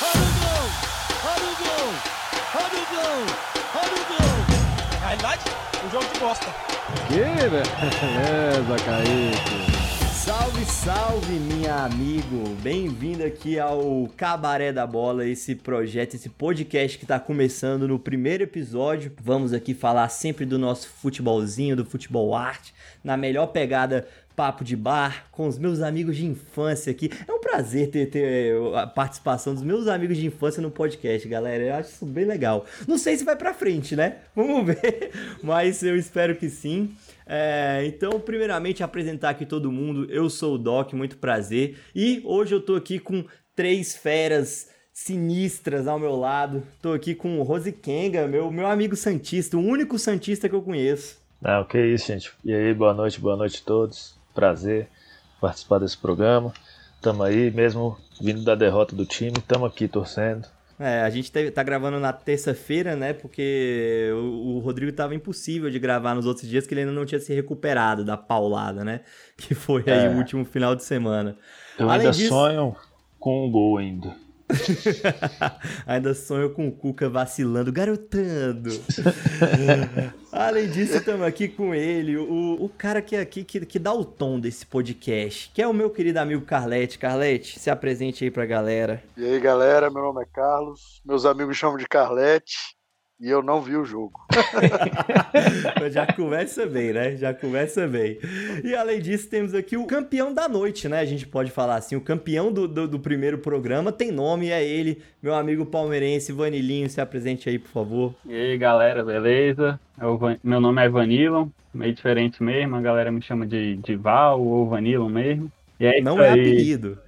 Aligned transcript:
Olha 0.00 0.12
o 0.12 0.30
gol! 0.38 0.62
Olha 1.24 1.42
o 1.42 1.56
gol! 1.58 1.90
Olha 2.54 2.78
o 2.78 2.86
gol! 2.94 3.18
Olha 3.74 3.94
o 3.94 4.04
gol! 4.06 4.30
Na 4.92 5.06
realidade, 5.08 5.42
um 5.84 5.90
jogo 5.90 6.06
de 6.14 6.20
bosta. 6.20 6.46
Que 7.08 7.14
beleza, 7.14 8.84
Kaique. 8.84 10.14
Salve, 10.14 10.64
salve, 10.66 11.32
minha 11.32 11.74
amigo! 11.84 12.48
Bem-vindo 12.62 13.24
aqui 13.24 13.58
ao 13.58 14.08
Cabaré 14.16 14.72
da 14.72 14.86
Bola, 14.86 15.26
esse 15.26 15.56
projeto, 15.56 16.14
esse 16.14 16.28
podcast 16.28 16.96
que 16.96 17.04
tá 17.04 17.18
começando 17.18 17.88
no 17.88 17.98
primeiro 17.98 18.44
episódio. 18.44 19.12
Vamos 19.20 19.52
aqui 19.52 19.74
falar 19.74 20.08
sempre 20.10 20.44
do 20.46 20.60
nosso 20.60 20.88
futebolzinho, 20.88 21.74
do 21.74 21.84
futebol 21.84 22.36
arte, 22.36 22.72
na 23.02 23.16
melhor 23.16 23.48
pegada 23.48 24.06
papo 24.38 24.62
de 24.62 24.76
bar 24.76 25.26
com 25.32 25.48
os 25.48 25.58
meus 25.58 25.80
amigos 25.80 26.16
de 26.16 26.24
infância 26.24 26.92
aqui. 26.92 27.10
É 27.26 27.32
um 27.32 27.40
prazer 27.40 27.90
ter, 27.90 28.06
ter 28.06 28.54
a 28.76 28.86
participação 28.86 29.52
dos 29.52 29.64
meus 29.64 29.88
amigos 29.88 30.16
de 30.16 30.24
infância 30.24 30.62
no 30.62 30.70
podcast, 30.70 31.26
galera. 31.26 31.64
Eu 31.64 31.74
acho 31.74 31.90
isso 31.90 32.06
bem 32.06 32.24
legal. 32.24 32.64
Não 32.86 32.96
sei 32.96 33.16
se 33.16 33.24
vai 33.24 33.34
pra 33.34 33.52
frente, 33.52 33.96
né? 33.96 34.18
Vamos 34.36 34.64
ver, 34.64 35.10
mas 35.42 35.82
eu 35.82 35.96
espero 35.96 36.36
que 36.36 36.48
sim. 36.48 36.94
É, 37.26 37.82
então, 37.84 38.20
primeiramente, 38.20 38.80
apresentar 38.80 39.30
aqui 39.30 39.44
todo 39.44 39.72
mundo. 39.72 40.06
Eu 40.08 40.30
sou 40.30 40.54
o 40.54 40.58
Doc, 40.58 40.92
muito 40.92 41.16
prazer. 41.16 41.76
E 41.92 42.22
hoje 42.24 42.54
eu 42.54 42.60
tô 42.60 42.76
aqui 42.76 43.00
com 43.00 43.24
três 43.56 43.96
feras 43.96 44.70
sinistras 44.92 45.88
ao 45.88 45.98
meu 45.98 46.14
lado. 46.14 46.62
Tô 46.80 46.92
aqui 46.92 47.12
com 47.12 47.40
o 47.40 47.42
Rose 47.42 47.72
Kenga, 47.72 48.28
meu, 48.28 48.52
meu 48.52 48.68
amigo 48.68 48.94
Santista, 48.94 49.56
o 49.56 49.60
único 49.60 49.98
Santista 49.98 50.48
que 50.48 50.54
eu 50.54 50.62
conheço. 50.62 51.18
Não, 51.42 51.64
que 51.64 51.84
isso, 51.84 52.06
gente. 52.06 52.30
E 52.44 52.54
aí, 52.54 52.72
boa 52.72 52.94
noite, 52.94 53.20
boa 53.20 53.36
noite 53.36 53.60
a 53.64 53.66
todos 53.66 54.17
prazer 54.38 54.86
participar 55.40 55.80
desse 55.80 55.98
programa. 55.98 56.52
Tamo 57.02 57.24
aí, 57.24 57.50
mesmo 57.50 57.98
vindo 58.20 58.44
da 58.44 58.54
derrota 58.54 58.94
do 58.94 59.04
time, 59.04 59.34
tamo 59.46 59.66
aqui 59.66 59.88
torcendo. 59.88 60.46
É, 60.78 61.02
a 61.02 61.10
gente 61.10 61.32
tá 61.50 61.62
gravando 61.64 61.98
na 61.98 62.12
terça-feira, 62.12 62.94
né? 62.94 63.12
Porque 63.12 64.10
o, 64.12 64.56
o, 64.56 64.58
Rodrigo 64.60 64.92
tava 64.92 65.12
impossível 65.12 65.68
de 65.68 65.78
gravar 65.80 66.14
nos 66.14 66.24
outros 66.24 66.48
dias, 66.48 66.68
que 66.68 66.74
ele 66.74 66.82
ainda 66.82 66.92
não 66.92 67.04
tinha 67.04 67.20
se 67.20 67.34
recuperado 67.34 68.04
da 68.04 68.16
paulada, 68.16 68.84
né? 68.84 69.00
Que 69.36 69.56
foi 69.56 69.82
aí 69.88 70.06
é. 70.06 70.08
o 70.08 70.18
último 70.18 70.44
final 70.44 70.76
de 70.76 70.84
semana. 70.84 71.36
Eu 71.76 71.90
Além 71.90 72.06
ainda 72.06 72.16
disso... 72.16 72.28
sonho 72.28 72.76
com 73.18 73.46
um 73.46 73.50
gol 73.50 73.78
ainda. 73.78 74.14
Ainda 75.86 76.14
sonho 76.14 76.50
com 76.50 76.68
o 76.68 76.72
Cuca 76.72 77.08
vacilando, 77.08 77.72
garotando. 77.72 78.70
Além 80.32 80.68
disso, 80.70 80.96
estamos 80.96 81.26
aqui 81.26 81.48
com 81.48 81.74
ele, 81.74 82.16
o, 82.16 82.56
o 82.60 82.68
cara 82.68 83.00
que 83.02 83.16
é 83.16 83.20
aqui 83.20 83.44
que, 83.44 83.64
que 83.64 83.78
dá 83.78 83.92
o 83.92 84.04
tom 84.04 84.38
desse 84.38 84.64
podcast, 84.64 85.50
que 85.52 85.62
é 85.62 85.66
o 85.66 85.72
meu 85.72 85.90
querido 85.90 86.18
amigo 86.18 86.44
Carlete. 86.44 86.98
Carlete, 86.98 87.58
se 87.58 87.70
apresente 87.70 88.24
aí 88.24 88.30
pra 88.30 88.46
galera. 88.46 89.02
E 89.16 89.24
aí, 89.24 89.40
galera, 89.40 89.90
meu 89.90 90.02
nome 90.02 90.22
é 90.22 90.26
Carlos, 90.26 91.00
meus 91.04 91.24
amigos 91.24 91.56
chamam 91.56 91.76
de 91.76 91.86
Carlete 91.86 92.77
e 93.20 93.28
eu 93.28 93.42
não 93.42 93.60
vi 93.60 93.76
o 93.76 93.84
jogo. 93.84 94.20
Já 95.90 96.06
começa 96.06 96.66
bem, 96.66 96.92
né? 96.92 97.16
Já 97.16 97.34
começa 97.34 97.86
bem. 97.86 98.18
E 98.62 98.74
além 98.74 99.00
disso, 99.00 99.28
temos 99.28 99.54
aqui 99.54 99.76
o 99.76 99.86
campeão 99.86 100.32
da 100.32 100.48
noite, 100.48 100.88
né? 100.88 101.00
A 101.00 101.04
gente 101.04 101.26
pode 101.26 101.50
falar 101.50 101.76
assim, 101.76 101.96
o 101.96 102.00
campeão 102.00 102.52
do, 102.52 102.68
do, 102.68 102.86
do 102.86 103.00
primeiro 103.00 103.38
programa 103.38 103.90
tem 103.90 104.12
nome, 104.12 104.50
é 104.50 104.64
ele, 104.64 105.02
meu 105.20 105.34
amigo 105.34 105.66
palmeirense 105.66 106.32
Vanilinho. 106.32 106.88
Se 106.88 107.00
apresente 107.00 107.48
aí, 107.48 107.58
por 107.58 107.70
favor. 107.70 108.14
E 108.24 108.34
aí, 108.34 108.56
galera, 108.56 109.04
beleza? 109.04 109.80
Eu, 110.00 110.18
meu 110.44 110.60
nome 110.60 110.84
é 110.84 110.88
Vanilon, 110.88 111.48
meio 111.74 111.92
diferente 111.92 112.40
mesmo, 112.40 112.76
a 112.76 112.80
galera 112.80 113.10
me 113.10 113.20
chama 113.20 113.44
de, 113.44 113.76
de 113.76 113.96
Val 113.96 114.40
ou 114.40 114.68
Vanilon 114.68 115.08
mesmo. 115.08 115.50
E 115.80 115.86
é 115.86 116.00
não 116.00 116.22
é 116.22 116.30
aí. 116.30 116.40
apelido. 116.40 116.98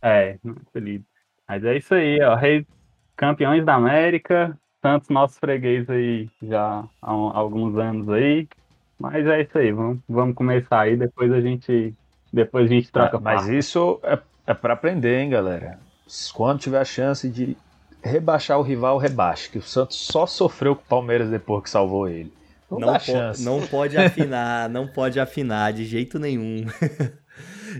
É, 0.00 0.36
não 0.42 0.54
é 0.54 0.56
apelido. 0.68 1.04
Mas 1.48 1.64
é 1.64 1.76
isso 1.76 1.94
aí, 1.94 2.20
ó. 2.22 2.36
Rei 2.36 2.64
campeões 3.16 3.64
da 3.64 3.74
América, 3.74 4.56
Santos, 4.80 5.08
nosso 5.08 5.38
freguês 5.38 5.88
aí 5.90 6.28
já 6.42 6.84
há, 7.02 7.10
alguns 7.10 7.76
anos 7.76 8.08
aí. 8.08 8.48
Mas 8.98 9.26
é 9.26 9.42
isso 9.42 9.56
aí, 9.58 9.70
vamos, 9.72 9.98
vamos 10.08 10.34
começar 10.34 10.80
aí, 10.80 10.96
depois 10.96 11.32
a 11.32 11.40
gente. 11.40 11.94
Depois 12.32 12.66
a 12.66 12.74
gente 12.74 12.90
troca. 12.90 13.16
É, 13.16 13.20
mas 13.20 13.48
isso 13.48 14.00
é, 14.02 14.18
é 14.46 14.54
para 14.54 14.74
aprender, 14.74 15.20
hein, 15.20 15.30
galera? 15.30 15.78
Quando 16.34 16.58
tiver 16.58 16.80
a 16.80 16.84
chance 16.84 17.28
de 17.28 17.56
rebaixar 18.02 18.58
o 18.58 18.62
rival, 18.62 18.98
rebaixe. 18.98 19.50
Que 19.50 19.58
o 19.58 19.62
Santos 19.62 19.96
só 19.96 20.26
sofreu 20.26 20.74
com 20.74 20.82
o 20.82 20.86
Palmeiras 20.86 21.30
depois 21.30 21.62
que 21.62 21.70
salvou 21.70 22.08
ele. 22.08 22.32
Não, 22.70 22.78
não 22.78 22.92
dá 22.92 22.98
po 22.98 23.04
chance. 23.04 23.44
Não 23.44 23.60
pode 23.66 23.96
afinar, 23.96 24.68
não 24.68 24.86
pode 24.86 25.18
afinar 25.18 25.72
de 25.72 25.84
jeito 25.84 26.18
nenhum. 26.18 26.66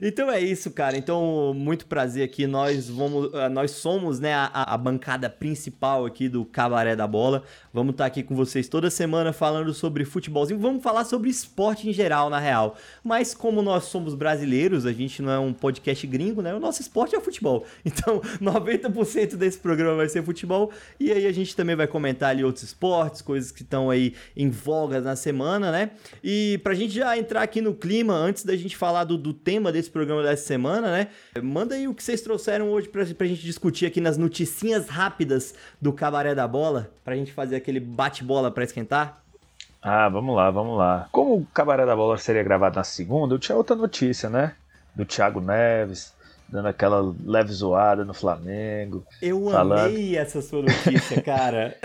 Então 0.03 0.31
é 0.31 0.41
isso, 0.41 0.71
cara. 0.71 0.97
Então, 0.97 1.53
muito 1.55 1.87
prazer 1.87 2.25
aqui. 2.25 2.47
Nós 2.47 2.89
vamos, 2.89 3.33
ah, 3.35 3.49
nós 3.49 3.73
somos, 3.73 4.21
né, 4.21 4.35
a, 4.35 4.75
a 4.75 4.77
bancada 4.77 5.29
principal 5.29 6.05
aqui 6.05 6.29
do 6.29 6.45
Cabaré 6.45 6.95
da 6.95 7.07
Bola. 7.07 7.43
Vamos 7.73 7.93
estar 7.93 8.05
tá 8.05 8.09
aqui 8.09 8.23
com 8.23 8.35
vocês 8.35 8.69
toda 8.69 8.91
semana 8.91 9.33
falando 9.33 9.73
sobre 9.75 10.05
futebolzinho. 10.05 10.59
Vamos 10.59 10.83
falar 10.83 11.05
sobre 11.05 11.31
esporte 11.31 11.89
em 11.89 11.93
geral, 11.93 12.31
na 12.31 12.39
real. 12.39 12.77
Mas 13.03 13.35
como 13.35 13.63
nós 13.63 13.85
somos 13.85 14.15
brasileiros, 14.15 14.87
a 14.87 14.93
gente 14.93 15.23
não 15.23 15.33
é 15.33 15.39
um 15.39 15.53
podcast 15.53 16.07
gringo, 16.07 16.43
né? 16.43 16.55
O 16.55 16.61
nosso 16.61 16.81
esporte 16.81 17.15
é 17.15 17.21
futebol. 17.21 17.65
Então, 17.99 18.21
90% 18.21 19.35
desse 19.37 19.59
programa 19.59 19.97
vai 19.97 20.09
ser 20.09 20.23
futebol. 20.23 20.71
E 21.01 21.11
aí 21.11 21.27
a 21.27 21.33
gente 21.33 21.57
também 21.57 21.75
vai 21.75 21.87
comentar 21.87 22.31
ali 22.31 22.45
outros 22.45 22.65
esportes, 22.65 23.23
coisas 23.23 23.51
que 23.51 23.63
estão 23.63 23.89
aí 23.89 24.15
em 24.37 24.51
voga 24.51 25.01
na 25.01 25.17
semana, 25.17 25.73
né? 25.73 25.91
E 26.23 26.61
pra 26.63 26.75
gente 26.75 26.95
já 26.95 27.17
entrar 27.17 27.43
aqui 27.43 27.61
no 27.61 27.75
clima, 27.75 28.15
antes 28.15 28.45
da 28.45 28.55
gente 28.57 28.77
falar 28.77 29.05
do, 29.05 29.17
do 29.17 29.33
tema 29.33 29.73
desse 29.79 29.91
programa 29.91 30.23
dessa 30.23 30.45
semana, 30.45 30.91
né? 30.91 31.09
Manda 31.43 31.75
aí 31.75 31.87
o 31.87 31.95
que 31.95 32.03
vocês 32.03 32.21
trouxeram 32.21 32.71
hoje 32.71 32.89
pra, 32.89 33.05
pra 33.07 33.27
gente 33.27 33.43
discutir 33.43 33.87
aqui 33.87 34.01
nas 34.01 34.19
noticinhas 34.19 34.89
rápidas 34.89 35.55
do 35.81 35.93
Cabaré 35.93 36.35
da 36.35 36.47
Bola, 36.47 36.91
pra 37.05 37.17
gente 37.17 37.33
fazer 37.33 37.57
aquele 37.57 37.81
bate-bola 37.81 38.51
pra 38.51 38.65
esquentar. 38.65 39.23
Ah, 39.81 40.09
vamos 40.09 40.35
lá, 40.35 40.51
vamos 40.51 40.77
lá. 40.77 41.09
Como 41.13 41.37
o 41.37 41.47
Cabaré 41.47 41.87
da 41.87 41.95
Bola 41.95 42.19
seria 42.19 42.43
gravado 42.43 42.77
na 42.77 42.85
segunda, 42.85 43.35
eu 43.35 43.39
tinha 43.39 43.57
outra 43.57 43.77
notícia, 43.77 44.29
né? 44.29 44.55
Do 44.95 45.05
Thiago 45.05 45.41
Neves, 45.41 46.13
dando 46.49 46.67
aquela 46.67 47.15
leve 47.25 47.53
zoada 47.53 48.05
no 48.05 48.13
Flamengo. 48.13 49.07
Eu 49.23 49.51
falando... 49.51 49.87
amei 49.87 50.17
essa 50.17 50.43
sua 50.43 50.63
notícia, 50.63 51.21
cara. 51.23 51.77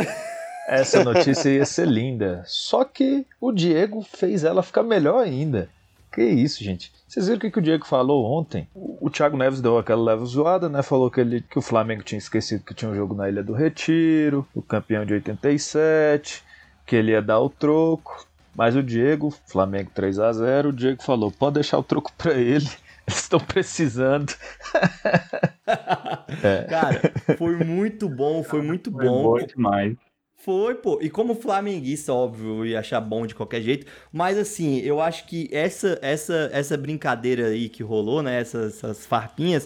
essa 0.67 1.03
notícia 1.03 1.49
ia 1.49 1.65
ser 1.65 1.87
linda. 1.87 2.43
Só 2.47 2.83
que 2.83 3.27
o 3.39 3.51
Diego 3.51 4.01
fez 4.01 4.43
ela 4.43 4.63
ficar 4.63 4.83
melhor 4.83 5.23
ainda. 5.23 5.69
Que 6.13 6.22
isso, 6.22 6.63
gente. 6.63 6.94
Vocês 7.07 7.25
viram 7.25 7.38
o 7.38 7.41
que, 7.41 7.50
que 7.50 7.57
o 7.57 7.62
Diego 7.62 7.88
falou 7.88 8.24
ontem? 8.31 8.68
O, 8.74 9.07
o 9.07 9.09
Thiago 9.09 9.35
Neves 9.35 9.62
deu 9.62 9.79
aquela 9.79 10.03
leve 10.03 10.24
zoada, 10.25 10.69
né? 10.69 10.84
Falou 10.84 11.09
que, 11.09 11.19
ele, 11.19 11.41
que 11.41 11.57
o 11.57 11.62
Flamengo 11.62 12.03
tinha 12.03 12.19
esquecido 12.19 12.63
que 12.63 12.75
tinha 12.75 12.91
um 12.91 12.96
jogo 12.96 13.16
na 13.16 13.28
Ilha 13.28 13.44
do 13.44 13.53
Retiro, 13.53 14.47
o 14.53 14.62
campeão 14.62 15.03
de 15.06 15.13
87, 15.16 16.44
que 16.85 16.96
ele 16.96 17.12
ia 17.12 17.22
dar 17.22 17.40
o 17.40 17.50
troco. 17.50 18.28
Mas 18.56 18.75
o 18.75 18.84
Diego, 18.84 19.34
Flamengo 19.47 19.90
3 19.91 20.19
a 20.19 20.31
0 20.31 20.69
o 20.69 20.74
Diego 20.74 21.01
falou: 21.01 21.31
pode 21.31 21.56
deixar 21.56 21.79
o 21.79 21.84
troco 21.84 22.13
pra 22.16 22.34
ele. 22.34 22.69
Eles 23.06 23.19
estão 23.19 23.40
precisando. 23.40 24.34
é. 26.41 26.63
Cara, 26.69 27.01
foi 27.38 27.57
muito 27.57 28.07
bom, 28.07 28.41
foi 28.45 28.62
muito 28.62 28.90
foi 28.90 29.06
bom. 29.06 29.24
Foi 29.24 29.45
demais. 29.45 29.97
Foi, 30.43 30.75
pô. 30.75 30.99
E 31.01 31.09
como 31.09 31.35
flamenguista, 31.35 32.11
óbvio, 32.13 32.65
ia 32.65 32.79
achar 32.81 32.99
bom 32.99 33.25
de 33.25 33.33
qualquer 33.33 33.61
jeito. 33.61 33.85
Mas 34.11 34.37
assim, 34.37 34.79
eu 34.79 34.99
acho 34.99 35.25
que 35.25 35.47
essa 35.53 35.97
essa 36.01 36.49
essa 36.51 36.75
brincadeira 36.75 37.47
aí 37.47 37.69
que 37.69 37.81
rolou, 37.81 38.21
né? 38.21 38.41
Essas, 38.41 38.75
essas 38.75 39.05
farpinhas 39.05 39.65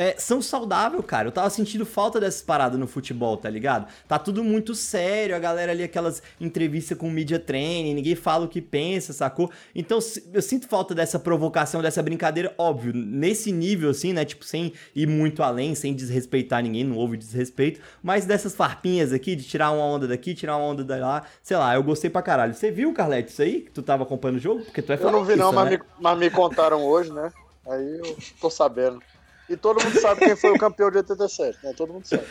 é, 0.00 0.14
são 0.16 0.40
saudáveis, 0.40 1.04
cara. 1.04 1.28
Eu 1.28 1.32
tava 1.32 1.50
sentindo 1.50 1.84
falta 1.84 2.18
dessas 2.18 2.40
paradas 2.40 2.80
no 2.80 2.86
futebol, 2.86 3.36
tá 3.36 3.50
ligado? 3.50 3.86
Tá 4.08 4.18
tudo 4.18 4.42
muito 4.42 4.74
sério, 4.74 5.36
a 5.36 5.38
galera 5.38 5.72
ali, 5.72 5.82
aquelas 5.82 6.22
entrevistas 6.40 6.96
com 6.96 7.10
media 7.10 7.38
training, 7.38 7.92
ninguém 7.92 8.14
fala 8.14 8.46
o 8.46 8.48
que 8.48 8.62
pensa, 8.62 9.12
sacou? 9.12 9.50
Então 9.74 9.98
eu 10.32 10.40
sinto 10.40 10.66
falta 10.66 10.94
dessa 10.94 11.18
provocação, 11.18 11.82
dessa 11.82 12.02
brincadeira, 12.02 12.54
óbvio, 12.56 12.94
nesse 12.94 13.52
nível, 13.52 13.90
assim, 13.90 14.14
né? 14.14 14.24
Tipo, 14.24 14.42
sem 14.42 14.72
ir 14.96 15.06
muito 15.06 15.42
além, 15.42 15.74
sem 15.74 15.94
desrespeitar 15.94 16.62
ninguém, 16.62 16.82
não 16.82 16.96
houve 16.96 17.18
desrespeito, 17.18 17.82
mas 18.02 18.24
dessas 18.24 18.54
farpinhas 18.54 19.12
aqui, 19.12 19.36
de 19.36 19.44
tirar 19.44 19.70
uma 19.70 19.84
onda 19.84 20.08
daqui, 20.08 20.34
tirar 20.34 20.56
uma 20.56 20.64
onda 20.64 20.82
da 20.82 20.96
lá, 20.96 21.24
sei 21.42 21.58
lá, 21.58 21.74
eu 21.74 21.82
gostei 21.82 22.08
pra 22.08 22.22
caralho. 22.22 22.54
Você 22.54 22.70
viu, 22.70 22.94
Carlete, 22.94 23.32
isso 23.32 23.42
aí? 23.42 23.60
Que 23.60 23.70
tu 23.70 23.82
tava 23.82 24.04
acompanhando 24.04 24.38
o 24.38 24.40
jogo? 24.40 24.64
Porque 24.64 24.80
tu 24.80 24.94
é 24.94 24.96
Eu 24.98 25.12
não 25.12 25.26
vi, 25.26 25.36
não, 25.36 25.52
né? 25.52 25.56
mas, 25.56 25.70
me, 25.70 25.80
mas 26.00 26.18
me 26.18 26.30
contaram 26.30 26.82
hoje, 26.82 27.12
né? 27.12 27.30
Aí 27.66 27.98
eu 27.98 28.16
tô 28.40 28.48
sabendo. 28.48 29.02
E 29.50 29.56
todo 29.56 29.82
mundo 29.82 30.00
sabe 30.00 30.20
quem 30.20 30.36
foi 30.36 30.52
o 30.52 30.58
campeão 30.58 30.90
de 30.92 30.98
87, 30.98 31.58
né? 31.64 31.74
Todo 31.76 31.92
mundo 31.92 32.06
sabe. 32.06 32.24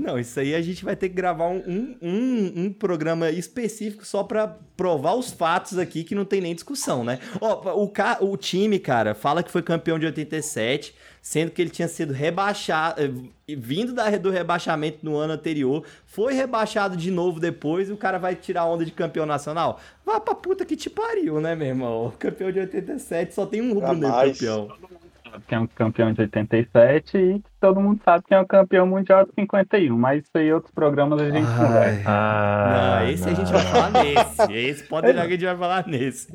Não, 0.00 0.18
isso 0.18 0.40
aí 0.40 0.54
a 0.54 0.62
gente 0.62 0.82
vai 0.82 0.96
ter 0.96 1.10
que 1.10 1.14
gravar 1.14 1.48
um, 1.48 1.96
um, 2.00 2.52
um 2.56 2.72
programa 2.72 3.30
específico 3.30 4.04
só 4.04 4.22
para 4.22 4.48
provar 4.74 5.14
os 5.14 5.30
fatos 5.30 5.76
aqui 5.78 6.02
que 6.04 6.14
não 6.14 6.24
tem 6.24 6.40
nem 6.40 6.54
discussão, 6.54 7.04
né? 7.04 7.18
Ó, 7.38 7.74
o, 7.74 7.92
o 8.32 8.36
time, 8.38 8.78
cara, 8.78 9.14
fala 9.14 9.42
que 9.42 9.50
foi 9.50 9.62
campeão 9.62 9.98
de 9.98 10.06
87, 10.06 10.94
sendo 11.20 11.50
que 11.50 11.60
ele 11.60 11.70
tinha 11.70 11.86
sido 11.86 12.14
rebaixado, 12.14 13.02
eh, 13.02 13.54
vindo 13.54 13.92
da, 13.92 14.08
do 14.16 14.30
rebaixamento 14.30 15.00
no 15.02 15.16
ano 15.16 15.34
anterior, 15.34 15.84
foi 16.06 16.32
rebaixado 16.32 16.96
de 16.96 17.10
novo 17.10 17.38
depois 17.38 17.90
e 17.90 17.92
o 17.92 17.96
cara 17.96 18.18
vai 18.18 18.34
tirar 18.34 18.64
onda 18.64 18.86
de 18.86 18.92
campeão 18.92 19.26
nacional. 19.26 19.80
Vá 20.04 20.18
pra 20.18 20.34
puta 20.34 20.64
que 20.64 20.76
te 20.76 20.88
pariu, 20.88 21.42
né, 21.42 21.54
meu 21.54 21.68
irmão? 21.68 22.06
O 22.06 22.12
campeão 22.12 22.50
de 22.50 22.58
87 22.60 23.34
só 23.34 23.44
tem 23.44 23.60
um 23.60 23.74
rubro 23.74 23.92
negro 23.92 24.32
campeão 24.32 24.68
que 25.46 25.54
é 25.54 25.58
um 25.58 25.66
campeão 25.66 26.12
de 26.12 26.20
87 26.20 27.16
e 27.18 27.42
todo 27.60 27.80
mundo 27.80 28.00
sabe 28.04 28.24
quem 28.26 28.36
é 28.36 28.40
o 28.40 28.46
campeão 28.46 28.86
mundial 28.86 29.24
de 29.24 29.32
51, 29.38 29.96
mas 29.96 30.22
isso 30.22 30.30
aí 30.34 30.52
outros 30.52 30.72
programas 30.72 31.20
a 31.20 31.30
gente 31.30 31.46
conversa. 31.46 32.02
Ah, 32.06 33.00
não, 33.02 33.10
esse 33.10 33.28
a 33.28 33.34
gente 33.34 33.52
vai 33.52 33.62
falar 33.62 33.90
nesse. 33.90 34.52
Esse 34.52 34.82
pode 34.84 35.06
deixar 35.06 35.22
que 35.22 35.28
a 35.28 35.36
gente 35.36 35.44
vai 35.44 35.56
falar 35.56 35.86
nesse. 35.86 36.32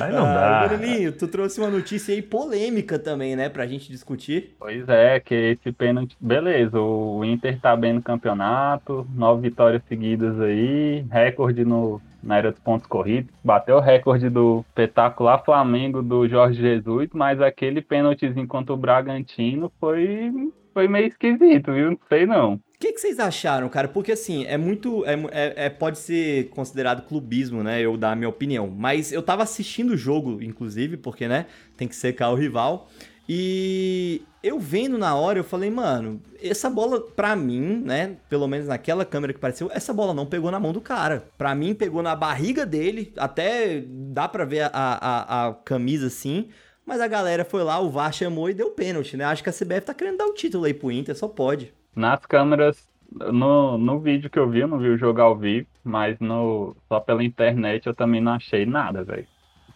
Aí 0.00 0.12
não 0.12 0.24
Ah, 0.26 0.66
dá. 0.66 0.68
Bruninho, 0.68 1.12
tu 1.12 1.26
trouxe 1.28 1.60
uma 1.60 1.70
notícia 1.70 2.14
aí 2.14 2.22
polêmica 2.22 2.98
também, 2.98 3.34
né, 3.36 3.48
pra 3.48 3.66
gente 3.66 3.90
discutir. 3.90 4.54
Pois 4.58 4.88
é, 4.88 5.20
que 5.20 5.34
esse 5.34 5.72
pênalti. 5.72 6.16
Beleza, 6.20 6.78
o 6.80 7.24
Inter 7.24 7.58
tá 7.60 7.76
bem 7.76 7.92
no 7.92 8.02
campeonato, 8.02 9.06
nove 9.14 9.48
vitórias 9.48 9.82
seguidas 9.88 10.40
aí, 10.40 11.04
recorde 11.10 11.64
no, 11.64 12.00
na 12.24 12.38
era 12.38 12.50
dos 12.50 12.60
pontos 12.60 12.86
corridos, 12.86 13.30
bateu 13.44 13.76
o 13.76 13.80
recorde 13.80 14.28
do 14.28 14.64
espetacular 14.68 15.44
Flamengo 15.44 16.02
do 16.02 16.26
Jorge 16.28 16.60
Jesus, 16.60 17.08
mas 17.12 17.40
aquele 17.40 17.80
pênaltizinho 17.82 18.46
contra 18.46 18.72
o 18.72 18.76
Bragantino 18.76 19.70
foi, 19.78 20.32
foi 20.72 20.88
meio 20.88 21.06
esquisito, 21.06 21.72
viu? 21.72 21.90
Não 21.90 21.98
sei 22.08 22.26
não. 22.26 22.54
O 22.54 22.60
que, 22.80 22.92
que 22.92 22.98
vocês 23.00 23.18
acharam, 23.18 23.68
cara? 23.68 23.88
Porque 23.88 24.12
assim, 24.12 24.44
é 24.44 24.58
muito. 24.58 25.06
É, 25.06 25.14
é- 25.30 25.66
é- 25.66 25.70
pode 25.70 25.96
ser 25.98 26.50
considerado 26.50 27.06
clubismo, 27.06 27.62
né? 27.62 27.80
Eu 27.80 27.96
dar 27.96 28.12
a 28.12 28.16
minha 28.16 28.28
opinião. 28.28 28.68
Mas 28.68 29.10
eu 29.10 29.22
tava 29.22 29.42
assistindo 29.42 29.90
o 29.92 29.96
jogo, 29.96 30.42
inclusive, 30.42 30.98
porque, 30.98 31.26
né? 31.26 31.46
Tem 31.78 31.88
que 31.88 31.96
secar 31.96 32.28
o 32.30 32.34
rival. 32.34 32.88
E 33.28 34.22
eu 34.42 34.58
vendo 34.58 34.98
na 34.98 35.14
hora, 35.14 35.38
eu 35.38 35.44
falei, 35.44 35.70
mano, 35.70 36.20
essa 36.42 36.68
bola, 36.68 37.00
pra 37.00 37.34
mim, 37.34 37.82
né? 37.84 38.16
Pelo 38.28 38.46
menos 38.46 38.66
naquela 38.66 39.04
câmera 39.04 39.32
que 39.32 39.38
apareceu, 39.38 39.70
essa 39.72 39.92
bola 39.94 40.12
não 40.12 40.26
pegou 40.26 40.50
na 40.50 40.60
mão 40.60 40.72
do 40.72 40.80
cara. 40.80 41.24
Pra 41.38 41.54
mim, 41.54 41.74
pegou 41.74 42.02
na 42.02 42.14
barriga 42.14 42.66
dele. 42.66 43.12
Até 43.16 43.82
dá 43.86 44.28
pra 44.28 44.44
ver 44.44 44.62
a, 44.64 44.70
a, 44.74 45.48
a 45.48 45.54
camisa 45.54 46.08
assim. 46.08 46.48
Mas 46.86 47.00
a 47.00 47.08
galera 47.08 47.44
foi 47.44 47.62
lá, 47.62 47.80
o 47.80 47.88
VAR 47.88 48.12
chamou 48.12 48.50
e 48.50 48.54
deu 48.54 48.70
pênalti, 48.70 49.16
né? 49.16 49.24
Acho 49.24 49.42
que 49.42 49.48
a 49.48 49.52
CBF 49.52 49.86
tá 49.86 49.94
querendo 49.94 50.18
dar 50.18 50.26
o 50.26 50.34
título 50.34 50.64
aí 50.66 50.74
pro 50.74 50.92
Inter, 50.92 51.16
só 51.16 51.26
pode. 51.26 51.72
Nas 51.96 52.26
câmeras, 52.26 52.86
no, 53.10 53.78
no 53.78 54.00
vídeo 54.00 54.28
que 54.28 54.38
eu 54.38 54.50
vi, 54.50 54.60
eu 54.60 54.68
não 54.68 54.78
vi 54.78 54.88
o 54.88 54.98
jogo 54.98 55.20
ao 55.20 55.34
vivo, 55.34 55.66
mas 55.82 56.18
no, 56.20 56.76
só 56.86 57.00
pela 57.00 57.24
internet 57.24 57.86
eu 57.86 57.94
também 57.94 58.20
não 58.20 58.32
achei 58.32 58.66
nada, 58.66 59.02
velho. 59.02 59.26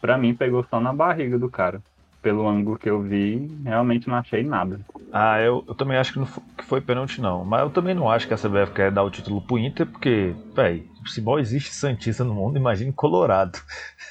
Pra 0.03 0.19
mim 0.19 0.35
pegou 0.35 0.65
só 0.69 0.79
na 0.81 0.93
barriga 0.93 1.39
do 1.39 1.51
cara. 1.51 1.83
Pelo 2.29 2.47
ângulo 2.47 2.79
que 2.79 2.91
eu 2.91 3.01
vi, 3.01 3.51
realmente 3.65 4.07
não 4.07 4.17
achei 4.17 4.43
nada. 4.43 4.79
Ah, 5.11 5.41
eu, 5.41 5.65
eu 5.67 5.75
também 5.75 5.97
acho 5.97 6.13
que 6.13 6.19
não 6.19 6.27
fo- 6.27 6.43
que 6.59 6.63
foi 6.63 6.79
pênalti, 6.79 7.23
não. 7.23 7.43
Mas 7.43 7.63
eu 7.63 7.71
também 7.71 7.95
não 7.95 8.11
acho 8.11 8.29
que 8.29 8.35
a 8.35 8.37
CBF 8.37 8.75
quer 8.75 8.93
dar 8.93 9.03
o 9.03 9.11
título 9.11 9.41
pro 9.41 9.59
Inter, 9.59 9.87
porque, 9.87 10.35
véi, 10.55 10.85
se 11.07 11.23
mal 11.23 11.39
existe 11.39 11.73
Santista 11.73 12.25
no 12.25 12.35
mundo, 12.35 12.59
imagine 12.59 12.93
Colorado. 12.93 13.59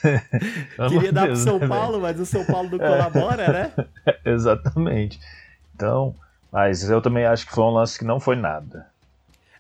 Queria 0.90 1.12
dar 1.12 1.28
pro 1.28 1.36
Deus, 1.36 1.44
São 1.44 1.60
né? 1.60 1.68
Paulo, 1.68 2.02
mas 2.02 2.20
o 2.20 2.26
São 2.26 2.44
Paulo 2.44 2.72
não 2.72 2.80
colabora, 2.80 3.54
né? 3.54 3.72
Exatamente. 4.26 5.20
Então, 5.76 6.16
mas 6.52 6.90
eu 6.90 7.00
também 7.00 7.24
acho 7.24 7.46
que 7.46 7.54
foi 7.54 7.66
um 7.66 7.70
lance 7.70 8.00
que 8.00 8.04
não 8.04 8.20
foi 8.20 8.36
nada. 8.36 8.88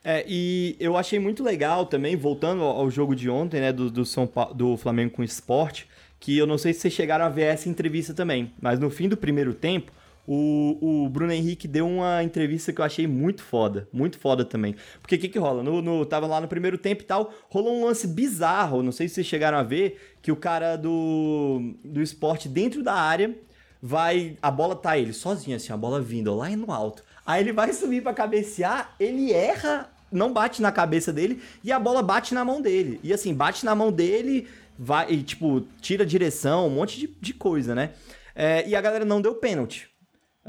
É, 0.03 0.25
e 0.27 0.75
eu 0.79 0.97
achei 0.97 1.19
muito 1.19 1.43
legal 1.43 1.85
também, 1.85 2.15
voltando 2.15 2.63
ao 2.63 2.89
jogo 2.89 3.15
de 3.15 3.29
ontem, 3.29 3.61
né, 3.61 3.71
do, 3.71 3.91
do, 3.91 4.03
São 4.03 4.25
Paulo, 4.25 4.55
do 4.55 4.77
Flamengo 4.77 5.11
com 5.11 5.21
o 5.21 5.25
Sport, 5.25 5.83
que 6.19 6.37
eu 6.37 6.47
não 6.47 6.57
sei 6.57 6.73
se 6.73 6.81
vocês 6.81 6.93
chegaram 6.93 7.25
a 7.25 7.29
ver 7.29 7.43
essa 7.43 7.69
entrevista 7.69 8.13
também, 8.13 8.51
mas 8.61 8.79
no 8.79 8.89
fim 8.89 9.07
do 9.07 9.17
primeiro 9.17 9.53
tempo, 9.53 9.91
o, 10.27 11.05
o 11.05 11.09
Bruno 11.09 11.31
Henrique 11.31 11.67
deu 11.67 11.87
uma 11.87 12.21
entrevista 12.21 12.73
que 12.73 12.81
eu 12.81 12.85
achei 12.85 13.07
muito 13.07 13.41
foda, 13.41 13.87
muito 13.93 14.19
foda 14.19 14.43
também. 14.43 14.75
Porque 15.01 15.15
o 15.15 15.19
que 15.19 15.29
que 15.29 15.39
rola? 15.39 15.63
No, 15.63 15.81
no, 15.81 16.05
tava 16.05 16.27
lá 16.27 16.41
no 16.41 16.49
primeiro 16.49 16.77
tempo 16.77 17.01
e 17.01 17.05
tal, 17.05 17.33
rolou 17.49 17.79
um 17.79 17.85
lance 17.85 18.05
bizarro, 18.05 18.83
não 18.83 18.91
sei 18.91 19.07
se 19.07 19.15
vocês 19.15 19.27
chegaram 19.27 19.57
a 19.57 19.63
ver, 19.63 20.17
que 20.21 20.31
o 20.31 20.35
cara 20.35 20.75
do, 20.75 21.73
do 21.83 22.01
esporte 22.01 22.49
dentro 22.49 22.83
da 22.83 22.93
área 22.93 23.33
vai. 23.81 24.37
A 24.41 24.51
bola 24.51 24.75
tá 24.75 24.97
ele 24.97 25.13
sozinho, 25.13 25.55
assim, 25.55 25.71
a 25.71 25.77
bola 25.77 26.01
vindo 26.01 26.35
lá 26.35 26.49
no 26.49 26.71
alto. 26.73 27.05
Aí 27.25 27.41
ele 27.41 27.53
vai 27.53 27.71
subir 27.71 28.03
pra 28.03 28.13
cabecear, 28.13 28.95
ele 28.99 29.31
erra, 29.31 29.89
não 30.11 30.33
bate 30.33 30.61
na 30.61 30.71
cabeça 30.71 31.13
dele 31.13 31.41
e 31.63 31.71
a 31.71 31.79
bola 31.79 32.01
bate 32.01 32.33
na 32.33 32.43
mão 32.43 32.61
dele. 32.61 32.99
E 33.01 33.13
assim, 33.13 33.33
bate 33.33 33.65
na 33.65 33.75
mão 33.75 33.91
dele, 33.91 34.47
vai, 34.77 35.11
e, 35.11 35.23
tipo, 35.23 35.61
tira 35.81 36.05
direção, 36.05 36.67
um 36.67 36.71
monte 36.71 36.99
de, 36.99 37.07
de 37.19 37.33
coisa, 37.33 37.73
né? 37.73 37.91
É, 38.35 38.67
e 38.67 38.75
a 38.75 38.81
galera 38.81 39.03
não 39.03 39.21
deu 39.21 39.35
pênalti. 39.35 39.89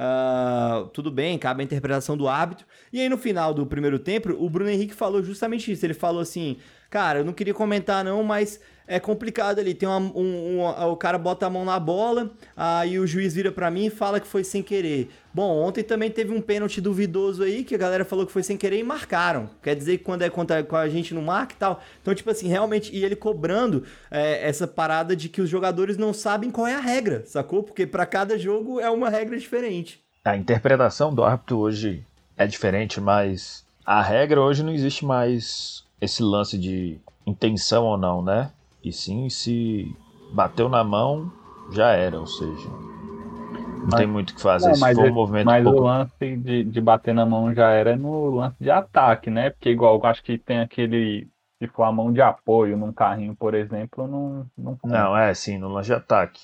Ah, 0.00 0.88
tudo 0.92 1.10
bem, 1.10 1.36
cabe 1.36 1.60
a 1.60 1.64
interpretação 1.64 2.16
do 2.16 2.28
árbitro. 2.28 2.64
E 2.92 3.00
aí 3.00 3.08
no 3.08 3.18
final 3.18 3.52
do 3.52 3.66
primeiro 3.66 3.98
tempo, 3.98 4.30
o 4.30 4.48
Bruno 4.48 4.70
Henrique 4.70 4.94
falou 4.94 5.22
justamente 5.24 5.72
isso. 5.72 5.84
Ele 5.84 5.94
falou 5.94 6.20
assim: 6.20 6.58
Cara, 6.88 7.18
eu 7.18 7.24
não 7.24 7.32
queria 7.32 7.52
comentar 7.52 8.04
não, 8.04 8.22
mas 8.22 8.60
é 8.88 8.98
complicado 8.98 9.58
ali. 9.60 9.74
Tem 9.74 9.88
uma, 9.88 9.98
um, 9.98 10.60
um- 10.62 10.90
o 10.90 10.96
cara 10.96 11.18
bota 11.18 11.46
a 11.46 11.50
mão 11.50 11.64
na 11.64 11.78
bola, 11.78 12.30
aí 12.56 12.98
o 12.98 13.06
juiz 13.06 13.34
vira 13.34 13.52
pra 13.52 13.70
mim 13.70 13.86
e 13.86 13.90
fala 13.90 14.18
que 14.18 14.26
foi 14.26 14.42
sem 14.42 14.62
querer. 14.62 15.10
Bom, 15.32 15.62
ontem 15.62 15.84
também 15.84 16.10
teve 16.10 16.32
um 16.32 16.40
pênalti 16.40 16.80
duvidoso 16.80 17.42
aí, 17.44 17.62
que 17.62 17.74
a 17.74 17.78
galera 17.78 18.04
falou 18.04 18.26
que 18.26 18.32
foi 18.32 18.42
sem 18.42 18.56
querer 18.56 18.78
e 18.78 18.82
marcaram. 18.82 19.50
Quer 19.62 19.76
dizer 19.76 19.98
que 19.98 20.04
quando 20.04 20.22
é 20.22 20.30
contra 20.30 20.66
a 20.80 20.88
gente 20.88 21.14
não 21.14 21.22
marca 21.22 21.54
e 21.54 21.58
tal. 21.58 21.80
Então, 22.02 22.14
tipo 22.14 22.30
assim, 22.30 22.48
realmente, 22.48 22.90
e 22.96 23.04
ele 23.04 23.14
cobrando 23.14 23.84
é, 24.10 24.48
essa 24.48 24.66
parada 24.66 25.14
de 25.14 25.28
que 25.28 25.40
os 25.40 25.48
jogadores 25.50 25.96
não 25.96 26.12
sabem 26.12 26.50
qual 26.50 26.66
é 26.66 26.74
a 26.74 26.80
regra, 26.80 27.22
sacou? 27.26 27.62
Porque 27.62 27.86
pra 27.86 28.06
cada 28.06 28.36
jogo 28.38 28.80
é 28.80 28.90
uma 28.90 29.08
regra 29.10 29.38
diferente. 29.38 30.00
A 30.24 30.36
interpretação 30.36 31.14
do 31.14 31.22
árbitro 31.22 31.58
hoje 31.58 32.02
é 32.36 32.46
diferente, 32.46 33.00
mas 33.00 33.64
a 33.84 34.02
regra 34.02 34.40
hoje 34.40 34.62
não 34.62 34.72
existe 34.72 35.04
mais 35.04 35.84
esse 36.00 36.22
lance 36.22 36.56
de 36.58 36.98
intenção 37.26 37.84
ou 37.84 37.96
não, 37.96 38.22
né? 38.22 38.50
E 38.88 38.92
sim, 38.92 39.28
se 39.28 39.94
bateu 40.32 40.68
na 40.68 40.82
mão, 40.84 41.30
já 41.72 41.92
era, 41.92 42.18
ou 42.18 42.26
seja, 42.26 42.68
não 43.84 43.96
tem 43.96 44.06
muito 44.06 44.30
o 44.30 44.34
que 44.34 44.42
fazer. 44.42 44.70
Não, 44.70 44.76
se 44.76 44.80
mas 44.80 44.94
for 44.94 45.02
um 45.02 45.08
esse- 45.08 45.14
movimento 45.14 45.46
Mas 45.46 45.62
pouco 45.62 45.82
o 45.82 45.84
lance 45.84 46.36
de, 46.36 46.64
de 46.64 46.80
bater 46.80 47.14
na 47.14 47.24
mão 47.24 47.54
já 47.54 47.70
era 47.70 47.96
no 47.96 48.30
lance 48.30 48.56
de 48.60 48.70
ataque, 48.70 49.30
né? 49.30 49.50
Porque 49.50 49.70
igual 49.70 49.96
eu 49.98 50.06
acho 50.06 50.22
que 50.22 50.38
tem 50.38 50.60
aquele. 50.60 51.28
Se 51.60 51.68
for 51.68 51.84
a 51.84 51.92
mão 51.92 52.12
de 52.12 52.20
apoio 52.20 52.76
num 52.76 52.92
carrinho, 52.92 53.36
por 53.36 53.54
exemplo, 53.54 54.06
não. 54.06 54.50
Não, 54.56 54.78
Não, 54.84 55.16
é 55.16 55.32
sim, 55.34 55.58
no 55.58 55.68
lance 55.68 55.88
de 55.88 55.94
ataque. 55.94 56.40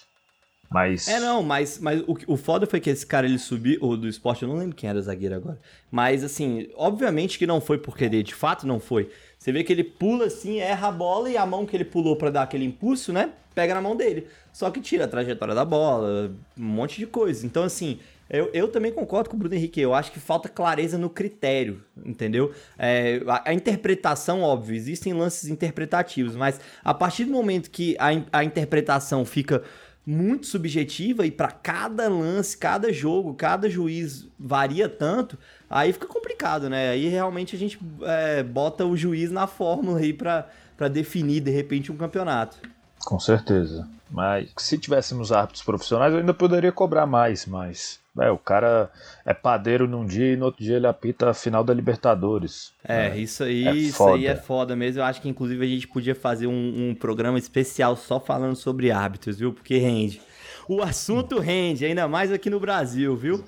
Mas. 0.70 1.06
É, 1.08 1.20
não, 1.20 1.42
mas, 1.42 1.78
mas 1.78 2.00
o, 2.02 2.16
o 2.28 2.36
foda 2.36 2.66
foi 2.66 2.80
que 2.80 2.90
esse 2.90 3.06
cara 3.06 3.26
ele 3.26 3.38
subiu, 3.38 3.78
ou 3.82 3.96
do 3.96 4.08
esporte, 4.08 4.42
eu 4.42 4.48
não 4.48 4.56
lembro 4.56 4.74
quem 4.74 4.88
era 4.88 4.98
o 4.98 5.02
zagueiro 5.02 5.34
agora. 5.34 5.60
Mas 5.90 6.24
assim, 6.24 6.68
obviamente 6.76 7.38
que 7.38 7.46
não 7.46 7.60
foi 7.60 7.78
por 7.78 7.96
querer, 7.96 8.22
de 8.22 8.34
fato 8.34 8.66
não 8.66 8.80
foi. 8.80 9.10
Você 9.44 9.52
vê 9.52 9.62
que 9.62 9.70
ele 9.70 9.84
pula 9.84 10.24
assim, 10.24 10.58
erra 10.58 10.88
a 10.88 10.90
bola 10.90 11.28
e 11.28 11.36
a 11.36 11.44
mão 11.44 11.66
que 11.66 11.76
ele 11.76 11.84
pulou 11.84 12.16
pra 12.16 12.30
dar 12.30 12.44
aquele 12.44 12.64
impulso, 12.64 13.12
né? 13.12 13.28
Pega 13.54 13.74
na 13.74 13.80
mão 13.82 13.94
dele. 13.94 14.26
Só 14.50 14.70
que 14.70 14.80
tira 14.80 15.04
a 15.04 15.06
trajetória 15.06 15.54
da 15.54 15.66
bola, 15.66 16.34
um 16.56 16.64
monte 16.64 16.96
de 16.96 17.06
coisa. 17.06 17.44
Então, 17.44 17.62
assim, 17.62 17.98
eu, 18.30 18.48
eu 18.54 18.68
também 18.68 18.90
concordo 18.90 19.28
com 19.28 19.36
o 19.36 19.38
Bruno 19.38 19.54
Henrique. 19.54 19.82
Eu 19.82 19.92
acho 19.92 20.10
que 20.12 20.18
falta 20.18 20.48
clareza 20.48 20.96
no 20.96 21.10
critério, 21.10 21.84
entendeu? 22.06 22.54
É, 22.78 23.20
a, 23.26 23.50
a 23.50 23.52
interpretação, 23.52 24.40
óbvio, 24.40 24.74
existem 24.74 25.12
lances 25.12 25.50
interpretativos, 25.50 26.34
mas 26.34 26.58
a 26.82 26.94
partir 26.94 27.26
do 27.26 27.30
momento 27.30 27.70
que 27.70 27.94
a, 27.98 28.38
a 28.38 28.44
interpretação 28.44 29.26
fica 29.26 29.62
muito 30.06 30.46
subjetiva 30.46 31.26
e 31.26 31.30
para 31.30 31.50
cada 31.50 32.08
lance, 32.08 32.56
cada 32.56 32.92
jogo, 32.92 33.34
cada 33.34 33.70
juiz 33.70 34.28
varia 34.38 34.88
tanto, 34.88 35.38
aí 35.68 35.92
fica 35.92 36.06
complicado, 36.06 36.68
né? 36.68 36.90
Aí 36.90 37.08
realmente 37.08 37.56
a 37.56 37.58
gente 37.58 37.78
é, 38.02 38.42
bota 38.42 38.84
o 38.84 38.96
juiz 38.96 39.30
na 39.30 39.46
fórmula 39.46 39.98
aí 39.98 40.12
para 40.12 40.88
definir 40.90 41.40
de 41.40 41.50
repente 41.50 41.90
um 41.90 41.96
campeonato. 41.96 42.58
Com 43.04 43.18
certeza. 43.18 43.88
Mas 44.10 44.50
se 44.58 44.78
tivéssemos 44.78 45.32
árbitros 45.32 45.62
profissionais, 45.62 46.12
eu 46.12 46.20
ainda 46.20 46.34
poderia 46.34 46.70
cobrar 46.70 47.06
mais, 47.06 47.46
mas. 47.46 47.98
É, 48.20 48.30
o 48.30 48.38
cara 48.38 48.90
é 49.26 49.34
padeiro 49.34 49.88
num 49.88 50.06
dia 50.06 50.32
e 50.32 50.36
no 50.36 50.44
outro 50.46 50.62
dia 50.62 50.76
ele 50.76 50.86
apita 50.86 51.30
a 51.30 51.34
final 51.34 51.64
da 51.64 51.74
Libertadores. 51.74 52.72
É, 52.86 53.16
isso 53.18 53.42
aí, 53.42 53.66
É 53.66 53.72
isso 53.72 54.08
aí 54.08 54.26
é 54.26 54.36
foda. 54.36 54.42
foda 54.46 54.76
mesmo. 54.76 55.00
Eu 55.00 55.04
acho 55.04 55.20
que 55.20 55.28
inclusive 55.28 55.64
a 55.64 55.68
gente 55.68 55.88
podia 55.88 56.14
fazer 56.14 56.46
um, 56.46 56.90
um 56.90 56.94
programa 56.94 57.38
especial 57.38 57.96
só 57.96 58.20
falando 58.20 58.54
sobre 58.54 58.90
árbitros, 58.92 59.38
viu? 59.38 59.52
Porque 59.52 59.78
rende. 59.78 60.22
O 60.68 60.80
assunto 60.82 61.38
rende, 61.40 61.84
ainda 61.84 62.06
mais 62.06 62.30
aqui 62.32 62.48
no 62.48 62.60
Brasil, 62.60 63.16
viu? 63.16 63.44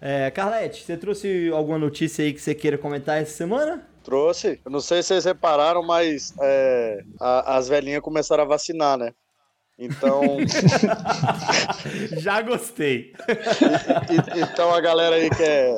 É, 0.00 0.30
Carlete, 0.30 0.82
você 0.84 0.96
trouxe 0.96 1.50
alguma 1.52 1.78
notícia 1.78 2.24
aí 2.24 2.32
que 2.32 2.40
você 2.40 2.54
queira 2.54 2.78
comentar 2.78 3.20
essa 3.20 3.32
semana? 3.36 3.86
Trouxe. 4.02 4.60
Eu 4.64 4.70
não 4.70 4.80
sei 4.80 5.02
se 5.02 5.08
vocês 5.08 5.24
repararam, 5.26 5.82
mas 5.82 6.32
é, 6.40 7.02
a- 7.20 7.56
as 7.56 7.68
velhinhas 7.68 8.00
começaram 8.02 8.44
a 8.44 8.46
vacinar, 8.46 8.96
né? 8.96 9.12
Então, 9.80 10.36
Já 12.18 12.42
gostei. 12.42 13.14
e- 14.10 14.40
então 14.40 14.74
a 14.74 14.80
galera 14.80 15.16
aí 15.16 15.30
que, 15.30 15.42
é, 15.42 15.74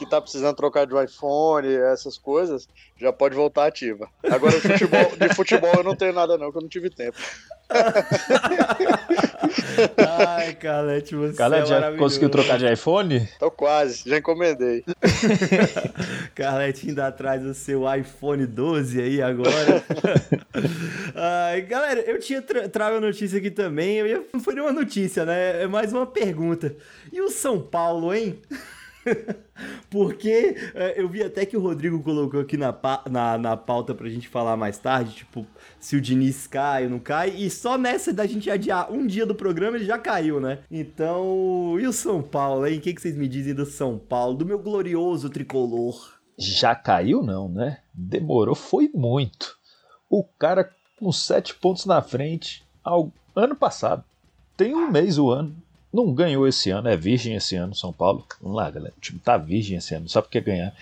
que 0.00 0.06
tá 0.06 0.18
precisando 0.18 0.56
trocar 0.56 0.86
de 0.86 0.94
iPhone, 1.04 1.68
essas 1.68 2.16
coisas, 2.16 2.66
já 2.96 3.12
pode 3.12 3.34
voltar 3.34 3.66
ativa. 3.66 4.08
Agora 4.24 4.58
de 4.58 4.66
futebol, 4.66 5.12
de 5.18 5.34
futebol 5.34 5.74
eu 5.76 5.84
não 5.84 5.94
tenho 5.94 6.14
nada 6.14 6.38
não, 6.38 6.50
que 6.50 6.56
eu 6.56 6.62
não 6.62 6.70
tive 6.70 6.88
tempo. 6.88 7.18
Ai, 9.98 10.54
Carlete, 10.54 11.14
você 11.14 11.36
Galera, 11.36 11.64
é 11.64 11.66
já 11.66 11.96
conseguiu 11.98 12.30
trocar 12.30 12.58
de 12.58 12.72
iPhone? 12.72 13.28
Tô 13.38 13.50
quase, 13.50 14.08
já 14.08 14.16
encomendei. 14.16 14.82
Carlete 16.34 16.88
ainda 16.88 17.06
atrás 17.06 17.42
do 17.42 17.52
seu 17.52 17.82
iPhone 17.94 18.46
12 18.46 19.02
aí 19.02 19.20
agora. 19.20 19.84
Ai, 21.14 21.60
galera, 21.60 22.00
eu 22.00 22.18
tinha 22.18 22.40
tra 22.40 22.70
trago 22.70 22.96
a 22.96 23.00
notícia 23.00 23.38
aqui 23.38 23.50
também. 23.50 23.96
Eu 23.96 24.06
ia... 24.06 24.24
Não 24.32 24.40
foi 24.40 24.54
nenhuma 24.54 24.72
notícia, 24.72 25.26
né? 25.26 25.62
É 25.62 25.66
mais 25.66 25.92
uma 25.92 26.06
pergunta. 26.06 26.74
E 27.12 27.20
o 27.20 27.28
São 27.28 27.60
Paulo, 27.60 28.14
hein? 28.14 28.40
Porque 29.90 30.56
é, 30.74 31.00
eu 31.00 31.08
vi 31.08 31.22
até 31.22 31.44
que 31.44 31.56
o 31.56 31.60
Rodrigo 31.60 32.02
colocou 32.02 32.40
aqui 32.40 32.56
na, 32.56 32.74
na, 33.10 33.38
na 33.38 33.56
pauta 33.56 33.94
pra 33.94 34.08
gente 34.08 34.28
falar 34.28 34.56
mais 34.56 34.78
tarde, 34.78 35.14
tipo, 35.14 35.46
se 35.78 35.96
o 35.96 36.00
Diniz 36.00 36.46
cai 36.46 36.84
ou 36.84 36.90
não 36.90 36.98
cai, 36.98 37.30
e 37.30 37.50
só 37.50 37.76
nessa 37.76 38.12
da 38.12 38.26
gente 38.26 38.50
adiar 38.50 38.90
um 38.92 39.06
dia 39.06 39.26
do 39.26 39.34
programa 39.34 39.76
ele 39.76 39.84
já 39.84 39.98
caiu, 39.98 40.40
né? 40.40 40.60
Então, 40.70 41.76
e 41.78 41.86
o 41.86 41.92
São 41.92 42.22
Paulo, 42.22 42.66
hein? 42.66 42.78
O 42.78 42.80
que, 42.80 42.94
que 42.94 43.00
vocês 43.00 43.16
me 43.16 43.28
dizem 43.28 43.54
do 43.54 43.66
São 43.66 43.98
Paulo, 43.98 44.36
do 44.36 44.46
meu 44.46 44.58
glorioso 44.58 45.28
tricolor? 45.28 46.18
Já 46.38 46.74
caiu, 46.74 47.22
não, 47.22 47.48
né? 47.48 47.78
Demorou, 47.92 48.54
foi 48.54 48.90
muito. 48.94 49.58
O 50.08 50.24
cara 50.24 50.70
com 50.98 51.10
sete 51.10 51.54
pontos 51.54 51.86
na 51.86 52.02
frente, 52.02 52.62
ao 52.84 53.12
ano 53.34 53.56
passado. 53.56 54.04
Tem 54.56 54.74
um 54.74 54.90
mês 54.90 55.18
o 55.18 55.30
ano. 55.30 55.56
Não 55.92 56.12
ganhou 56.14 56.46
esse 56.46 56.70
ano, 56.70 56.88
é 56.88 56.96
virgem 56.96 57.34
esse 57.34 57.56
ano, 57.56 57.74
São 57.74 57.92
Paulo. 57.92 58.24
Vamos 58.40 58.56
lá, 58.56 58.70
galera. 58.70 58.94
O 58.96 59.00
time 59.00 59.18
tá 59.18 59.36
virgem 59.36 59.76
esse 59.78 59.94
ano, 59.94 60.08
só 60.08 60.22
porque 60.22 60.40
ganhar. 60.40 60.72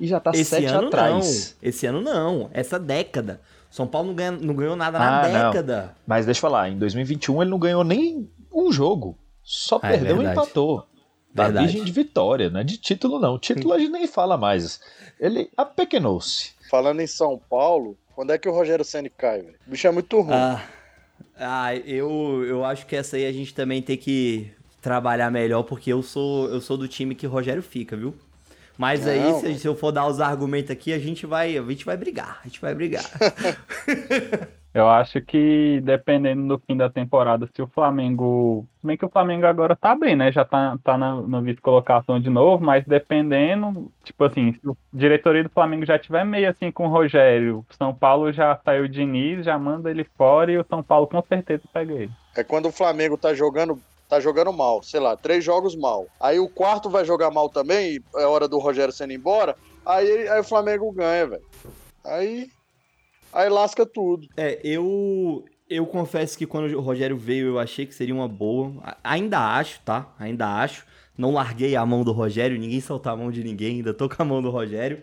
E 0.00 0.06
já 0.06 0.18
tá 0.20 0.30
Esse 0.34 0.44
sete 0.44 0.66
ano 0.66 0.88
atrás. 0.88 1.56
não, 1.62 1.68
esse 1.68 1.86
ano 1.86 2.00
não, 2.00 2.50
essa 2.52 2.78
década. 2.78 3.40
São 3.70 3.86
Paulo 3.86 4.08
não, 4.08 4.14
ganha- 4.14 4.32
não 4.32 4.54
ganhou 4.54 4.74
nada 4.76 4.98
Ah, 4.98 5.22
na 5.22 5.28
não. 5.28 5.50
década. 5.50 5.94
Mas 6.06 6.24
deixa 6.26 6.38
eu 6.38 6.42
falar, 6.42 6.68
em 6.70 6.78
2021 6.78 7.42
ele 7.42 7.50
não 7.50 7.58
ganhou 7.58 7.84
nem 7.84 8.28
um 8.52 8.72
jogo. 8.72 9.16
Só 9.42 9.78
Ah, 9.82 9.88
é 9.88 9.92
perdeu 9.92 10.16
e 10.16 10.18
verdade. 10.18 10.38
empatou. 10.40 10.80
Tá 11.34 11.44
Verdade. 11.44 11.66
virgem 11.66 11.84
de 11.84 11.92
vitória, 11.92 12.48
não 12.50 12.60
é 12.60 12.64
de 12.64 12.78
título 12.78 13.18
não. 13.20 13.38
Título 13.38 13.72
a 13.74 13.78
gente 13.78 13.90
nem 13.92 14.06
fala 14.06 14.36
mais. 14.38 14.80
Ele 15.20 15.50
apequenou-se. 15.56 16.52
Falando 16.70 17.00
em 17.00 17.06
São 17.06 17.38
Paulo, 17.50 17.96
quando 18.14 18.32
é 18.32 18.38
que 18.38 18.48
o 18.48 18.52
Rogério 18.52 18.84
Ceni 18.84 19.10
cai, 19.10 19.42
velho? 19.42 19.54
O 19.66 19.70
bicho 19.70 19.86
é 19.86 19.90
muito 19.90 20.18
ruim. 20.20 20.32
Ah, 20.34 20.62
ah, 21.38 21.76
eu, 21.76 22.42
eu 22.46 22.64
acho 22.64 22.86
que 22.86 22.96
essa 22.96 23.16
aí 23.16 23.26
a 23.26 23.32
gente 23.32 23.52
também 23.54 23.82
tem 23.82 23.96
que 23.98 24.50
trabalhar 24.86 25.32
melhor, 25.32 25.64
porque 25.64 25.92
eu 25.92 26.00
sou, 26.00 26.48
eu 26.48 26.60
sou 26.60 26.76
do 26.76 26.86
time 26.86 27.16
que 27.16 27.26
o 27.26 27.30
Rogério 27.30 27.60
fica, 27.60 27.96
viu? 27.96 28.14
Mas 28.78 29.04
aí, 29.04 29.18
Não, 29.18 29.40
se, 29.40 29.58
se 29.58 29.66
eu 29.66 29.74
for 29.74 29.90
dar 29.90 30.06
os 30.06 30.20
argumentos 30.20 30.70
aqui, 30.70 30.92
a 30.92 30.98
gente 30.98 31.26
vai, 31.26 31.58
a 31.58 31.62
gente 31.62 31.84
vai 31.84 31.96
brigar, 31.96 32.38
a 32.40 32.46
gente 32.46 32.60
vai 32.60 32.72
brigar. 32.72 33.04
Eu 34.72 34.86
acho 34.90 35.22
que 35.22 35.80
dependendo 35.82 36.46
do 36.46 36.62
fim 36.66 36.76
da 36.76 36.90
temporada, 36.90 37.48
se 37.56 37.62
o 37.62 37.66
Flamengo. 37.66 38.68
se 38.78 38.86
Bem 38.86 38.94
que 38.94 39.06
o 39.06 39.08
Flamengo 39.08 39.46
agora 39.46 39.74
tá 39.74 39.94
bem, 39.94 40.14
né? 40.14 40.30
Já 40.30 40.44
tá, 40.44 40.76
tá 40.84 40.98
na, 40.98 41.22
na 41.22 41.40
vice-colocação 41.40 42.20
de 42.20 42.28
novo, 42.28 42.62
mas 42.62 42.84
dependendo, 42.84 43.90
tipo 44.04 44.22
assim, 44.22 44.52
se 44.52 44.68
o 44.68 44.76
diretoria 44.92 45.42
do 45.42 45.48
Flamengo 45.48 45.86
já 45.86 45.98
tiver 45.98 46.26
meio 46.26 46.50
assim 46.50 46.70
com 46.70 46.84
o 46.84 46.90
Rogério, 46.90 47.64
o 47.70 47.74
São 47.74 47.94
Paulo 47.94 48.30
já 48.30 48.54
saiu 48.62 48.84
o 48.84 48.88
Diniz, 48.88 49.46
já 49.46 49.58
manda 49.58 49.90
ele 49.90 50.04
fora 50.04 50.52
e 50.52 50.58
o 50.58 50.66
São 50.68 50.82
Paulo 50.82 51.06
com 51.06 51.22
certeza 51.22 51.62
pega 51.72 51.94
ele. 51.94 52.12
É 52.36 52.44
quando 52.44 52.66
o 52.66 52.72
Flamengo 52.72 53.16
tá 53.16 53.32
jogando, 53.32 53.80
tá 54.08 54.20
jogando 54.20 54.52
mal, 54.52 54.82
sei 54.82 55.00
lá, 55.00 55.16
três 55.16 55.44
jogos 55.44 55.74
mal. 55.76 56.06
Aí 56.20 56.38
o 56.38 56.48
quarto 56.48 56.88
vai 56.88 57.04
jogar 57.04 57.30
mal 57.30 57.48
também, 57.48 58.00
é 58.16 58.24
hora 58.24 58.46
do 58.48 58.58
Rogério 58.58 58.92
sendo 58.92 59.12
embora. 59.12 59.56
Aí, 59.84 60.28
aí 60.28 60.40
o 60.40 60.44
Flamengo 60.44 60.90
ganha, 60.92 61.26
velho. 61.26 61.42
Aí, 62.04 62.48
aí 63.32 63.48
lasca 63.48 63.84
tudo. 63.84 64.26
É, 64.36 64.60
eu 64.62 65.44
eu 65.68 65.84
confesso 65.86 66.38
que 66.38 66.46
quando 66.46 66.72
o 66.76 66.80
Rogério 66.80 67.16
veio, 67.16 67.48
eu 67.48 67.58
achei 67.58 67.86
que 67.86 67.94
seria 67.94 68.14
uma 68.14 68.28
boa. 68.28 68.72
Ainda 69.02 69.38
acho, 69.56 69.80
tá? 69.80 70.14
Ainda 70.18 70.46
acho. 70.46 70.86
Não 71.18 71.32
larguei 71.32 71.74
a 71.74 71.84
mão 71.84 72.04
do 72.04 72.12
Rogério, 72.12 72.58
ninguém 72.58 72.80
soltou 72.80 73.10
a 73.10 73.16
mão 73.16 73.30
de 73.30 73.42
ninguém, 73.42 73.76
ainda 73.76 73.92
tô 73.94 74.08
com 74.08 74.22
a 74.22 74.24
mão 74.24 74.40
do 74.40 74.50
Rogério. 74.50 75.02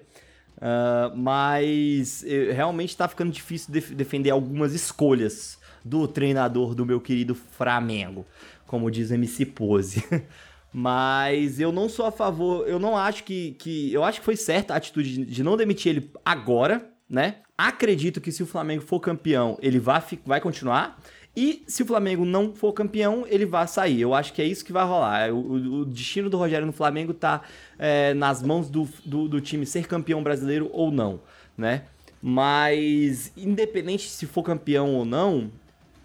Ah, 0.62 1.12
mas 1.16 2.24
realmente 2.54 2.96
tá 2.96 3.08
ficando 3.08 3.32
difícil 3.32 3.74
def- 3.74 3.92
defender 3.92 4.30
algumas 4.30 4.74
escolhas 4.74 5.60
do 5.84 6.08
treinador 6.08 6.74
do 6.74 6.86
meu 6.86 7.02
querido 7.02 7.36
Flamengo, 7.36 8.26
como 8.74 8.90
diz 8.90 9.12
MC 9.12 9.46
Pose. 9.46 10.04
Mas 10.74 11.60
eu 11.60 11.72
não 11.72 11.88
sou 11.88 12.08
a 12.08 12.12
favor, 12.12 12.68
eu 12.68 12.80
não 12.80 12.98
acho 12.98 13.24
que, 13.24 13.52
que. 13.60 13.94
Eu 13.94 14.04
acho 14.04 14.18
que 14.20 14.26
foi 14.26 14.36
certa 14.36 14.74
a 14.74 14.78
atitude 14.78 15.26
de- 15.26 15.44
não 15.44 15.56
demitir 15.56 15.92
ele 15.96 16.12
agora, 16.26 16.90
né? 17.08 17.36
Acredito 17.56 18.20
que 18.20 18.32
se 18.32 18.42
o 18.42 18.48
Flamengo 18.48 18.82
for 18.82 19.00
campeão, 19.00 19.56
ele 19.62 19.78
vai, 19.78 20.02
vai 20.26 20.42
continuar. 20.42 21.00
E 21.38 21.64
se 21.68 21.84
o 21.84 21.86
Flamengo 21.86 22.26
não 22.26 22.56
for 22.56 22.74
campeão, 22.74 23.26
ele 23.30 23.46
vai 23.46 23.68
sair. 23.68 24.02
Eu 24.02 24.16
acho 24.16 24.34
que 24.34 24.42
é 24.42 24.46
isso 24.46 24.66
que 24.66 24.74
vai 24.74 24.84
rolar. 24.84 25.32
O, 25.32 25.82
o- 25.82 25.86
destino 25.86 26.28
do 26.28 26.38
Rogério 26.40 26.66
no 26.66 26.74
Flamengo 26.74 27.14
tá 27.14 27.44
é, 27.78 28.16
nas 28.16 28.42
mãos 28.42 28.68
do, 28.68 28.90
do, 29.06 29.28
do 29.28 29.40
time 29.40 29.68
ser 29.68 29.86
campeão 29.88 30.24
brasileiro 30.24 30.72
ou 30.74 30.90
não, 30.92 31.22
né? 31.56 31.84
Mas, 32.20 33.32
independente 33.38 34.10
se 34.10 34.26
for 34.26 34.42
campeão 34.42 34.96
ou 34.96 35.06
não, 35.06 35.52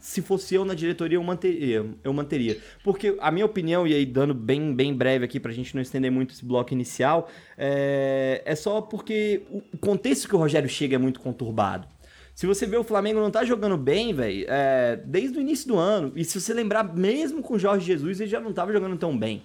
se 0.08 0.22
fosse 0.22 0.54
eu 0.54 0.64
na 0.64 0.72
diretoria, 0.72 1.16
eu 1.18 1.22
manteria. 1.22 1.84
Eu 2.02 2.14
manteria. 2.14 2.56
Porque 2.82 3.14
a 3.20 3.30
minha 3.30 3.44
opinião, 3.44 3.86
e 3.86 3.92
aí 3.92 4.06
dando 4.06 4.32
bem, 4.32 4.74
bem 4.74 4.94
breve 4.94 5.26
aqui 5.26 5.38
pra 5.38 5.52
gente 5.52 5.74
não 5.74 5.82
estender 5.82 6.10
muito 6.10 6.32
esse 6.32 6.46
bloco 6.46 6.72
inicial, 6.72 7.28
é, 7.58 8.40
é 8.42 8.54
só 8.54 8.80
porque 8.80 9.42
o 9.50 9.76
contexto 9.76 10.26
que 10.26 10.34
o 10.34 10.38
Rogério 10.38 10.66
chega 10.66 10.94
é 10.94 10.98
muito 10.98 11.20
conturbado. 11.20 11.86
Se 12.34 12.46
você 12.46 12.64
vê 12.64 12.78
o 12.78 12.84
Flamengo 12.84 13.20
não 13.20 13.30
tá 13.30 13.44
jogando 13.44 13.76
bem, 13.76 14.14
velho, 14.14 14.46
é, 14.48 14.98
desde 15.04 15.36
o 15.36 15.42
início 15.42 15.68
do 15.68 15.76
ano. 15.76 16.10
E 16.16 16.24
se 16.24 16.40
você 16.40 16.54
lembrar, 16.54 16.84
mesmo 16.96 17.42
com 17.42 17.54
o 17.54 17.58
Jorge 17.58 17.84
Jesus, 17.84 18.18
ele 18.18 18.30
já 18.30 18.40
não 18.40 18.54
tava 18.54 18.72
jogando 18.72 18.96
tão 18.96 19.16
bem. 19.16 19.42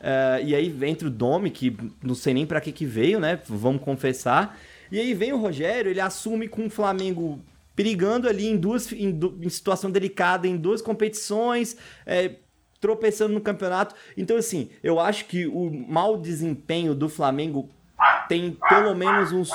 É, 0.00 0.42
e 0.44 0.56
aí 0.56 0.76
entra 0.88 1.06
o 1.06 1.10
Domi, 1.10 1.50
que 1.50 1.76
não 2.02 2.16
sei 2.16 2.34
nem 2.34 2.44
pra 2.44 2.60
que 2.60 2.72
que 2.72 2.84
veio, 2.84 3.20
né? 3.20 3.38
Vamos 3.46 3.80
confessar. 3.80 4.58
E 4.90 4.98
aí 4.98 5.14
vem 5.14 5.32
o 5.32 5.36
Rogério, 5.36 5.88
ele 5.88 6.00
assume 6.00 6.48
com 6.48 6.66
o 6.66 6.70
Flamengo 6.70 7.38
perigando 7.76 8.28
ali 8.28 8.46
em 8.48 8.56
duas 8.56 8.92
em, 8.92 9.18
em 9.42 9.48
situação 9.48 9.90
delicada 9.90 10.46
em 10.46 10.56
duas 10.56 10.82
competições, 10.82 11.76
é, 12.06 12.32
tropeçando 12.80 13.34
no 13.34 13.40
campeonato. 13.40 13.94
Então, 14.16 14.36
assim, 14.36 14.70
eu 14.82 14.98
acho 14.98 15.26
que 15.26 15.46
o 15.46 15.70
mau 15.70 16.16
desempenho 16.18 16.94
do 16.94 17.08
Flamengo 17.08 17.68
tem 18.28 18.56
pelo 18.68 18.94
menos 18.94 19.32
uns, 19.32 19.50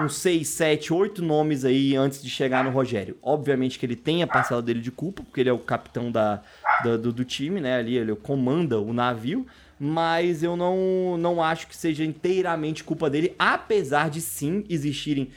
uns 0.00 0.14
6, 0.16 0.48
7, 0.48 0.92
8 0.92 1.22
nomes 1.22 1.64
aí 1.64 1.94
antes 1.96 2.22
de 2.22 2.30
chegar 2.30 2.64
no 2.64 2.70
Rogério. 2.70 3.18
Obviamente 3.22 3.78
que 3.78 3.84
ele 3.84 3.96
tem 3.96 4.22
a 4.22 4.26
parcela 4.26 4.62
dele 4.62 4.80
de 4.80 4.90
culpa, 4.90 5.22
porque 5.22 5.40
ele 5.40 5.50
é 5.50 5.52
o 5.52 5.58
capitão 5.58 6.10
da, 6.10 6.42
da- 6.84 6.96
do, 6.96 7.12
do 7.12 7.24
time, 7.24 7.60
né? 7.60 7.76
Ali 7.76 7.96
ele 7.98 8.14
comanda 8.16 8.80
o 8.80 8.92
navio. 8.92 9.46
Mas 9.82 10.42
eu 10.42 10.56
não, 10.56 11.16
não 11.18 11.42
acho 11.42 11.66
que 11.66 11.74
seja 11.74 12.04
inteiramente 12.04 12.84
culpa 12.84 13.08
dele, 13.08 13.34
apesar 13.38 14.10
de 14.10 14.20
sim 14.20 14.62
existirem 14.68 15.30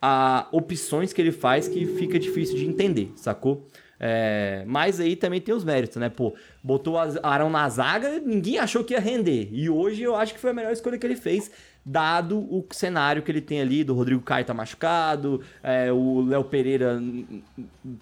a 0.00 0.46
opções 0.52 1.12
que 1.12 1.20
ele 1.20 1.32
faz 1.32 1.68
que 1.68 1.86
fica 1.86 2.18
difícil 2.18 2.56
de 2.56 2.66
entender, 2.66 3.12
sacou? 3.16 3.66
É, 3.98 4.62
mas 4.66 5.00
aí 5.00 5.16
também 5.16 5.40
tem 5.40 5.54
os 5.54 5.64
méritos, 5.64 5.96
né? 5.96 6.08
Pô, 6.08 6.34
botou 6.62 6.96
Arão 7.22 7.48
na 7.48 7.68
zaga, 7.68 8.20
ninguém 8.20 8.58
achou 8.58 8.84
que 8.84 8.92
ia 8.92 9.00
render. 9.00 9.48
E 9.50 9.70
hoje 9.70 10.02
eu 10.02 10.14
acho 10.14 10.34
que 10.34 10.40
foi 10.40 10.50
a 10.50 10.54
melhor 10.54 10.72
escolha 10.72 10.98
que 10.98 11.06
ele 11.06 11.16
fez, 11.16 11.50
dado 11.84 12.38
o 12.38 12.66
cenário 12.72 13.22
que 13.22 13.30
ele 13.30 13.40
tem 13.40 13.60
ali, 13.60 13.84
do 13.84 13.94
Rodrigo 13.94 14.20
Caio 14.20 14.44
tá 14.44 14.52
machucado, 14.52 15.40
é, 15.62 15.90
o 15.92 16.20
Léo 16.20 16.44
Pereira 16.44 17.00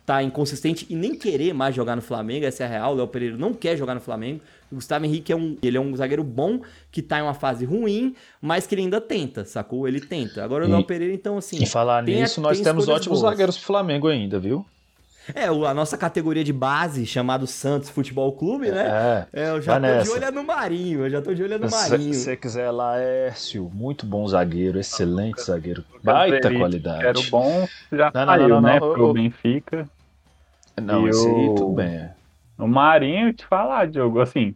tá 0.05 0.23
inconsistente 0.23 0.87
e 0.89 0.97
nem 0.97 1.15
querer 1.15 1.53
mais 1.53 1.75
jogar 1.75 1.95
no 1.95 2.03
Flamengo, 2.03 2.47
essa 2.47 2.65
é 2.65 2.67
a 2.67 2.71
real, 2.71 2.95
o 2.95 2.97
Léo 2.97 3.09
Pereira 3.09 3.37
não 3.37 3.53
quer 3.53 3.77
jogar 3.77 3.95
no 3.95 4.01
Flamengo. 4.01 4.41
O 4.75 4.77
Gustavo 4.77 5.05
Henrique 5.05 5.33
é 5.33 5.37
um, 5.37 5.57
ele 5.63 5.77
é 5.77 5.81
um 5.81 5.95
zagueiro 5.95 6.25
bom, 6.25 6.61
que 6.91 7.01
tá 7.01 7.21
em 7.21 7.23
uma 7.23 7.33
fase 7.33 7.65
ruim, 7.65 8.15
mas 8.43 8.67
que 8.67 8.75
ele 8.75 8.83
ainda 8.83 9.01
tenta, 9.01 9.45
sacou? 9.45 9.87
Ele 9.87 10.01
tenta. 10.01 10.43
Agora 10.43 10.65
o 10.65 10.69
E- 10.69 10.73
Léo 10.73 10.83
Pereira, 10.85 11.15
então, 11.15 11.39
assim. 11.39 11.63
Em 11.63 11.67
falar 11.67 11.99
a- 11.99 12.03
nisso, 12.03 12.41
nós 12.41 12.57
tem 12.57 12.65
temos 12.65 12.89
ótimos 12.89 13.21
boas. 13.21 13.31
zagueiros 13.33 13.57
pro 13.57 13.67
Flamengo 13.67 14.09
ainda, 14.09 14.39
viu? 14.41 14.67
É, 15.35 15.45
a 15.47 15.73
nossa 15.73 15.97
categoria 15.97 16.43
de 16.45 16.53
base, 16.53 17.07
chamado 17.07 17.47
Santos 17.47 17.89
Futebol 17.89 18.31
Clube, 18.33 18.71
né? 18.71 19.27
É. 19.33 19.45
É, 19.45 19.51
eu 19.51 19.63
já 19.63 19.75
tô 19.75 19.81
nessa. 19.81 20.03
de 20.19 20.25
olho 20.25 20.33
no 20.33 20.45
Marinho, 20.45 21.01
eu 21.07 21.09
já 21.11 21.23
tô 21.23 21.33
de 21.33 21.43
olho 21.43 21.59
no 21.59 21.71
Se 21.71 21.89
Marinho. 21.91 22.13
você 22.13 22.37
quiser 22.37 22.71
Laércio, 22.71 23.71
muito 23.73 24.05
bom 24.05 24.27
zagueiro, 24.27 24.79
excelente 24.79 25.41
zagueiro, 25.41 25.83
baita 26.03 26.53
qualidade. 26.53 27.07
Era 27.07 27.21
bom, 27.31 27.67
já 27.93 28.11
Não, 28.13 28.21
não, 28.21 28.27
saiu, 28.27 28.49
não, 28.49 28.61
não, 28.61 28.61
né? 28.61 28.81
não, 28.81 28.93
pro 28.93 29.03
eu- 29.07 29.13
Benfica. 29.15 29.89
Não, 30.83 31.07
E 31.07 31.11
esse 31.11 31.27
aí 31.27 31.49
o- 31.49 31.55
tudo 31.55 31.73
bem. 31.73 32.09
O 32.59 32.67
Marinho, 32.69 33.33
te 33.33 33.45
falar, 33.47 33.87
Diogo, 33.87 34.21
assim, 34.21 34.55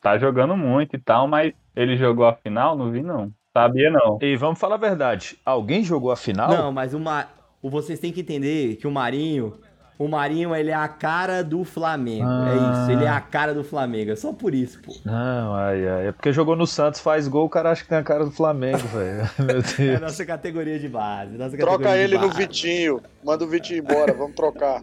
tá 0.00 0.16
jogando 0.18 0.56
muito 0.56 0.94
e 0.96 0.98
tal, 0.98 1.26
mas 1.26 1.52
ele 1.74 1.96
jogou 1.96 2.26
a 2.26 2.34
final? 2.34 2.76
Não 2.76 2.90
vi, 2.90 3.02
não. 3.02 3.32
Sabia, 3.52 3.90
não. 3.90 4.18
E 4.22 4.36
vamos 4.36 4.60
falar 4.60 4.76
a 4.76 4.78
verdade, 4.78 5.36
alguém 5.44 5.82
jogou 5.82 6.12
a 6.12 6.16
final? 6.16 6.48
Não, 6.48 6.72
mas 6.72 6.94
o 6.94 7.00
Ma... 7.00 7.26
o- 7.60 7.68
vocês 7.68 7.98
têm 7.98 8.12
que 8.12 8.20
entender 8.20 8.76
que 8.76 8.86
o 8.86 8.90
Marinho, 8.90 9.54
o 10.02 10.08
Marinho, 10.08 10.56
ele 10.56 10.70
é 10.70 10.74
a 10.74 10.88
cara 10.88 11.44
do 11.44 11.62
Flamengo. 11.62 12.24
É 12.24 12.58
Ah. 12.58 12.80
isso, 12.82 12.90
ele 12.92 13.04
é 13.04 13.08
a 13.08 13.20
cara 13.20 13.52
do 13.52 13.62
Flamengo. 13.62 14.10
É 14.12 14.16
só 14.16 14.32
por 14.32 14.54
isso, 14.54 14.80
pô. 14.80 14.94
Não, 15.04 15.54
ai, 15.54 15.86
ai. 15.86 16.06
É 16.08 16.12
porque 16.12 16.32
jogou 16.32 16.56
no 16.56 16.66
Santos, 16.66 17.00
faz 17.00 17.28
gol, 17.28 17.44
o 17.44 17.50
cara 17.50 17.70
acha 17.70 17.82
que 17.82 17.88
tem 17.90 17.98
a 17.98 18.02
cara 18.02 18.24
do 18.24 18.30
Flamengo, 18.30 18.78
velho. 18.88 19.28
Meu 19.38 19.56
É 19.56 19.58
a 19.58 19.76
Deus. 19.76 20.00
nossa 20.00 20.24
categoria 20.24 20.78
de 20.78 20.88
base. 20.88 21.36
Nossa 21.36 21.54
Troca 21.56 21.94
ele 21.98 22.16
no. 22.16 22.30
Vitinho. 22.30 23.02
Manda 23.22 23.44
o 23.44 23.48
Vitinho 23.48 23.80
embora, 23.80 24.14
vamos 24.14 24.34
trocar. 24.34 24.82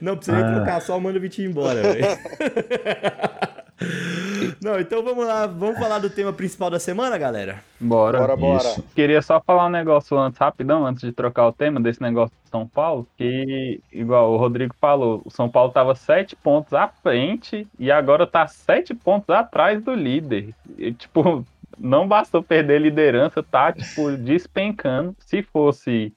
Não 0.00 0.16
precisa 0.16 0.36
nem 0.38 0.46
Ah. 0.46 0.54
trocar, 0.56 0.80
só 0.80 0.98
manda 1.00 1.18
o 1.18 1.20
Vitinho 1.20 1.50
embora, 1.50 1.82
velho. 1.82 2.06
Não, 4.64 4.80
então 4.80 5.04
vamos 5.04 5.26
lá, 5.26 5.46
vamos 5.46 5.78
falar 5.78 5.98
do 5.98 6.08
tema 6.08 6.32
principal 6.32 6.70
da 6.70 6.80
semana, 6.80 7.18
galera? 7.18 7.62
Bora. 7.78 8.18
Bora, 8.18 8.34
bora. 8.34 8.66
Isso. 8.66 8.82
Queria 8.94 9.20
só 9.20 9.38
falar 9.38 9.66
um 9.66 9.70
negócio 9.70 10.16
antes, 10.16 10.38
rapidão, 10.38 10.86
antes 10.86 11.02
de 11.02 11.12
trocar 11.12 11.48
o 11.48 11.52
tema 11.52 11.78
desse 11.78 12.00
negócio 12.00 12.34
de 12.42 12.48
São 12.48 12.66
Paulo, 12.66 13.06
que, 13.14 13.78
igual 13.92 14.32
o 14.32 14.38
Rodrigo 14.38 14.74
falou, 14.80 15.20
o 15.22 15.30
São 15.30 15.50
Paulo 15.50 15.70
tava 15.70 15.94
sete 15.94 16.34
pontos 16.34 16.72
à 16.72 16.88
frente 16.88 17.68
e 17.78 17.92
agora 17.92 18.26
tá 18.26 18.46
sete 18.46 18.94
pontos 18.94 19.28
atrás 19.28 19.82
do 19.82 19.94
líder. 19.94 20.54
E, 20.78 20.94
tipo, 20.94 21.44
não 21.78 22.08
bastou 22.08 22.42
perder 22.42 22.80
liderança, 22.80 23.42
tá, 23.42 23.70
tipo, 23.70 24.12
despencando. 24.16 25.14
Se 25.18 25.42
fosse 25.42 26.10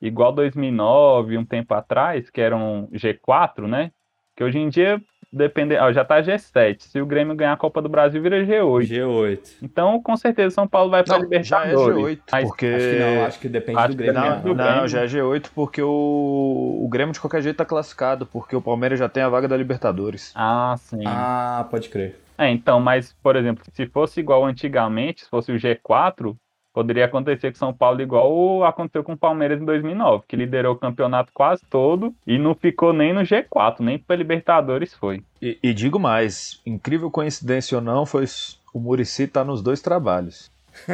igual 0.00 0.32
2009, 0.32 1.36
um 1.36 1.44
tempo 1.44 1.74
atrás, 1.74 2.30
que 2.30 2.40
era 2.40 2.56
um 2.56 2.86
G4, 2.86 3.68
né? 3.68 3.92
Que 4.34 4.42
hoje 4.42 4.58
em 4.58 4.70
dia, 4.70 4.98
depende, 5.32 5.76
ó, 5.76 5.92
já 5.92 6.04
tá 6.04 6.20
G7. 6.22 6.76
Se 6.80 7.00
o 7.00 7.06
Grêmio 7.06 7.34
ganhar 7.34 7.52
a 7.52 7.56
Copa 7.56 7.80
do 7.82 7.88
Brasil, 7.88 8.20
vira 8.22 8.44
G8. 8.44 8.86
G8. 8.88 9.40
Então, 9.62 10.00
com 10.02 10.16
certeza, 10.16 10.54
São 10.54 10.66
Paulo 10.66 10.90
vai 10.90 11.02
pra 11.04 11.18
Não, 11.18 11.20
já 11.42 11.64
é 11.64 11.68
Libertadores. 11.70 11.96
G8, 11.96 12.20
Mas- 12.32 12.48
porque... 12.48 12.66
Acho 12.66 12.88
que 12.90 12.98
não, 12.98 13.24
acho 13.26 13.38
que 13.40 13.48
depende 13.48 13.78
Acho 13.78 13.88
do 13.88 13.96
Grêmio. 13.96 14.20
não, 14.20 14.40
do 14.40 14.54
Não, 14.54 14.64
Grêmio. 14.64 14.88
já 14.88 15.02
é 15.02 15.06
G8 15.06 15.50
porque 15.54 15.82
o... 15.82 16.80
o 16.84 16.88
Grêmio 16.88 17.12
de 17.12 17.20
qualquer 17.20 17.42
jeito 17.42 17.56
tá 17.56 17.64
classificado, 17.64 18.26
porque 18.26 18.54
o 18.56 18.62
Palmeiras 18.62 18.98
já 18.98 19.08
tem 19.08 19.22
a 19.22 19.28
vaga 19.28 19.48
da 19.48 19.56
Libertadores. 19.56 20.32
Ah, 20.34 20.74
sim. 20.78 21.02
Ah, 21.06 21.66
pode 21.70 21.88
crer. 21.88 22.20
É, 22.38 22.50
então, 22.50 22.78
mas, 22.80 23.14
por 23.22 23.34
exemplo, 23.34 23.64
se 23.72 23.86
fosse 23.86 24.20
igual 24.20 24.44
antigamente, 24.44 25.24
se 25.24 25.30
fosse 25.30 25.50
o 25.52 25.56
G4, 25.56 26.36
poderia 26.76 27.06
acontecer 27.06 27.50
com 27.50 27.56
São 27.56 27.72
Paulo 27.72 28.02
igual 28.02 28.62
aconteceu 28.62 29.02
com 29.02 29.14
o 29.14 29.16
Palmeiras 29.16 29.58
em 29.58 29.64
2009, 29.64 30.24
que 30.28 30.36
liderou 30.36 30.74
o 30.74 30.78
campeonato 30.78 31.32
quase 31.32 31.62
todo 31.70 32.14
e 32.26 32.36
não 32.36 32.54
ficou 32.54 32.92
nem 32.92 33.14
no 33.14 33.22
G4, 33.22 33.80
nem 33.80 33.98
para 33.98 34.14
Libertadores 34.14 34.92
foi. 34.92 35.22
E, 35.40 35.58
e 35.62 35.72
digo 35.72 35.98
mais, 35.98 36.60
incrível 36.66 37.10
coincidência 37.10 37.78
ou 37.78 37.82
não, 37.82 38.04
foi 38.04 38.26
o 38.74 38.78
Murici 38.78 39.26
tá 39.26 39.42
nos 39.42 39.62
dois 39.62 39.80
trabalhos. 39.80 40.50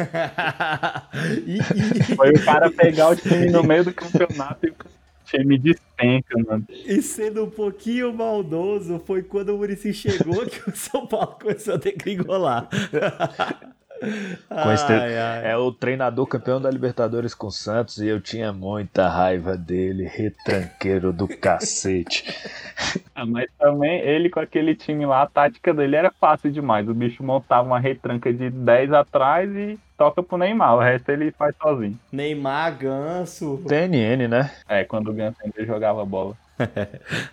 e, 1.45 1.57
e- 1.57 2.15
Foi 2.15 2.29
o 2.31 2.45
cara 2.45 2.71
pegar 2.71 3.09
o 3.09 3.15
time 3.17 3.47
no 3.49 3.61
meio 3.61 3.83
do 3.83 3.93
campeonato 3.93 4.65
e 4.65 4.69
o 4.69 4.75
time 5.25 5.57
despenca, 5.57 6.37
mano. 6.47 6.65
e 6.69 7.01
sendo 7.01 7.43
um 7.43 7.49
pouquinho 7.49 8.13
maldoso, 8.13 9.03
foi 9.05 9.21
quando 9.21 9.49
o 9.49 9.57
Muricy 9.57 9.93
chegou 9.93 10.45
que 10.45 10.69
o 10.69 10.73
São 10.73 11.05
Paulo 11.05 11.35
começou 11.41 11.77
a. 11.77 11.79
Coincidência. 12.13 12.69
Ai, 14.49 15.17
ai. 15.17 15.51
É 15.51 15.57
o 15.57 15.71
treinador 15.71 16.27
campeão 16.27 16.61
da 16.61 16.69
Libertadores 16.69 17.33
com 17.33 17.47
o 17.47 17.51
Santos 17.51 17.99
e 17.99 18.07
eu 18.07 18.19
tinha 18.19 18.51
muita 18.51 19.07
raiva 19.07 19.55
dele, 19.57 20.05
retranqueiro 20.05 21.13
do 21.13 21.27
cacete. 21.27 22.23
Ah, 23.15 23.27
mas 23.27 23.47
também 23.59 24.01
ele 24.01 24.27
com 24.27 24.39
aquele 24.39 24.75
time 24.75 25.05
lá, 25.05 25.21
a 25.21 25.27
tática 25.27 25.71
dele 25.71 25.95
era 25.95 26.11
fácil 26.19 26.51
demais. 26.51 26.89
O 26.89 26.93
bicho 26.93 27.23
montava 27.23 27.67
uma 27.67 27.79
retranca 27.79 28.33
de 28.33 28.49
10 28.49 28.91
atrás 28.91 29.49
e 29.55 29.77
toca 29.95 30.23
pro 30.23 30.37
Neymar. 30.37 30.75
O 30.75 30.79
resto 30.79 31.09
ele 31.09 31.31
faz 31.31 31.55
sozinho. 31.61 31.97
Neymar, 32.11 32.75
Ganso. 32.75 33.63
TNN, 33.67 34.27
né? 34.27 34.51
É, 34.67 34.83
quando 34.83 35.11
o 35.11 35.13
Ganso 35.13 35.37
ainda 35.43 35.63
jogava 35.63 36.03
bola. 36.03 36.35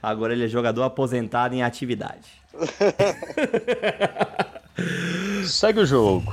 Agora 0.03 0.35
ele 0.35 0.45
é 0.45 0.49
jogador 0.49 0.83
aposentado 0.83 1.55
em 1.55 1.63
atividade. 1.63 2.29
Segue 5.45 5.81
o 5.81 5.87
jogo. 5.87 6.33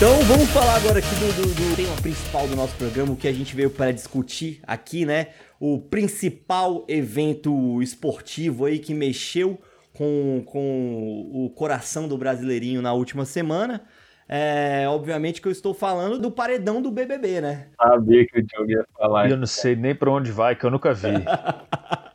Então 0.00 0.18
vamos 0.22 0.48
falar 0.48 0.76
agora 0.76 0.98
aqui 0.98 1.14
do, 1.16 1.42
do- 1.42 1.54
do 1.54 1.76
tema 1.76 1.94
principal 2.00 2.48
do 2.48 2.56
nosso 2.56 2.74
programa, 2.76 3.12
o 3.12 3.16
que 3.16 3.28
a 3.28 3.32
gente 3.34 3.54
veio 3.54 3.68
para 3.68 3.92
discutir 3.92 4.58
aqui, 4.66 5.04
né? 5.04 5.26
O 5.60 5.78
principal 5.78 6.86
evento 6.88 7.82
esportivo 7.82 8.64
aí 8.64 8.78
que 8.78 8.94
mexeu 8.94 9.60
com, 9.92 10.42
com 10.46 11.28
o 11.30 11.50
coração 11.50 12.08
do 12.08 12.16
brasileirinho 12.16 12.80
na 12.80 12.94
última 12.94 13.26
semana. 13.26 13.82
É, 14.26 14.86
obviamente 14.88 15.42
que 15.42 15.48
eu 15.48 15.52
estou 15.52 15.74
falando 15.74 16.18
do 16.18 16.30
paredão 16.30 16.80
do 16.80 16.90
BBB, 16.90 17.42
né? 17.42 17.66
Sabia 17.76 18.26
que 18.26 18.38
o 18.38 18.42
Diogo 18.42 18.70
ia 18.70 18.86
falar 18.96 19.28
eu 19.28 19.36
não 19.36 19.46
sei 19.46 19.76
nem 19.76 19.94
pra 19.94 20.10
onde 20.10 20.32
vai, 20.32 20.56
que 20.56 20.64
eu 20.64 20.70
nunca 20.70 20.94
vi. 20.94 21.08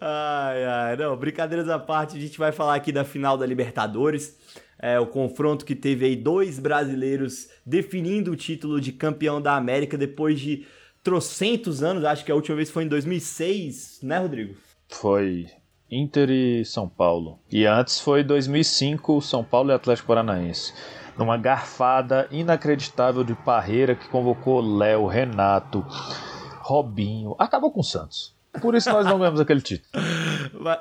Ai, 0.00 0.64
ai, 0.64 0.96
não, 0.96 1.16
brincadeiras 1.16 1.68
à 1.68 1.76
parte, 1.76 2.16
a 2.16 2.20
gente 2.20 2.38
vai 2.38 2.52
falar 2.52 2.76
aqui 2.76 2.92
da 2.92 3.04
final 3.04 3.36
da 3.36 3.44
Libertadores. 3.44 4.36
É, 4.82 4.98
o 4.98 5.06
confronto 5.06 5.64
que 5.64 5.76
teve 5.76 6.04
aí 6.04 6.16
dois 6.16 6.58
brasileiros 6.58 7.48
definindo 7.64 8.32
o 8.32 8.36
título 8.36 8.80
de 8.80 8.90
campeão 8.90 9.40
da 9.40 9.56
América 9.56 9.96
depois 9.96 10.40
de 10.40 10.66
trocentos 11.04 11.84
anos, 11.84 12.04
acho 12.04 12.24
que 12.24 12.32
a 12.32 12.34
última 12.34 12.56
vez 12.56 12.68
foi 12.68 12.82
em 12.82 12.88
2006, 12.88 14.00
né, 14.02 14.18
Rodrigo? 14.18 14.56
Foi 14.88 15.46
Inter 15.90 16.30
e 16.30 16.64
São 16.64 16.88
Paulo. 16.88 17.38
E 17.50 17.66
antes 17.66 18.00
foi 18.00 18.24
2005, 18.24 19.20
São 19.20 19.44
Paulo 19.44 19.70
e 19.70 19.74
Atlético 19.74 20.08
Paranaense. 20.08 20.72
Numa 21.18 21.36
garfada 21.36 22.26
inacreditável 22.30 23.22
de 23.22 23.34
Parreira 23.34 23.94
que 23.94 24.08
convocou 24.08 24.60
Léo, 24.60 25.06
Renato, 25.06 25.84
Robinho. 26.60 27.36
Acabou 27.38 27.70
com 27.70 27.80
o 27.80 27.84
Santos. 27.84 28.34
Por 28.60 28.74
isso 28.74 28.90
nós 28.90 29.06
não 29.06 29.18
ganhamos 29.18 29.40
aquele 29.40 29.60
título. 29.60 29.88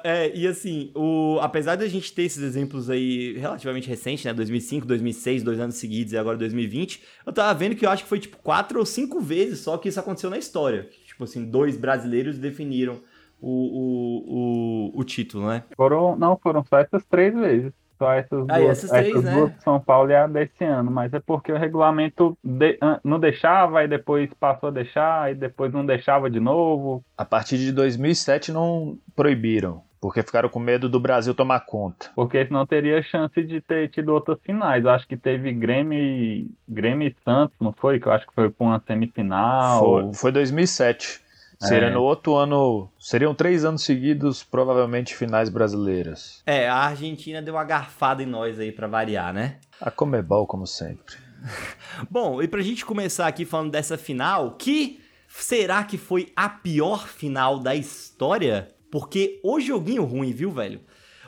É, 0.03 0.35
e 0.35 0.45
assim, 0.45 0.91
o, 0.93 1.39
apesar 1.41 1.75
de 1.75 1.85
a 1.85 1.87
gente 1.87 2.13
ter 2.13 2.23
esses 2.23 2.43
exemplos 2.43 2.89
aí 2.89 3.37
relativamente 3.37 3.87
recentes, 3.87 4.25
né, 4.25 4.33
2005, 4.33 4.85
2006, 4.85 5.43
dois 5.43 5.59
anos 5.59 5.75
seguidos 5.75 6.13
e 6.13 6.17
agora 6.17 6.37
2020, 6.37 7.01
eu 7.25 7.31
tava 7.31 7.57
vendo 7.57 7.75
que 7.75 7.85
eu 7.85 7.89
acho 7.89 8.03
que 8.03 8.09
foi 8.09 8.19
tipo 8.19 8.37
quatro 8.37 8.79
ou 8.79 8.85
cinco 8.85 9.21
vezes 9.21 9.59
só 9.59 9.77
que 9.77 9.89
isso 9.89 9.99
aconteceu 9.99 10.29
na 10.29 10.37
história. 10.37 10.89
Tipo 11.05 11.23
assim, 11.23 11.45
dois 11.45 11.77
brasileiros 11.77 12.37
definiram 12.37 13.01
o, 13.39 13.49
o, 13.49 14.91
o, 14.95 14.99
o 14.99 15.03
título, 15.03 15.47
né? 15.47 15.63
Foram, 15.75 16.15
não, 16.15 16.37
foram 16.37 16.63
só 16.63 16.77
essas 16.77 17.03
três 17.05 17.33
vezes. 17.33 17.71
Só 18.01 18.13
essas 18.13 18.49
Ah, 18.49 18.57
duas, 18.57 18.83
essas 18.83 18.89
três, 18.89 19.23
né? 19.23 19.31
duas 19.35 19.53
de 19.55 19.61
São 19.61 19.79
Paulo 19.79 20.09
e 20.09 20.15
a 20.15 20.25
desse 20.25 20.63
ano. 20.63 20.89
Mas 20.89 21.13
é 21.13 21.19
porque 21.19 21.51
o 21.51 21.55
regulamento 21.57 22.35
de- 22.43 22.79
não 23.03 23.19
deixava, 23.19 23.83
e 23.83 23.87
depois 23.87 24.27
passou 24.39 24.69
a 24.69 24.71
deixar, 24.71 25.31
e 25.31 25.35
depois 25.35 25.71
não 25.71 25.85
deixava 25.85 26.27
de 26.27 26.39
novo. 26.39 27.03
A 27.15 27.23
partir 27.23 27.59
de 27.59 27.71
2007 27.71 28.51
não 28.51 28.97
proibiram, 29.15 29.83
porque 30.01 30.23
ficaram 30.23 30.49
com 30.49 30.57
medo 30.59 30.89
do 30.89 30.99
Brasil 30.99 31.35
tomar 31.35 31.59
conta. 31.59 32.09
Porque 32.15 32.43
senão 32.43 32.65
teria 32.65 33.03
chance 33.03 33.39
de 33.43 33.61
ter 33.61 33.87
tido 33.89 34.09
outras 34.09 34.39
finais. 34.41 34.83
Acho 34.83 35.07
que 35.07 35.15
teve 35.15 35.53
Grêmio 35.53 35.99
e, 35.99 36.49
Grêmio 36.67 37.07
e 37.07 37.15
Santos, 37.23 37.55
não 37.61 37.71
foi? 37.71 37.99
Que 37.99 38.07
eu 38.07 38.11
acho 38.13 38.25
que 38.25 38.33
foi 38.33 38.49
pra 38.49 38.65
uma 38.65 38.81
semifinal. 38.87 39.79
Foi, 39.79 40.13
foi 40.15 40.31
2007. 40.31 41.20
Seria 41.67 41.89
É. 41.89 41.91
no 41.91 42.01
outro 42.01 42.35
ano. 42.35 42.89
Seriam 42.97 43.35
três 43.35 43.63
anos 43.63 43.83
seguidos, 43.83 44.43
provavelmente 44.43 45.15
finais 45.15 45.47
brasileiras. 45.49 46.41
É, 46.45 46.67
a 46.67 46.75
Argentina 46.77 47.41
deu 47.41 47.53
uma 47.53 47.63
garfada 47.63 48.23
em 48.23 48.25
nós 48.25 48.59
aí 48.59 48.71
pra 48.71 48.87
variar, 48.87 49.33
né? 49.33 49.57
A 49.79 49.91
Comebol, 49.91 50.47
como 50.47 50.65
sempre. 50.65 51.15
Bom, 52.09 52.41
e 52.41 52.47
pra 52.47 52.61
gente 52.61 52.85
começar 52.85 53.27
aqui 53.27 53.45
falando 53.45 53.71
dessa 53.71 53.97
final, 53.97 54.55
que 54.57 54.99
será 55.27 55.83
que 55.83 55.97
foi 55.97 56.31
a 56.35 56.49
pior 56.49 57.07
final 57.07 57.59
da 57.59 57.75
história? 57.75 58.69
Porque 58.91 59.39
o 59.43 59.59
joguinho 59.59 60.03
ruim, 60.03 60.31
viu, 60.33 60.51
velho? 60.51 60.81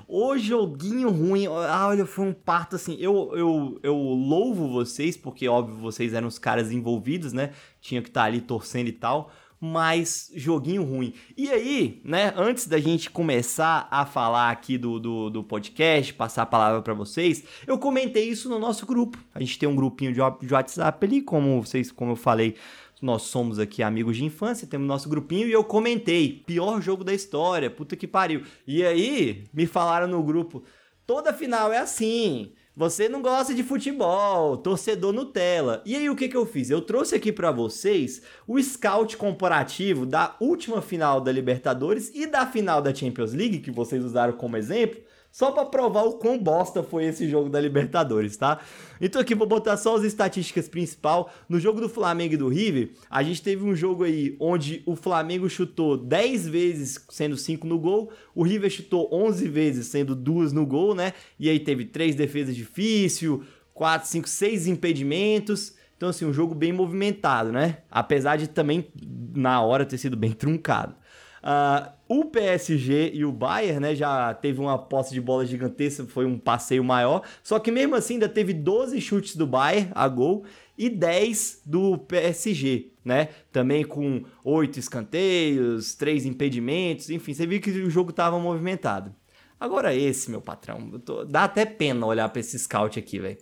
O 0.08 0.38
joguinho 0.38 1.10
ruim, 1.10 1.48
ah, 1.48 1.88
olha, 1.88 2.06
foi 2.06 2.26
um 2.26 2.34
parto 2.34 2.76
assim. 2.76 2.98
Eu, 3.00 3.32
eu, 3.36 3.80
eu 3.82 3.96
louvo 3.96 4.68
vocês, 4.68 5.16
porque 5.16 5.48
óbvio 5.48 5.78
vocês 5.78 6.14
eram 6.14 6.28
os 6.28 6.38
caras 6.38 6.72
envolvidos, 6.72 7.32
né? 7.34 7.52
Tinha 7.80 8.02
que 8.02 8.10
estar 8.10 8.24
ali 8.24 8.42
torcendo 8.42 8.88
e 8.90 8.92
tal. 8.92 9.32
Mas 9.66 10.30
joguinho 10.36 10.84
ruim. 10.84 11.14
E 11.38 11.50
aí, 11.50 12.02
né, 12.04 12.34
antes 12.36 12.68
da 12.68 12.78
gente 12.78 13.10
começar 13.10 13.88
a 13.90 14.06
falar 14.06 14.52
aqui 14.52 14.78
do, 14.78 15.00
do, 15.00 15.30
do 15.30 15.42
podcast, 15.42 16.14
passar 16.14 16.42
a 16.42 16.46
palavra 16.46 16.82
pra 16.82 16.94
vocês, 16.94 17.46
eu 17.66 17.78
comentei 17.78 18.28
isso 18.28 18.50
no 18.50 18.60
nosso 18.60 18.86
grupo. 18.86 19.18
A 19.34 19.40
gente 19.40 19.58
tem 19.58 19.70
um 19.70 19.76
grupinho 19.76 20.12
de, 20.12 20.20
de 20.46 20.54
WhatsApp 20.54 21.06
ali, 21.06 21.22
como 21.22 21.62
vocês, 21.62 21.94
como 21.94 22.12
eu 22.12 22.18
falei, 22.18 22.56
nós 23.02 23.22
somos 23.22 23.58
aqui 23.58 23.82
amigos 23.82 24.18
de 24.18 24.26
infância, 24.26 24.68
temos 24.68 24.86
nosso 24.86 25.08
grupinho 25.08 25.48
e 25.48 25.54
eu 25.54 25.64
comentei, 25.64 26.44
pior 26.46 26.82
jogo 26.82 27.06
da 27.06 27.14
história, 27.14 27.72
puta 27.72 27.96
que 27.96 28.06
pariu. 28.06 28.44
E 28.68 28.84
aí, 28.84 29.46
me 29.54 29.66
falaram 29.66 30.10
no 30.10 30.22
grupo, 30.22 30.62
toda 31.08 31.32
final 31.32 31.72
é 31.72 31.78
assim. 31.78 32.52
Você 32.76 33.08
não 33.08 33.22
gosta 33.22 33.54
de 33.54 33.62
futebol, 33.62 34.58
torcedor 34.58 35.14
Nutella. 35.14 35.84
E 35.86 35.96
aí 35.96 36.10
o 36.10 36.16
que 36.16 36.28
que 36.28 36.36
eu 36.36 36.44
fiz? 36.44 36.72
Eu 36.72 36.82
trouxe 36.82 37.14
aqui 37.14 37.32
pra 37.32 37.52
vocês 37.52 38.24
o 38.48 38.60
scout 38.60 39.16
comparativo 39.16 40.08
da 40.08 40.36
última 40.40 40.82
final 40.82 41.22
da 41.22 41.32
Libertadores 41.32 42.12
e 42.16 42.26
da 42.26 42.48
final 42.48 42.82
da 42.82 42.92
Champions 42.92 43.32
League, 43.32 43.60
que 43.60 43.70
vocês 43.70 44.04
usaram 44.04 44.34
como 44.34 44.58
exemplo, 44.58 45.00
só 45.34 45.52
pra 45.52 45.66
provar 45.66 46.04
o 46.04 46.14
quão 46.14 46.38
bosta 46.38 46.84
foi 46.84 47.06
esse 47.06 47.28
jogo 47.28 47.50
da 47.50 47.60
Libertadores, 47.60 48.38
tá? 48.38 48.60
Então 49.02 49.20
aqui 49.20 49.34
vou 49.34 49.48
botar 49.48 49.76
só 49.78 49.96
as 49.96 50.04
estatísticas 50.04 50.70
principal. 50.70 51.34
No 51.50 51.60
jogo 51.60 51.82
do 51.82 51.90
Flamengo 51.90 52.36
e 52.36 52.38
do 52.38 52.48
River, 52.48 52.92
a 53.10 53.24
gente 53.24 53.42
teve 53.42 53.66
um 53.66 53.76
jogo 53.76 54.04
aí 54.04 54.38
onde 54.40 54.84
o 54.86 54.96
Flamengo 54.96 55.50
chutou 55.50 55.98
10 55.98 56.48
vezes, 56.48 57.04
sendo 57.10 57.36
5 57.36 57.66
no 57.66 57.80
gol, 57.80 58.12
o 58.36 58.44
River 58.44 58.70
chutou 58.70 59.10
11 59.12 59.48
vezes, 59.48 59.88
sendo 59.88 60.16
2 60.16 60.54
no 60.54 60.68
gol, 60.68 60.94
né? 60.94 61.14
E 61.40 61.50
aí 61.50 61.60
teve 61.60 61.86
três 61.86 62.14
defesas 62.14 62.56
difíceis, 62.56 63.42
4, 63.74 64.08
5, 64.08 64.30
6 64.30 64.68
impedimentos. 64.68 65.74
Então, 65.98 66.10
assim, 66.10 66.26
um 66.26 66.34
jogo 66.34 66.54
bem 66.54 66.72
movimentado, 66.72 67.52
né? 67.52 67.80
Apesar 67.90 68.36
de 68.36 68.48
também, 68.48 68.88
na 69.36 69.62
hora, 69.64 69.84
ter 69.84 69.98
sido 69.98 70.16
bem 70.16 70.32
truncado. 70.32 70.96
Uh, 71.44 71.92
o 72.08 72.26
PSG 72.26 73.12
e 73.14 73.26
o 73.26 73.32
Bayern, 73.32 73.82
né, 73.82 73.94
já 73.94 74.34
teve 74.34 74.62
uma 74.62 74.78
posse 74.78 75.14
de 75.14 75.20
bola 75.20 75.46
gigantesca, 75.46 76.06
foi 76.06 76.26
um 76.26 76.40
passeio 76.40 76.84
maior. 76.84 77.22
Só 77.44 77.60
que 77.60 77.70
mesmo 77.70 77.96
assim 77.96 78.14
ainda 78.14 78.30
teve 78.30 78.54
12 78.54 79.02
chutes 79.02 79.36
do 79.36 79.46
Bayern 79.46 79.92
a 79.94 80.08
gol 80.08 80.46
e 80.78 80.90
10 80.90 81.64
do 81.66 81.98
PSG, 81.98 82.94
né? 83.04 83.30
Também 83.52 83.84
com 83.84 84.24
oito 84.44 84.80
escanteios, 84.80 85.96
três 85.96 86.26
impedimentos, 86.26 87.10
enfim, 87.10 87.34
você 87.34 87.46
viu 87.46 87.60
que 87.60 87.72
o 87.72 87.90
jogo 87.90 88.12
estava 88.12 88.40
movimentado. 88.40 89.14
Agora 89.60 89.94
esse, 89.94 90.32
meu 90.32 90.42
patrão, 90.42 91.00
tô... 91.00 91.26
dá 91.26 91.44
até 91.44 91.66
pena 91.66 92.06
olhar 92.06 92.30
para 92.30 92.40
esse 92.40 92.58
scout 92.58 92.98
aqui, 92.98 93.20
velho. 93.20 93.38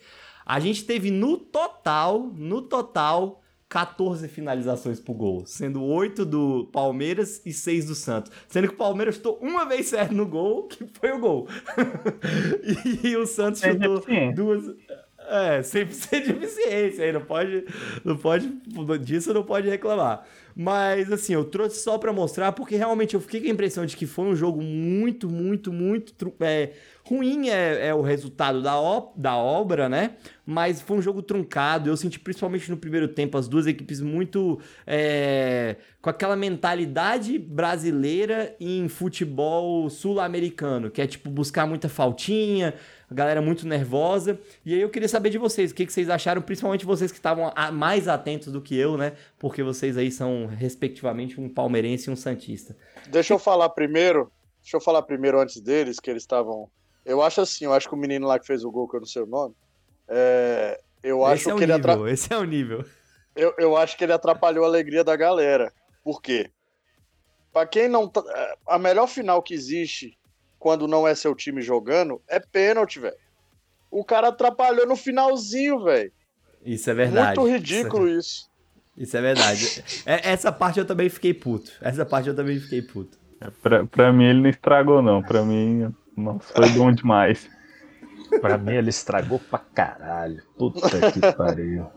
A 0.46 0.60
gente 0.60 0.86
teve 0.86 1.12
no 1.12 1.38
total, 1.38 2.32
no 2.36 2.64
total, 2.64 3.41
14 3.72 4.28
finalizações 4.28 5.00
pro 5.00 5.14
gol, 5.14 5.44
sendo 5.46 5.82
8 5.82 6.26
do 6.26 6.68
Palmeiras 6.74 7.42
e 7.46 7.54
6 7.54 7.86
do 7.86 7.96
Santos. 7.96 8.30
Sendo 8.50 8.68
que 8.68 8.74
o 8.74 8.78
Palmeiras 8.78 9.16
chutou 9.16 9.40
uma 9.42 9.64
vez 9.64 9.88
certo 9.88 10.14
no 10.14 10.28
gol, 10.28 10.64
que 10.68 10.86
foi 11.00 11.14
o 11.14 11.20
gol. 11.20 11.48
e 13.02 13.16
o 13.16 13.26
Santos 13.26 13.62
chutou 13.62 14.04
duas. 14.36 14.76
É, 15.32 15.62
100% 15.62 16.10
de 16.26 16.32
eficiência 16.32 17.06
aí, 17.06 17.14
não 17.14 17.22
pode, 17.22 17.64
não 18.04 18.18
pode, 18.18 18.50
disso 19.02 19.34
não 19.34 19.44
pode 19.44 19.70
reclamar. 19.70 20.26
Mas, 20.54 21.10
assim, 21.10 21.34
eu 21.34 21.46
trouxe 21.46 21.80
só 21.80 21.98
para 21.98 22.12
mostrar, 22.12 22.52
porque 22.52 22.76
realmente 22.76 23.14
eu 23.14 23.22
fiquei 23.22 23.40
com 23.40 23.48
a 23.48 23.52
impressão 23.52 23.86
de 23.86 23.96
que 23.96 24.06
foi 24.06 24.26
um 24.26 24.36
jogo 24.36 24.62
muito, 24.62 25.30
muito, 25.30 25.72
muito 25.72 26.14
é, 26.42 26.72
ruim 27.06 27.50
é, 27.50 27.88
é, 27.88 27.94
o 27.94 28.02
resultado 28.02 28.62
da, 28.62 28.74
da 29.16 29.38
obra, 29.38 29.88
né? 29.88 30.16
Mas 30.46 30.82
foi 30.82 30.98
um 30.98 31.02
jogo 31.02 31.22
truncado. 31.22 31.90
Eu 31.90 31.96
senti, 31.96 32.20
principalmente 32.20 32.70
no 32.70 32.76
primeiro 32.76 33.08
tempo, 33.08 33.38
as 33.38 33.48
duas 33.48 33.66
equipes 33.66 34.02
muito 34.02 34.60
é, 34.86 35.78
com 36.02 36.10
aquela 36.10 36.36
mentalidade 36.36 37.40
brasileira 37.40 38.54
em 38.60 38.90
futebol 38.90 39.90
sul-americano, 39.90 40.92
que 40.92 41.02
é 41.02 41.08
tipo 41.08 41.30
buscar 41.30 41.66
muita 41.66 41.88
faltinha, 41.88 42.74
a 43.12 43.14
galera 43.14 43.42
muito 43.42 43.68
nervosa. 43.68 44.40
E 44.66 44.74
aí 44.74 44.80
eu 44.80 44.90
queria 44.90 45.10
saber 45.10 45.30
de 45.30 45.38
vocês, 45.38 45.72
o 45.72 45.76
que, 45.76 45.86
que 45.86 45.92
vocês 45.92 46.10
acharam, 46.10 46.42
principalmente 46.42 46.86
vocês 46.86 47.12
que 47.12 47.18
estavam 47.18 47.52
mais 47.74 48.08
atentos 48.08 48.54
do 48.54 48.62
que 48.62 48.78
eu, 48.78 48.98
né? 48.98 49.18
Porque 49.38 49.62
vocês 49.62 49.98
aí 49.98 50.10
são, 50.10 50.46
respectivamente, 50.46 51.40
um 51.40 51.50
palmeirense 51.50 52.10
e 52.10 52.14
um 52.14 52.16
santista. 52.16 52.76
Deixa 53.10 53.34
eu 53.34 53.40
falar 53.40 53.68
primeiro, 53.70 54.32
deixa 54.62 54.78
eu 54.78 54.82
falar 54.82 55.02
primeiro 55.02 55.42
antes 55.42 55.60
deles, 55.60 56.00
que 56.00 56.10
eles 56.10 56.24
estavam. 56.24 56.70
Eu 57.06 57.22
acho 57.22 57.42
assim, 57.42 57.66
eu 57.66 57.74
acho 57.74 57.90
que 57.90 57.96
o 57.96 57.98
menino 57.98 58.26
lá 58.26 58.40
que 58.40 58.48
fez 58.48 58.64
o 58.64 58.72
gol, 58.72 58.88
que 58.88 58.96
eu 58.96 59.02
não 59.02 59.08
sei 59.08 59.24
o 59.24 59.28
nome, 59.28 59.54
é... 60.08 60.80
eu 61.04 61.26
acho 61.26 61.42
esse 61.42 61.52
é 61.52 61.56
que 61.56 61.64
ele 61.64 61.74
nível, 61.74 61.92
atra... 61.92 62.12
Esse 62.12 62.34
é 62.34 62.38
o 62.38 62.44
nível. 62.46 62.86
Eu, 63.36 63.54
eu 63.58 63.76
acho 63.76 63.98
que 63.98 64.06
ele 64.06 64.14
atrapalhou 64.14 64.64
a 64.64 64.68
alegria 64.68 65.04
da 65.04 65.18
galera. 65.18 65.74
Por 66.02 66.22
quê? 66.22 66.50
Pra 67.52 67.66
quem 67.66 67.90
não. 67.90 68.08
Tá... 68.08 68.24
A 68.68 68.80
melhor 68.80 69.08
final 69.08 69.42
que 69.42 69.54
existe 69.54 70.18
quando 70.62 70.88
não 70.88 71.08
é 71.08 71.16
seu 71.16 71.34
time 71.34 71.60
jogando, 71.60 72.22
é 72.28 72.40
pênalti, 72.40 73.00
velho. 73.00 73.16
O 73.90 74.06
cara 74.06 74.28
atrapalhou 74.28 74.86
no 74.86 74.96
finalzinho, 74.96 75.84
velho. 75.84 76.12
Isso 76.64 76.88
é 76.88 76.94
verdade. 76.94 77.40
Muito 77.40 77.52
ridículo 77.52 78.08
isso. 78.08 78.16
É... 78.16 78.20
isso. 78.20 78.52
Isso 78.96 79.18
é 79.18 79.22
verdade. 79.22 79.84
É, 80.06 80.32
essa 80.32 80.52
parte 80.52 80.78
eu 80.78 80.86
também 80.86 81.10
fiquei 81.10 81.34
puto. 81.34 81.72
Essa 81.82 82.06
parte 82.06 82.30
eu 82.30 82.36
também 82.36 82.60
fiquei 82.60 82.84
puto. 82.84 83.18
É, 83.42 83.50
pra, 83.50 83.86
pra 83.88 84.14
mim 84.14 84.26
ele 84.26 84.42
não 84.42 84.50
estragou, 84.52 85.02
não. 85.02 85.24
Pra 85.24 85.42
mim, 85.42 85.92
nossa, 86.16 86.54
foi 86.54 86.70
bom 86.70 86.92
demais. 86.92 87.50
pra 88.40 88.60
mim 88.60 88.76
ele 88.76 88.92
estragou 88.92 89.40
pra 89.40 89.58
caralho. 89.58 90.44
Puta 90.56 91.12
que 91.12 91.20
pariu. 91.34 91.88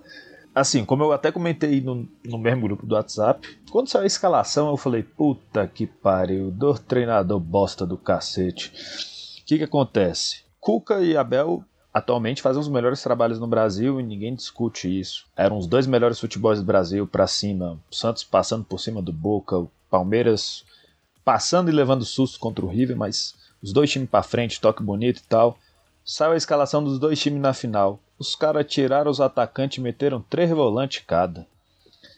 Assim, 0.54 0.84
como 0.84 1.02
eu 1.02 1.12
até 1.12 1.32
comentei 1.32 1.80
no, 1.80 2.08
no 2.24 2.38
mesmo 2.38 2.62
grupo 2.62 2.86
do 2.86 2.94
WhatsApp, 2.94 3.58
quando 3.72 3.88
saiu 3.88 4.04
a 4.04 4.06
escalação 4.06 4.68
eu 4.68 4.76
falei, 4.76 5.02
puta 5.02 5.66
que 5.66 5.84
pariu, 5.84 6.50
do 6.50 6.74
treinador 6.74 7.40
bosta 7.40 7.84
do 7.84 7.96
cacete. 7.98 8.72
O 9.42 9.44
que 9.44 9.58
que 9.58 9.64
acontece? 9.64 10.44
Cuca 10.60 11.02
e 11.02 11.16
Abel 11.16 11.64
atualmente 11.92 12.40
fazem 12.40 12.60
os 12.60 12.68
melhores 12.68 13.02
trabalhos 13.02 13.40
no 13.40 13.48
Brasil 13.48 14.00
e 14.00 14.02
ninguém 14.02 14.34
discute 14.34 14.88
isso. 14.88 15.26
Eram 15.36 15.58
os 15.58 15.66
dois 15.66 15.86
melhores 15.88 16.20
futebols 16.20 16.60
do 16.60 16.64
Brasil 16.64 17.06
para 17.06 17.26
cima, 17.26 17.78
o 17.90 17.94
Santos 17.94 18.22
passando 18.22 18.64
por 18.64 18.78
cima 18.78 19.02
do 19.02 19.12
Boca, 19.12 19.58
o 19.58 19.70
Palmeiras 19.90 20.64
passando 21.24 21.68
e 21.68 21.72
levando 21.72 22.04
susto 22.04 22.38
contra 22.38 22.64
o 22.64 22.68
River, 22.68 22.96
mas 22.96 23.34
os 23.60 23.72
dois 23.72 23.90
times 23.90 24.08
para 24.08 24.22
frente, 24.22 24.60
toque 24.60 24.82
bonito 24.82 25.18
e 25.18 25.22
tal. 25.22 25.58
Saiu 26.04 26.32
a 26.32 26.36
escalação 26.36 26.84
dos 26.84 26.98
dois 26.98 27.18
times 27.18 27.40
na 27.40 27.54
final. 27.54 27.98
Os 28.18 28.36
caras 28.36 28.66
tiraram 28.66 29.10
os 29.10 29.20
atacantes 29.20 29.78
e 29.78 29.80
meteram 29.80 30.20
três 30.20 30.50
volantes 30.50 31.02
cada. 31.06 31.46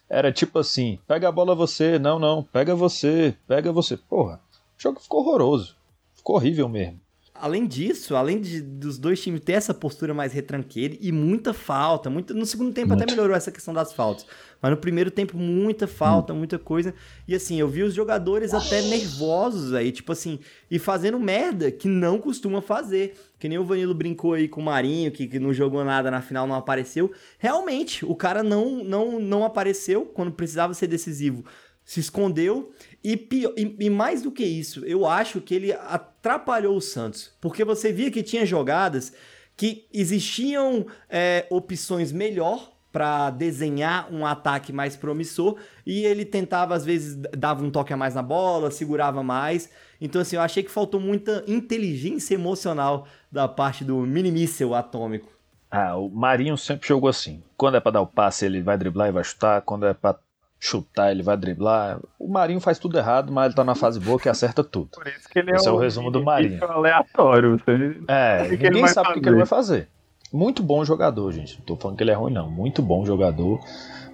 Era 0.09 0.33
tipo 0.33 0.59
assim: 0.59 0.99
pega 1.07 1.29
a 1.29 1.33
bola 1.33 1.55
você, 1.55 1.99
não, 1.99 2.19
não, 2.19 2.43
pega 2.43 2.75
você, 2.75 3.35
pega 3.47 3.73
você. 3.73 3.97
Porra, 3.97 4.41
o 4.79 4.83
jogo 4.83 5.01
ficou 5.01 5.21
horroroso. 5.21 5.77
Ficou 6.15 6.37
horrível 6.37 6.69
mesmo. 6.69 7.01
Além 7.41 7.67
disso, 7.67 8.17
além 8.17 8.41
de, 8.41 8.61
dos 8.61 8.99
dois 8.99 9.21
times 9.21 9.41
ter 9.41 9.53
essa 9.53 9.75
postura 9.75 10.13
mais 10.15 10.33
retranqueira 10.33 10.97
e 11.01 11.13
muita 11.13 11.53
falta, 11.53 12.09
muito, 12.11 12.35
no 12.35 12.47
segundo 12.47 12.73
tempo 12.73 12.89
Muito. 12.89 13.03
até 13.03 13.11
melhorou 13.11 13.37
essa 13.37 13.51
questão 13.51 13.73
das 13.73 13.93
faltas, 13.93 14.27
mas 14.61 14.71
no 14.71 14.77
primeiro 14.77 15.11
tempo 15.11 15.37
muita 15.37 15.87
falta, 15.87 16.33
hum. 16.33 16.39
muita 16.39 16.59
coisa. 16.59 16.95
E 17.27 17.35
assim, 17.35 17.59
eu 17.61 17.69
vi 17.69 17.83
os 17.83 17.95
jogadores 17.95 18.55
até 18.55 18.83
nervosos 18.83 19.75
aí, 19.75 19.93
tipo 19.93 20.13
assim, 20.13 20.39
e 20.71 20.79
fazendo 20.79 21.19
merda 21.19 21.71
que 21.71 21.89
não 21.89 22.19
costuma 22.19 22.61
fazer. 22.61 23.15
Que 23.39 23.51
nem 23.51 23.59
o 23.59 23.65
Vanilo 23.65 23.95
brincou 23.95 24.33
aí 24.33 24.49
com 24.49 24.63
o 24.63 24.65
Marinho, 24.65 25.13
que, 25.13 25.27
que 25.27 25.39
não 25.39 25.53
jogou 25.53 25.85
nada 25.85 26.11
na 26.11 26.23
final, 26.23 26.47
não 26.47 26.55
apareceu. 26.55 27.13
Realmente, 27.39 28.03
o 28.05 28.15
cara 28.15 28.43
não, 28.43 28.83
não, 28.83 29.21
não 29.21 29.45
apareceu 29.45 30.07
quando 30.07 30.33
precisava 30.33 30.73
ser 30.73 30.87
decisivo 30.87 31.45
se 31.87 32.01
escondeu 32.01 32.73
e, 33.03 33.17
pior, 33.17 33.55
e, 33.57 33.77
e, 33.79 33.89
mais 33.89 34.21
do 34.21 34.33
que 34.33 34.45
isso, 34.45 34.85
eu 34.85 35.07
acho 35.07 35.41
que 35.41 35.55
ele 35.55 35.73
atrapalhou 35.73 36.77
o 36.77 36.81
Santos, 36.81 37.33
porque 37.41 37.65
você 37.65 37.93
via 37.93 38.11
que 38.11 38.25
tinha 38.25 38.45
jogadas 38.45 39.15
que 39.57 39.87
existiam 39.95 40.87
é, 41.09 41.47
opções 41.49 42.11
melhor 42.11 42.73
para 42.91 43.31
desenhar 43.31 44.13
um 44.13 44.27
ataque 44.27 44.73
mais 44.73 44.97
promissor 44.97 45.57
e 45.87 46.05
ele 46.05 46.25
tentava 46.25 46.75
às 46.75 46.85
vezes 46.85 47.15
dava 47.37 47.63
um 47.65 47.71
toque 47.71 47.93
a 47.93 47.97
mais 47.97 48.15
na 48.15 48.23
bola, 48.23 48.71
segurava 48.71 49.23
mais. 49.23 49.71
Então 50.01 50.21
assim, 50.21 50.37
eu 50.37 50.43
achei 50.43 50.63
que 50.63 50.71
faltou 50.71 50.99
muita 50.99 51.45
inteligência 51.47 52.35
emocional 52.35 53.07
da 53.31 53.47
parte 53.47 53.85
do 53.85 53.99
minimíssel 53.99 54.75
atômico. 54.75 55.29
Ah, 55.71 55.97
o 55.97 56.09
Marinho 56.09 56.57
sempre 56.57 56.89
jogou 56.89 57.09
assim. 57.09 57.43
Quando 57.57 57.77
é 57.77 57.81
para 57.81 57.93
dar 57.93 58.01
o 58.01 58.07
passe, 58.07 58.47
ele 58.47 58.63
vai 58.63 58.79
driblar 58.79 59.09
e 59.09 59.13
vai 59.13 59.25
chutar. 59.25 59.61
Quando 59.63 59.85
é 59.87 59.93
para 59.93 60.19
chutar, 60.67 61.11
ele 61.11 61.23
vai 61.23 61.37
driblar. 61.37 61.99
O 62.19 62.29
Marinho 62.29 62.61
faz 62.61 62.79
tudo 62.79 62.99
errado, 62.99 63.33
mas 63.33 63.47
ele 63.47 63.55
tá 63.55 63.65
na 63.65 63.75
fase 63.75 64.01
boa 64.01 64.19
que 64.19 64.29
acerta 64.29 64.65
tudo. 64.65 64.89
Por 64.93 65.07
isso 65.07 65.29
que 65.29 65.39
ele 65.39 65.53
Esse 65.53 65.67
é, 65.67 65.71
é 65.71 65.73
o 65.73 65.79
resumo 65.79 66.11
do 66.11 66.23
Marinho. 66.23 66.63
aleatório. 66.65 67.59
Você... 67.59 68.01
É, 68.09 68.57
que 68.57 68.71
ninguém 68.71 68.89
sabe 68.89 69.11
o 69.11 69.15
que, 69.15 69.21
que 69.21 69.29
ele 69.29 69.37
vai 69.37 69.47
fazer. 69.47 69.89
Muito 70.33 70.63
bom 70.63 70.85
jogador, 70.85 71.31
gente. 71.33 71.59
Não 71.59 71.65
tô 71.65 71.77
falando 71.77 71.97
que 71.97 72.03
ele 72.03 72.11
é 72.11 72.15
ruim, 72.15 72.33
não. 72.33 72.51
Muito 72.51 72.83
bom 72.83 73.05
jogador. 73.07 73.61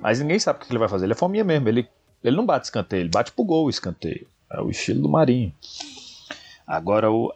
Mas 0.01 0.21
ninguém 0.21 0.38
sabe 0.38 0.59
o 0.59 0.62
que 0.62 0.71
ele 0.71 0.79
vai 0.79 0.88
fazer. 0.88 1.07
Ele 1.07 1.12
é 1.12 1.17
fominha 1.17 1.45
mesmo. 1.45 1.69
Ele, 1.69 1.88
ele 2.23 2.37
não 2.37 2.45
bate 2.45 2.67
escanteio, 2.67 3.03
ele 3.03 3.09
bate 3.09 3.33
pro 3.33 3.45
gol 3.45 3.67
o 3.67 3.71
escanteio. 3.71 4.27
É 4.51 4.61
o 4.61 4.69
estilo 4.69 5.03
do 5.03 5.09
Marinho. 5.09 5.53
Agora, 6.67 7.11
o, 7.11 7.33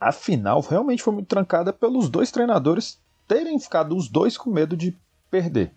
a 0.00 0.12
final 0.12 0.60
realmente 0.60 1.02
foi 1.02 1.12
muito 1.12 1.28
trancada 1.28 1.72
pelos 1.72 2.08
dois 2.08 2.30
treinadores 2.30 2.98
terem 3.28 3.58
ficado 3.60 3.96
os 3.96 4.08
dois 4.08 4.36
com 4.36 4.50
medo 4.50 4.76
de 4.76 4.96
perder. 5.30 5.72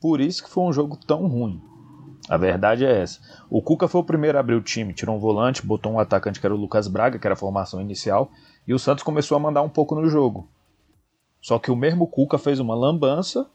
Por 0.00 0.20
isso 0.20 0.42
que 0.42 0.50
foi 0.50 0.64
um 0.64 0.72
jogo 0.72 0.96
tão 0.96 1.26
ruim. 1.26 1.62
A 2.28 2.36
verdade 2.36 2.84
é 2.84 3.00
essa. 3.02 3.20
O 3.50 3.60
Cuca 3.60 3.88
foi 3.88 4.00
o 4.00 4.04
primeiro 4.04 4.38
a 4.38 4.40
abrir 4.40 4.54
o 4.54 4.62
time, 4.62 4.94
tirou 4.94 5.16
um 5.16 5.18
volante, 5.18 5.66
botou 5.66 5.92
um 5.92 5.98
atacante 5.98 6.38
que 6.38 6.46
era 6.46 6.54
o 6.54 6.58
Lucas 6.58 6.86
Braga, 6.86 7.18
que 7.18 7.26
era 7.26 7.34
a 7.34 7.36
formação 7.36 7.80
inicial, 7.80 8.30
e 8.66 8.72
o 8.72 8.78
Santos 8.78 9.02
começou 9.02 9.36
a 9.36 9.40
mandar 9.40 9.62
um 9.62 9.68
pouco 9.68 9.94
no 9.94 10.08
jogo. 10.08 10.48
Só 11.40 11.58
que 11.58 11.70
o 11.70 11.76
mesmo 11.76 12.06
Cuca 12.06 12.38
fez 12.38 12.60
uma 12.60 12.74
lambança 12.74 13.46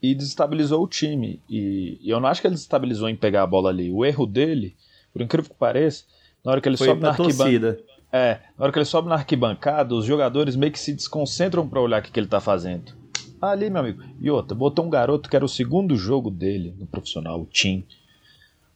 e 0.00 0.14
desestabilizou 0.14 0.82
o 0.82 0.88
time. 0.88 1.40
E, 1.50 1.98
e 2.00 2.10
eu 2.10 2.20
não 2.20 2.28
acho 2.28 2.40
que 2.40 2.46
ele 2.46 2.54
desestabilizou 2.54 3.08
em 3.08 3.16
pegar 3.16 3.42
a 3.42 3.46
bola 3.46 3.70
ali. 3.70 3.90
O 3.90 4.04
erro 4.04 4.26
dele, 4.26 4.76
por 5.12 5.20
incrível 5.20 5.50
que 5.50 5.56
pareça, 5.56 6.04
na 6.44 6.52
hora 6.52 6.60
que 6.60 6.68
ele 6.68 6.76
foi 6.76 6.88
sobe 6.88 7.00
na 7.00 7.10
arquibancada. 7.10 7.80
É, 8.12 8.40
na 8.56 8.64
hora 8.64 8.72
que 8.72 8.78
ele 8.78 8.84
sobe 8.84 9.08
na 9.08 9.14
arquibancada, 9.14 9.94
os 9.94 10.04
jogadores 10.04 10.54
meio 10.54 10.70
que 10.70 10.78
se 10.78 10.92
desconcentram 10.92 11.68
para 11.68 11.80
olhar 11.80 12.00
o 12.00 12.04
que, 12.04 12.12
que 12.12 12.20
ele 12.20 12.28
tá 12.28 12.40
fazendo. 12.40 13.01
Ali, 13.42 13.68
meu 13.68 13.80
amigo. 13.80 14.04
E 14.20 14.30
outra, 14.30 14.54
botou 14.54 14.84
um 14.84 14.90
garoto 14.90 15.28
que 15.28 15.34
era 15.34 15.44
o 15.44 15.48
segundo 15.48 15.96
jogo 15.96 16.30
dele 16.30 16.72
no 16.78 16.86
profissional, 16.86 17.40
o 17.40 17.44
Tim. 17.44 17.84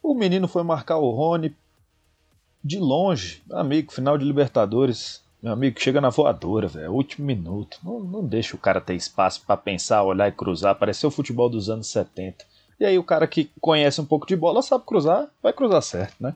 O 0.03 0.13
menino 0.13 0.49
foi 0.49 0.65
marcar 0.65 0.97
o 0.97 1.09
Rony 1.11 1.55
de 2.65 2.81
longe. 2.81 3.45
Amigo, 3.49 3.93
final 3.93 4.19
de 4.19 4.25
Libertadores. 4.25 5.23
Meu 5.41 5.53
amigo, 5.53 5.81
chega 5.81 6.01
na 6.01 6.11
voadora, 6.11 6.67
velho. 6.67 6.93
Último 6.93 7.25
minuto. 7.25 7.79
Não, 7.85 8.01
não 8.01 8.27
deixa 8.27 8.57
o 8.57 8.59
cara 8.59 8.81
ter 8.81 8.97
espaço 8.97 9.45
para 9.47 9.57
pensar, 9.57 10.03
olhar 10.03 10.27
e 10.27 10.33
cruzar. 10.33 10.75
Pareceu 10.75 11.11
o 11.11 11.13
futebol 11.13 11.49
dos 11.49 11.71
anos 11.71 11.87
70. 11.87 12.45
E 12.81 12.85
aí 12.85 12.99
o 12.99 13.05
cara 13.05 13.29
que 13.29 13.49
conhece 13.61 14.01
um 14.01 14.05
pouco 14.05 14.27
de 14.27 14.35
bola 14.35 14.63
sabe 14.63 14.85
cruzar, 14.85 15.29
vai 15.41 15.53
cruzar 15.53 15.81
certo, 15.81 16.17
né? 16.19 16.35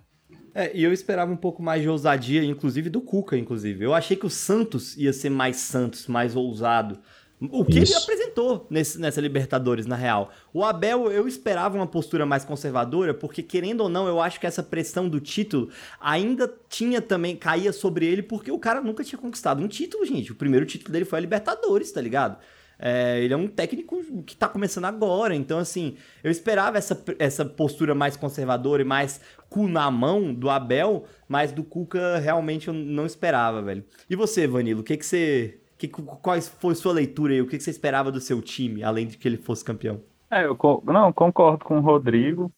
É, 0.55 0.77
e 0.77 0.85
eu 0.85 0.93
esperava 0.93 1.33
um 1.33 1.37
pouco 1.37 1.62
mais 1.62 1.83
de 1.83 1.88
ousadia, 1.88 2.45
inclusive 2.45 2.88
do 2.90 3.01
Cuca, 3.01 3.37
inclusive. 3.37 3.85
Eu 3.85 3.93
achei 3.93 4.16
que 4.16 4.27
o 4.27 4.31
Santos 4.31 4.97
ia 4.97 5.12
ser 5.12 5.31
mais 5.31 5.57
Santos, 5.57 6.07
mais 6.07 6.37
ousado 6.37 6.99
O 7.40 7.64
que 7.64 7.72
ele 7.79 7.85
Isso. 7.85 7.96
apresentou 7.96 8.66
nesse- 8.68 9.00
nessa 9.00 9.20
Libertadores, 9.20 9.87
na 9.87 9.96
real. 9.96 10.31
O 10.53 10.62
Abel, 10.62 11.11
eu 11.11 11.26
esperava 11.26 11.74
uma 11.74 11.87
postura 11.87 12.26
mais 12.26 12.44
conservadora, 12.44 13.14
porque 13.14 13.42
querendo 13.42 13.81
ou 13.81 13.88
não, 13.88 14.07
eu 14.07 14.20
acho 14.20 14.38
que 14.38 14.46
essa 14.46 14.62
pressão 14.62 15.09
do 15.09 15.18
título 15.20 15.70
ainda 15.98 16.53
tinha 16.68 17.00
também, 17.00 17.35
caía 17.35 17.72
sobre 17.72 18.05
ele, 18.07 18.22
porque 18.22 18.50
o 18.53 18.59
cara 18.59 18.83
nunca 18.83 19.03
tinha 19.03 19.18
conquistado 19.18 19.62
um 19.62 19.68
título, 19.68 20.05
gente. 20.05 20.33
O 20.33 20.35
primeiro 20.35 20.66
título 20.66 20.92
dele 20.92 21.07
foi 21.07 21.18
a 21.18 21.22
Libertadores, 21.22 21.90
tá 21.90 22.00
ligado? 22.00 22.37
É, 22.83 23.22
ele 23.22 23.35
é 23.35 23.37
um 23.37 23.46
técnico 23.46 24.03
que 24.24 24.35
tá 24.35 24.48
começando 24.48 24.87
agora, 24.87 25.35
então 25.35 25.59
assim, 25.59 25.96
eu 26.24 26.31
esperava 26.31 26.79
essa, 26.79 27.03
essa 27.18 27.44
postura 27.44 27.94
mais 27.94 28.16
conservadora 28.16 28.81
e 28.81 28.87
mais 28.87 29.20
cu 29.50 29.68
na 29.68 29.90
mão 29.90 30.33
do 30.33 30.48
Abel, 30.48 31.05
mas 31.29 31.53
do 31.53 31.62
Cuca 31.62 32.16
realmente 32.18 32.68
eu 32.68 32.74
não 32.74 33.05
esperava, 33.05 33.61
velho. 33.61 33.85
E 34.09 34.16
você, 34.16 34.46
Vanilo, 34.46 34.81
o 34.81 34.85
que 34.85 34.96
que 34.96 35.05
você... 35.05 35.60
Que, 35.81 35.88
qual 35.88 36.38
foi 36.43 36.75
sua 36.75 36.93
leitura 36.93 37.33
aí? 37.33 37.40
O 37.40 37.47
que 37.47 37.59
você 37.59 37.71
esperava 37.71 38.12
do 38.12 38.21
seu 38.21 38.43
time, 38.43 38.85
além 38.85 39.07
de 39.07 39.16
que 39.16 39.27
ele 39.27 39.38
fosse 39.38 39.64
campeão? 39.64 40.03
É, 40.31 40.45
eu 40.45 40.59
não, 40.85 41.11
concordo 41.11 41.64
com 41.64 41.79
o 41.79 41.81
Rodrigo. 41.81 42.53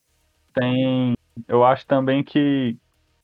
Tem, 0.52 1.14
eu 1.46 1.64
acho 1.64 1.86
também 1.86 2.24
que 2.24 2.76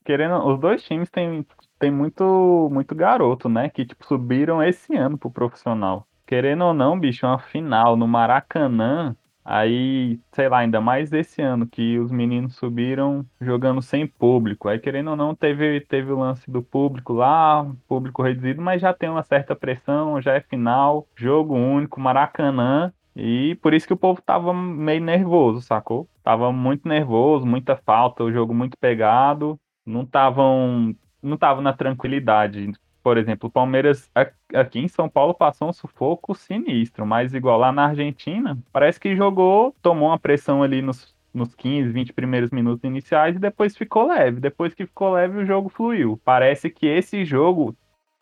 querendo, 0.05 0.37
os 0.47 0.59
dois 0.61 0.83
times 0.85 1.11
têm 1.11 1.45
tem 1.79 1.91
muito 1.91 2.69
muito 2.73 2.95
garoto, 2.95 3.49
né, 3.49 3.69
que 3.69 3.85
tipo 3.85 4.05
subiram 4.07 4.63
esse 4.63 4.97
ano 4.97 5.19
pro 5.19 5.31
profissional. 5.31 6.07
Querendo 6.27 6.65
ou 6.65 6.75
não, 6.75 6.99
bicho, 6.99 7.27
uma 7.27 7.39
final 7.39 7.97
no 7.97 8.07
Maracanã, 8.07 9.17
aí, 9.49 10.21
sei 10.33 10.49
lá, 10.49 10.59
ainda 10.59 10.81
mais 10.81 11.11
esse 11.13 11.41
ano 11.41 11.67
que 11.67 11.99
os 11.99 12.11
meninos 12.11 12.57
subiram 12.57 13.25
jogando 13.41 13.81
sem 13.81 14.07
público. 14.07 14.69
Aí, 14.69 14.79
querendo 14.79 15.11
ou 15.11 15.17
não, 15.17 15.35
teve 15.35 15.81
teve 15.81 16.13
o 16.13 16.19
lance 16.19 16.51
do 16.51 16.63
público 16.63 17.15
lá, 17.15 17.67
público 17.89 18.23
reduzido, 18.23 18.61
mas 18.61 18.83
já 18.83 18.93
tem 18.93 19.09
uma 19.09 19.23
certa 19.23 19.57
pressão, 19.57 20.21
já 20.21 20.35
é 20.35 20.41
final, 20.41 21.09
jogo 21.17 21.55
único, 21.55 21.99
Maracanã. 22.01 22.93
E 23.17 23.57
por 23.63 23.73
isso 23.75 23.87
que 23.87 23.93
o 23.95 23.97
povo 23.97 24.21
tava 24.23 24.53
meio 24.53 25.03
nervoso, 25.03 25.63
sacou? 25.63 26.09
Tava 26.23 26.53
muito 26.53 26.87
nervoso, 26.87 27.47
muita 27.47 27.77
falta, 27.77 28.23
o 28.23 28.33
jogo 28.33 28.55
muito 28.55 28.77
pegado, 28.79 29.59
não 29.85 30.03
estavam 30.03 30.95
não 31.23 31.37
tava 31.37 31.61
na 31.61 31.73
tranquilidade. 31.73 32.71
Por 33.03 33.17
exemplo, 33.17 33.49
o 33.49 33.53
Palmeiras 33.53 34.11
aqui 34.55 34.79
em 34.81 34.89
São 34.89 35.09
Paulo 35.09 35.35
passou 35.35 35.69
um 35.69 35.73
sufoco 35.73 36.35
sinistro, 36.35 37.07
mas 37.07 37.35
igual 37.35 37.59
lá 37.59 37.73
na 37.73 37.87
Argentina, 37.87 38.59
parece 38.73 38.99
que 38.99 39.17
jogou, 39.17 39.75
tomou 39.83 40.09
uma 40.09 40.19
pressão 40.19 40.63
ali 40.63 40.83
nos, 40.83 41.15
nos 41.33 41.55
15, 41.55 41.91
20 41.91 42.13
primeiros 42.13 42.51
minutos 42.51 42.85
iniciais 42.85 43.37
e 43.37 43.39
depois 43.39 43.77
ficou 43.77 44.07
leve. 44.09 44.41
Depois 44.41 44.75
que 44.75 44.87
ficou 44.87 45.13
leve, 45.13 45.39
o 45.39 45.47
jogo 45.47 45.69
fluiu. 45.69 46.21
Parece 46.25 46.71
que 46.71 46.87
esse 46.87 47.25
jogo 47.25 47.77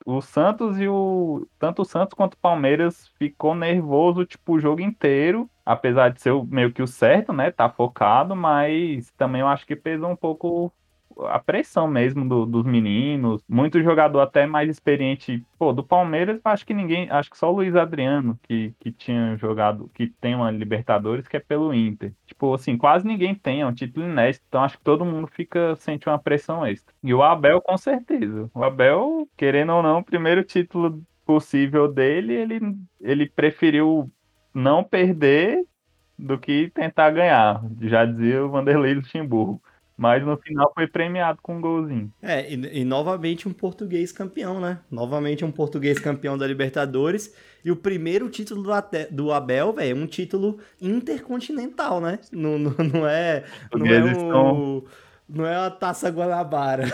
o 0.06 0.20
Santos 0.22 0.78
e 0.80 0.86
o. 0.86 1.46
Tanto 1.58 1.82
o 1.82 1.84
Santos 1.84 2.14
quanto 2.14 2.34
o 2.34 2.38
Palmeiras 2.38 3.08
ficou 3.18 3.54
nervoso, 3.56 4.24
tipo, 4.24 4.54
o 4.54 4.60
jogo 4.60 4.80
inteiro. 4.80 5.50
Apesar 5.64 6.10
de 6.10 6.22
ser 6.22 6.32
meio 6.46 6.72
que 6.72 6.80
o 6.80 6.86
certo, 6.86 7.32
né? 7.32 7.50
Tá 7.50 7.68
focado, 7.68 8.36
mas 8.36 9.10
também 9.16 9.40
eu 9.40 9.48
acho 9.48 9.66
que 9.66 9.74
pesou 9.74 10.10
um 10.10 10.16
pouco 10.16 10.72
a 11.24 11.38
pressão 11.38 11.88
mesmo 11.88 12.28
do- 12.28 12.46
dos 12.46 12.64
meninos. 12.64 13.42
Muito 13.48 13.82
jogador 13.82 14.20
até 14.20 14.46
mais 14.46 14.68
experiente. 14.70 15.44
Pô, 15.58 15.72
do 15.72 15.84
Palmeiras, 15.84 16.40
acho 16.44 16.66
que 16.66 16.74
ninguém. 16.74 17.08
Acho 17.10 17.30
que 17.30 17.38
só 17.38 17.50
o 17.52 17.56
Luiz 17.56 17.74
Adriano 17.76 18.38
que, 18.42 18.74
que 18.80 18.92
tinha 18.92 19.36
jogado, 19.36 19.90
que 19.94 20.08
tem 20.08 20.34
uma 20.34 20.50
Libertadores, 20.50 21.26
que 21.28 21.36
é 21.36 21.40
pelo 21.40 21.72
Inter. 21.74 22.12
Tipo, 22.26 22.54
assim, 22.54 22.76
quase 22.76 23.06
ninguém 23.06 23.34
tem, 23.34 23.60
é 23.62 23.66
um 23.66 23.74
título 23.74 24.06
inédito. 24.06 24.44
Então 24.48 24.62
acho 24.62 24.78
que 24.78 24.84
todo 24.84 25.04
mundo 25.04 25.26
fica, 25.26 25.74
sente 25.76 26.08
uma 26.08 26.18
pressão 26.18 26.64
extra. 26.66 26.94
E 27.02 27.12
o 27.14 27.22
Abel, 27.22 27.60
com 27.60 27.76
certeza. 27.76 28.50
O 28.54 28.62
Abel, 28.64 29.28
querendo 29.36 29.72
ou 29.72 29.82
não, 29.82 29.98
o 30.00 30.04
primeiro 30.04 30.42
título 30.44 31.02
possível 31.24 31.88
dele, 31.92 32.32
ele, 32.34 32.60
ele 33.00 33.28
preferiu 33.28 34.10
não 34.54 34.82
perder 34.84 35.64
do 36.18 36.38
que 36.38 36.70
tentar 36.70 37.10
ganhar. 37.10 37.62
Já 37.82 38.04
dizia 38.04 38.44
o 38.44 38.50
Vanderlei 38.50 38.94
Luxemburgo. 38.94 39.62
Mas 39.96 40.22
no 40.24 40.36
final 40.36 40.70
foi 40.74 40.86
premiado 40.86 41.38
com 41.40 41.56
um 41.56 41.60
golzinho. 41.60 42.12
É, 42.20 42.52
e, 42.52 42.80
e 42.80 42.84
novamente 42.84 43.48
um 43.48 43.52
português 43.52 44.12
campeão, 44.12 44.60
né? 44.60 44.80
Novamente 44.90 45.42
um 45.44 45.50
português 45.50 45.98
campeão 45.98 46.36
da 46.36 46.46
Libertadores. 46.46 47.34
E 47.64 47.70
o 47.70 47.76
primeiro 47.76 48.28
título 48.28 48.62
do, 48.62 48.72
Ate- 48.72 49.08
do 49.10 49.32
Abel, 49.32 49.72
velho, 49.72 49.96
é 49.98 49.98
um 50.02 50.06
título 50.06 50.58
intercontinental, 50.80 52.00
né? 52.00 52.18
Não, 52.30 52.58
não, 52.58 52.74
não 52.92 53.08
é. 53.08 53.44
Não 53.74 53.86
é, 53.86 54.14
são- 54.14 54.84
não 55.28 55.46
é 55.46 55.56
a 55.56 55.70
taça 55.70 56.10
Guanabara. 56.10 56.84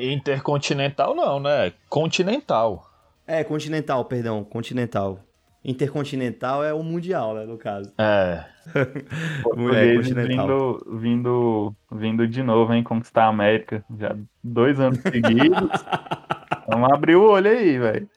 Intercontinental 0.00 1.14
não, 1.14 1.38
né? 1.40 1.72
Continental. 1.88 2.90
É, 3.26 3.44
continental, 3.44 4.04
perdão, 4.04 4.42
continental. 4.42 5.20
Intercontinental 5.64 6.64
é 6.64 6.72
o 6.74 6.82
mundial, 6.82 7.34
né, 7.34 7.44
no 7.44 7.56
caso. 7.58 7.92
É. 7.98 8.44
É, 8.74 9.42
Português 9.42 10.08
vindo, 10.08 10.86
vindo, 11.00 11.74
vindo 11.90 12.28
de 12.28 12.42
novo, 12.44 12.72
hein? 12.72 12.82
Conquistar 12.84 13.24
a 13.24 13.28
América. 13.28 13.84
Já 13.98 14.14
dois 14.42 14.78
anos 14.78 15.00
seguidos. 15.00 15.68
Vamos 16.68 16.92
abrir 16.92 17.16
o 17.16 17.24
olho 17.28 17.50
aí, 17.50 17.76
velho. 17.76 18.08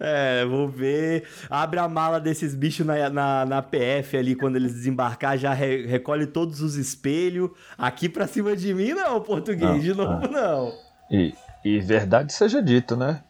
É, 0.00 0.44
vou 0.44 0.68
ver. 0.68 1.22
Abre 1.48 1.78
a 1.78 1.88
mala 1.88 2.18
desses 2.18 2.52
bichos 2.54 2.84
na, 2.84 3.08
na, 3.08 3.46
na 3.46 3.62
PF 3.62 4.16
ali 4.16 4.34
quando 4.34 4.56
eles 4.56 4.74
desembarcar, 4.74 5.38
já 5.38 5.52
re- 5.52 5.86
recolhe 5.86 6.26
todos 6.26 6.60
os 6.60 6.74
espelhos. 6.74 7.50
Aqui 7.78 8.08
pra 8.08 8.26
cima 8.26 8.56
de 8.56 8.74
mim, 8.74 8.92
não, 8.92 9.20
português, 9.20 9.70
Não, 9.70 9.78
de 9.78 9.94
novo, 9.94 10.28
não. 10.28 10.72
E, 11.10 11.32
e 11.64 11.78
verdade 11.80 12.32
seja 12.32 12.60
dita, 12.60 12.96
né? 12.96 13.22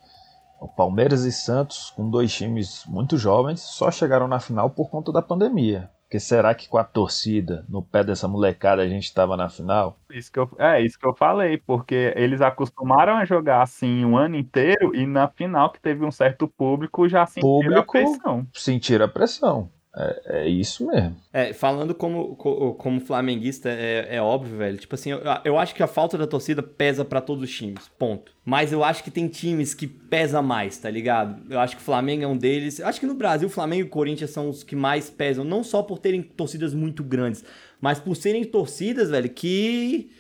O 0.61 0.69
Palmeiras 0.69 1.25
e 1.25 1.33
Santos, 1.33 1.90
com 1.90 2.09
dois 2.09 2.33
times 2.35 2.85
muito 2.87 3.16
jovens, 3.19 3.61
só 3.61 3.90
chegaram 3.90 4.27
na 4.27 4.40
final 4.40 4.71
por 4.71 4.90
conta 4.90 5.12
da 5.12 5.21
pandemia. 5.23 5.90
Porque 6.07 6.21
será 6.21 6.55
que 6.55 6.69
com 6.69 6.79
a 6.79 6.85
torcida 6.85 7.64
no 7.69 7.83
pé 7.83 8.05
dessa 8.05 8.29
molecada 8.29 8.81
a 8.81 8.88
gente 8.88 9.05
estava 9.05 9.37
na 9.37 9.49
final? 9.49 9.99
Isso 10.09 10.31
que 10.31 10.38
eu, 10.38 10.49
é 10.57 10.81
isso 10.81 10.97
que 10.97 11.07
eu 11.07 11.12
falei, 11.12 11.59
porque 11.59 12.12
eles 12.14 12.40
acostumaram 12.40 13.16
a 13.16 13.25
jogar 13.25 13.61
assim 13.62 14.05
o 14.05 14.16
ano 14.16 14.37
inteiro 14.37 14.95
e 14.95 15.05
na 15.05 15.27
final 15.27 15.71
que 15.73 15.81
teve 15.81 16.05
um 16.05 16.11
certo 16.12 16.47
público 16.47 17.09
já 17.09 17.27
sentiram 17.27 17.51
Público- 17.61 17.99
a 17.99 18.01
pressão. 18.03 18.47
Sentir 18.55 19.03
a 19.03 19.09
pressão. 19.09 19.69
É, 19.98 20.40
é 20.42 20.48
isso 20.48 20.87
mesmo. 20.87 21.16
É, 21.32 21.52
falando 21.54 21.94
como, 21.94 22.37
co- 22.37 22.74
como 22.74 23.00
flamenguista, 23.00 23.70
é, 23.70 24.16
é 24.16 24.20
óbvio, 24.20 24.59
velho. 24.59 24.76
Tipo 24.76 24.94
assim, 24.94 25.11
eu, 25.12 25.20
eu 25.44 25.59
acho 25.59 25.74
que 25.74 25.82
a 25.82 25.87
falta 25.87 26.18
da 26.18 26.26
torcida 26.26 26.62
pesa 26.62 27.02
pra 27.04 27.20
todos 27.20 27.44
os 27.44 27.50
times, 27.56 27.88
ponto. 27.98 28.30
Mas 28.44 28.72
eu 28.72 28.85
acho 28.85 29.02
que 29.02 29.11
tem 29.11 29.26
times 29.26 29.72
que 29.72 29.87
pesa 29.87 30.42
mais, 30.42 30.76
tá 30.78 30.90
ligado? 30.90 31.40
Eu 31.50 31.59
acho 31.59 31.76
que 31.76 31.82
o 31.82 31.85
Flamengo 31.85 32.24
é 32.24 32.26
um 32.26 32.37
deles. 32.37 32.78
Eu 32.78 32.87
acho 32.87 33.00
que 33.00 33.06
no 33.06 33.14
Brasil, 33.14 33.48
o 33.48 33.50
Flamengo 33.50 33.82
e 33.85 33.87
o 33.87 33.90
Corinthians 33.90 34.30
são 34.30 34.50
os 34.50 34.62
que 34.62 34.76
mais 34.76 35.09
pesam, 35.09 35.44
não 35.44 35.64
só 35.64 35.82
por 35.82 35.98
terem 35.98 36.22
torcidas 36.22 36.74
muito 36.74 37.02
grandes, 37.02 37.42
mas 37.80 37.98
por 37.98 38.14
serem 38.16 38.44
torcidas, 38.44 39.09
velho, 39.11 39.30
que 39.30 40.11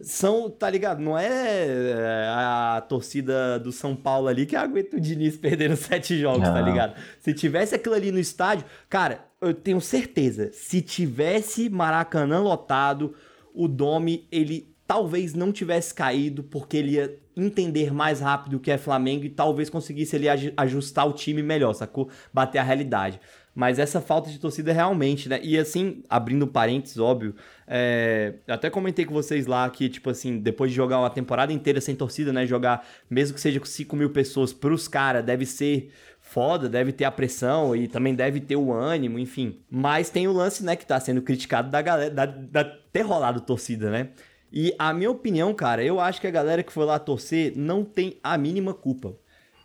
são, 0.00 0.50
tá 0.50 0.68
ligado? 0.68 1.00
Não 1.00 1.16
é 1.16 1.28
é, 1.28 2.28
a 2.28 2.84
torcida 2.88 3.58
do 3.58 3.70
São 3.72 3.94
Paulo 3.94 4.28
ali 4.28 4.44
que 4.46 4.56
aguenta 4.56 4.96
o 4.96 5.00
Diniz 5.00 5.36
perdendo 5.36 5.76
sete 5.76 6.18
jogos, 6.18 6.48
tá 6.48 6.60
Não. 6.60 6.64
ligado? 6.68 6.94
Se 7.20 7.32
tivesse 7.32 7.74
aquilo 7.74 7.94
ali 7.94 8.10
no 8.10 8.18
estádio, 8.18 8.64
cara, 8.88 9.24
eu 9.40 9.54
tenho 9.54 9.80
certeza, 9.80 10.50
se 10.52 10.80
tivesse 10.82 11.68
Maracanã 11.68 12.40
lotado, 12.40 13.14
o 13.54 13.68
Domi, 13.68 14.26
ele 14.32 14.74
talvez 14.86 15.32
não 15.34 15.50
tivesse 15.52 15.94
caído, 15.94 16.42
porque 16.42 16.76
ele 16.76 16.92
ia 16.92 17.18
entender 17.36 17.92
mais 17.92 18.20
rápido 18.20 18.56
o 18.56 18.60
que 18.60 18.70
é 18.70 18.76
Flamengo 18.78 19.24
e 19.24 19.30
talvez 19.30 19.70
conseguisse 19.70 20.14
ele 20.14 20.28
aju- 20.28 20.52
ajustar 20.56 21.08
o 21.08 21.12
time 21.12 21.42
melhor, 21.42 21.72
sacou? 21.72 22.08
Bater 22.32 22.58
a 22.58 22.62
realidade. 22.62 23.18
Mas 23.54 23.78
essa 23.78 24.00
falta 24.00 24.28
de 24.28 24.38
torcida 24.38 24.72
realmente, 24.72 25.28
né? 25.28 25.38
E 25.42 25.56
assim, 25.56 26.02
abrindo 26.08 26.46
parênteses, 26.46 26.98
óbvio, 26.98 27.36
é, 27.68 28.34
eu 28.46 28.54
até 28.54 28.68
comentei 28.68 29.04
com 29.04 29.14
vocês 29.14 29.46
lá 29.46 29.68
que, 29.70 29.88
tipo 29.88 30.10
assim, 30.10 30.38
depois 30.38 30.70
de 30.70 30.76
jogar 30.76 30.98
uma 30.98 31.10
temporada 31.10 31.52
inteira 31.52 31.80
sem 31.80 31.94
torcida, 31.94 32.32
né? 32.32 32.46
Jogar, 32.46 32.84
mesmo 33.08 33.34
que 33.34 33.40
seja 33.40 33.60
com 33.60 33.66
5 33.66 33.94
mil 33.94 34.10
pessoas, 34.10 34.52
pros 34.52 34.88
caras, 34.88 35.24
deve 35.24 35.46
ser 35.46 35.92
foda, 36.20 36.68
deve 36.68 36.90
ter 36.90 37.04
a 37.04 37.12
pressão 37.12 37.76
e 37.76 37.86
também 37.86 38.14
deve 38.14 38.40
ter 38.40 38.56
o 38.56 38.72
ânimo, 38.72 39.18
enfim. 39.18 39.60
Mas 39.70 40.10
tem 40.10 40.26
o 40.26 40.32
lance, 40.32 40.64
né, 40.64 40.74
que 40.74 40.86
tá 40.86 40.98
sendo 40.98 41.22
criticado 41.22 41.70
da 41.70 41.80
galera, 41.80 42.10
da, 42.10 42.26
da 42.26 42.64
ter 42.64 43.02
rolado 43.02 43.40
torcida, 43.40 43.90
né? 43.90 44.08
E 44.52 44.74
a 44.78 44.92
minha 44.92 45.10
opinião, 45.10 45.52
cara, 45.54 45.84
eu 45.84 46.00
acho 46.00 46.20
que 46.20 46.26
a 46.26 46.30
galera 46.30 46.62
que 46.62 46.72
foi 46.72 46.84
lá 46.84 46.98
torcer 46.98 47.52
não 47.56 47.84
tem 47.84 48.18
a 48.22 48.38
mínima 48.38 48.72
culpa. 48.72 49.14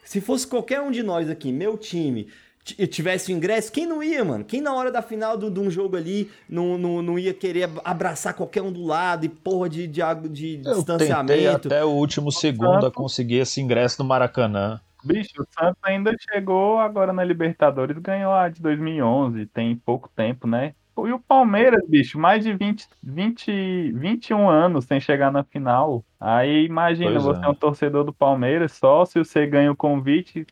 Se 0.04 0.20
fosse 0.20 0.48
qualquer 0.48 0.82
um 0.82 0.90
de 0.92 1.04
nós 1.04 1.30
aqui, 1.30 1.52
meu 1.52 1.78
time, 1.78 2.28
tivesse 2.76 3.32
o 3.32 3.36
ingresso, 3.36 3.72
quem 3.72 3.86
não 3.86 4.02
ia, 4.04 4.24
mano? 4.24 4.44
Quem 4.44 4.62
na 4.62 4.74
hora 4.74 4.92
da 4.92 5.02
final 5.02 5.38
do- 5.38 5.50
de 5.52 5.60
um 5.60 5.70
jogo 5.70 5.96
ali 5.98 6.30
não, 6.50 6.78
não, 6.78 7.02
não 7.02 7.20
ia 7.20 7.34
querer 7.34 7.70
abraçar 7.84 8.34
qualquer 8.34 8.62
um 8.62 8.72
do 8.72 8.84
lado 8.86 9.26
e 9.26 9.30
porra 9.30 9.70
de, 9.70 9.88
de, 9.88 10.02
de 10.30 10.58
distanciamento? 10.58 11.68
até 11.68 11.84
o 11.84 11.90
último 11.90 12.32
segundo 12.32 12.86
a 12.86 12.92
conseguir 12.92 13.38
esse 13.38 13.62
ingresso 13.62 14.02
no 14.02 14.08
Maracanã. 14.08 14.80
Bicho, 15.04 15.42
o 15.42 15.46
Santos 15.58 15.80
ainda 15.82 16.14
chegou 16.20 16.78
agora 16.78 17.14
na 17.14 17.24
Libertadores, 17.24 17.98
ganhou 17.98 18.34
a 18.34 18.50
de 18.50 18.62
2011, 18.62 19.46
tem 19.48 19.76
pouco 19.76 20.10
tempo, 20.14 20.46
né? 20.46 20.74
E 20.98 21.14
o 21.14 21.20
Palmeiras, 21.20 21.82
bicho, 21.88 22.20
mais 22.20 22.44
de 22.44 22.52
20, 22.54 22.86
20, 23.02 23.92
21 23.94 24.50
anos 24.50 24.84
sem 24.84 25.00
chegar 25.00 25.32
na 25.32 25.46
final. 25.46 26.04
Aí 26.20 26.66
imagina, 26.66 27.12
Pois 27.12 27.24
você 27.24 27.42
é. 27.42 27.46
é 27.46 27.50
um 27.50 27.54
torcedor 27.56 28.04
do 28.04 28.12
Palmeiras, 28.12 28.74
só 28.74 29.06
se 29.06 29.18
você 29.18 29.48
ganha 29.48 29.72
o 29.72 29.76
convite, 29.78 30.46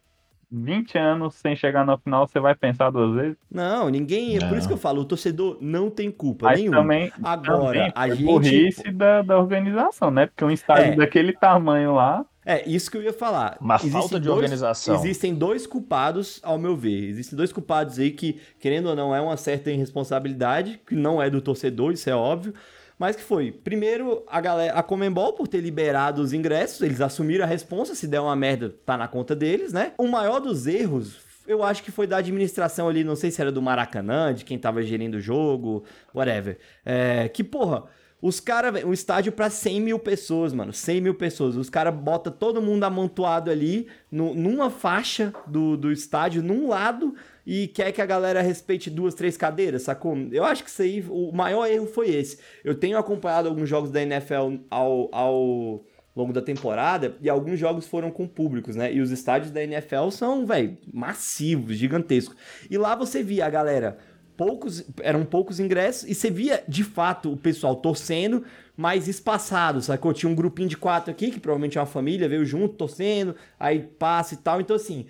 20 0.51 0.97
anos 0.97 1.35
sem 1.35 1.55
chegar 1.55 1.85
na 1.85 1.97
final, 1.97 2.27
você 2.27 2.39
vai 2.39 2.55
pensar 2.55 2.89
duas 2.89 3.13
vezes? 3.15 3.37
Não, 3.51 3.89
ninguém. 3.89 4.37
É 4.37 4.39
por 4.39 4.51
isso 4.57 4.61
Não. 4.61 4.67
que 4.67 4.73
eu 4.73 4.77
falo, 4.77 5.01
o 5.01 5.05
torcedor 5.05 5.57
não 5.59 5.89
tem 5.89 6.09
culpa 6.09 6.45
Mas 6.45 6.59
nenhuma. 6.59 6.77
também, 6.77 7.11
Agora, 7.21 7.65
também 7.79 7.91
a 7.93 8.09
gente. 8.09 8.23
burrice 8.23 8.91
da, 8.91 9.21
da 9.21 9.37
organização, 9.37 10.09
né? 10.09 10.27
Porque 10.27 10.45
um 10.45 10.51
estádio 10.51 10.93
É. 10.93 10.95
daquele 10.95 11.33
tamanho 11.33 11.93
lá, 11.95 12.25
É, 12.49 12.65
isso 12.65 12.89
que 12.89 12.95
eu 12.95 13.03
ia 13.03 13.11
falar. 13.11 13.57
Uma 13.59 13.75
Existem 13.75 13.91
falta 13.99 14.19
de 14.21 14.25
dois- 14.25 14.37
organização. 14.37 14.95
Existem 14.95 15.35
dois 15.35 15.67
culpados, 15.67 16.39
ao 16.41 16.57
meu 16.57 16.77
ver. 16.77 17.09
Existem 17.09 17.35
dois 17.35 17.51
culpados 17.51 17.99
aí 17.99 18.09
que, 18.09 18.39
querendo 18.57 18.87
ou 18.87 18.95
não, 18.95 19.13
é 19.13 19.19
uma 19.19 19.35
certa 19.35 19.69
irresponsabilidade, 19.69 20.79
que 20.87 20.95
não 20.95 21.21
é 21.21 21.29
do 21.29 21.41
torcedor, 21.41 21.91
isso 21.91 22.09
é 22.09 22.15
óbvio. 22.15 22.53
Mas 22.99 23.15
que 23.15 23.21
foi, 23.21 23.51
primeiro, 23.51 24.23
a 24.27 24.41
galera, 24.41 24.73
a 24.73 24.81
Comembol 24.81 25.33
por 25.33 25.47
ter 25.47 25.61
liberado 25.61 26.21
os 26.21 26.33
ingressos, 26.33 26.81
eles 26.81 26.99
assumiram 26.99 27.45
a 27.45 27.47
responsa, 27.47 27.93
se 27.93 28.07
der 28.07 28.19
uma 28.19 28.35
merda, 28.35 28.73
tá 28.85 28.97
na 28.97 29.07
conta 29.07 29.35
deles, 29.35 29.71
né? 29.71 29.93
O 29.99 30.07
maior 30.07 30.39
dos 30.39 30.65
erros, 30.65 31.17
eu 31.47 31.63
acho 31.63 31.83
que 31.83 31.91
foi 31.91 32.07
da 32.07 32.17
administração 32.17 32.89
ali, 32.89 33.03
não 33.03 33.15
sei 33.15 33.29
se 33.29 33.39
era 33.39 33.51
do 33.51 33.61
Maracanã, 33.61 34.33
de 34.33 34.43
quem 34.43 34.57
tava 34.57 34.81
gerindo 34.81 35.17
o 35.17 35.21
jogo, 35.21 35.83
whatever. 36.13 36.57
É, 36.83 37.29
que, 37.29 37.43
porra, 37.43 37.83
os 38.19 38.39
caras, 38.39 38.83
um 38.83 38.91
estádio 38.91 39.31
pra 39.31 39.47
100 39.47 39.79
mil 39.79 39.99
pessoas, 39.99 40.51
mano. 40.51 40.73
100 40.73 40.99
mil 41.01 41.13
pessoas. 41.13 41.55
Os 41.55 41.69
caras 41.69 41.93
botam 41.93 42.33
todo 42.33 42.59
mundo 42.63 42.83
amontoado 42.83 43.51
ali, 43.51 43.87
no- 44.11 44.33
numa 44.33 44.71
faixa 44.71 45.31
do, 45.45 45.77
do 45.77 45.91
estádio, 45.91 46.41
num 46.41 46.67
lado, 46.67 47.13
e 47.49 47.65
quer 47.65 47.93
que 47.93 48.01
a 48.01 48.05
galera 48.05 48.41
respeite 48.41 48.89
duas, 48.89 49.13
três 49.13 49.37
cadeiras, 49.37 49.83
sacou? 49.83 50.17
Eu 50.33 50.43
acho 50.43 50.65
que 50.65 50.69
isso 50.69 50.81
aí, 50.81 51.01
o 51.09 51.31
maior 51.31 51.65
erro 51.65 51.87
foi 51.87 52.09
esse. 52.09 52.37
Eu 52.61 52.75
tenho 52.75 52.97
acompanhado 52.97 53.47
alguns 53.47 53.69
jogos 53.69 53.89
da 53.89 54.01
NFL 54.01 54.57
ao, 54.69 55.07
ao 55.15 55.85
longo 56.13 56.33
da 56.33 56.41
temporada, 56.41 57.15
e 57.21 57.29
alguns 57.29 57.57
jogos 57.57 57.87
foram 57.87 58.11
com 58.11 58.27
públicos, 58.27 58.75
né? 58.75 58.93
E 58.93 58.99
os 58.99 59.11
estádios 59.11 59.49
da 59.49 59.63
NFL 59.63 60.09
são, 60.11 60.45
velho, 60.45 60.77
massivos, 60.93 61.77
gigantescos. 61.77 62.35
E 62.69 62.77
lá 62.77 62.95
você 62.95 63.23
via 63.23 63.45
a 63.45 63.49
galera 63.49 63.97
poucos, 64.35 64.85
eram 65.01 65.23
poucos 65.23 65.57
ingressos, 65.57 66.03
e 66.09 66.13
você 66.13 66.29
via, 66.29 66.61
de 66.67 66.83
fato, 66.83 67.31
o 67.31 67.37
pessoal 67.37 67.77
torcendo, 67.77 68.43
mais 68.75 69.07
espaçado, 69.07 69.81
sacou? 69.81 70.11
Tinha 70.11 70.29
um 70.29 70.35
grupinho 70.35 70.67
de 70.67 70.75
quatro 70.75 71.11
aqui, 71.11 71.31
que 71.31 71.39
provavelmente 71.39 71.77
é 71.77 71.81
uma 71.81 71.87
família, 71.87 72.27
veio 72.27 72.45
junto, 72.45 72.75
torcendo, 72.75 73.37
aí 73.57 73.79
passa 73.79 74.33
e 74.33 74.37
tal. 74.37 74.59
Então, 74.59 74.75
assim, 74.75 75.05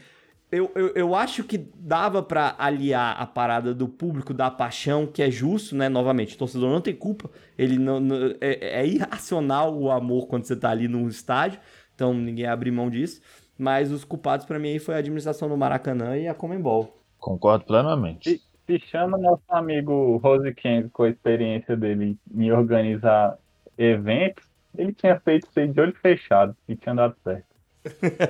eu, 0.52 0.72
eu, 0.76 0.88
eu 0.96 1.16
acho 1.16 1.44
que 1.44 1.58
dava 1.58 2.24
pra 2.24 2.56
aliar 2.58 3.20
a 3.22 3.26
parada 3.26 3.74
do 3.74 3.88
público, 3.88 4.34
da 4.34 4.50
paixão, 4.52 5.06
que 5.08 5.22
é 5.22 5.30
justo, 5.32 5.76
né? 5.76 5.90
Novamente, 5.90 6.36
o 6.36 6.38
torcedor 6.38 6.70
não 6.72 6.82
tem 6.82 6.96
culpa, 6.96 7.30
ele 7.58 7.78
não, 7.78 8.00
não- 8.00 8.32
é, 8.42 8.82
é 8.82 8.88
irracional 8.88 9.78
o 9.78 9.92
amor 9.92 10.28
quando 10.28 10.46
você 10.46 10.56
tá 10.56 10.70
ali 10.72 10.88
num 10.88 11.08
estádio, 11.08 11.60
então 11.96 12.14
ninguém 12.14 12.46
abre 12.46 12.72
mão 12.72 12.90
disso. 12.90 13.22
Mas 13.58 13.92
os 13.92 14.04
culpados 14.06 14.46
pra 14.46 14.60
mim 14.60 14.70
aí 14.70 14.80
foi 14.80 14.96
a 14.96 15.00
administração 15.00 15.50
do 15.50 15.58
Maracanã 15.58 16.16
e 16.18 16.28
a 16.28 16.34
Comembol. 16.34 17.04
Concordo 17.20 17.66
plenamente. 17.66 18.42
se 18.66 18.80
chama 18.80 19.18
nosso 19.18 19.44
amigo 19.50 20.18
Rose 20.18 20.54
Kang 20.56 20.90
com 20.90 21.04
a 21.04 21.10
experiência 21.10 21.76
dele 21.76 22.18
em 22.34 22.52
organizar 22.52 23.38
eventos, 23.78 24.46
ele 24.78 24.94
tinha 24.94 25.20
feito 25.20 25.48
isso 25.48 25.60
aí 25.60 25.68
de 25.68 25.80
olho 25.80 25.96
fechado 26.02 26.56
e 26.68 26.76
tinha 26.76 26.94
dado 26.96 27.16
certo. 27.24 27.57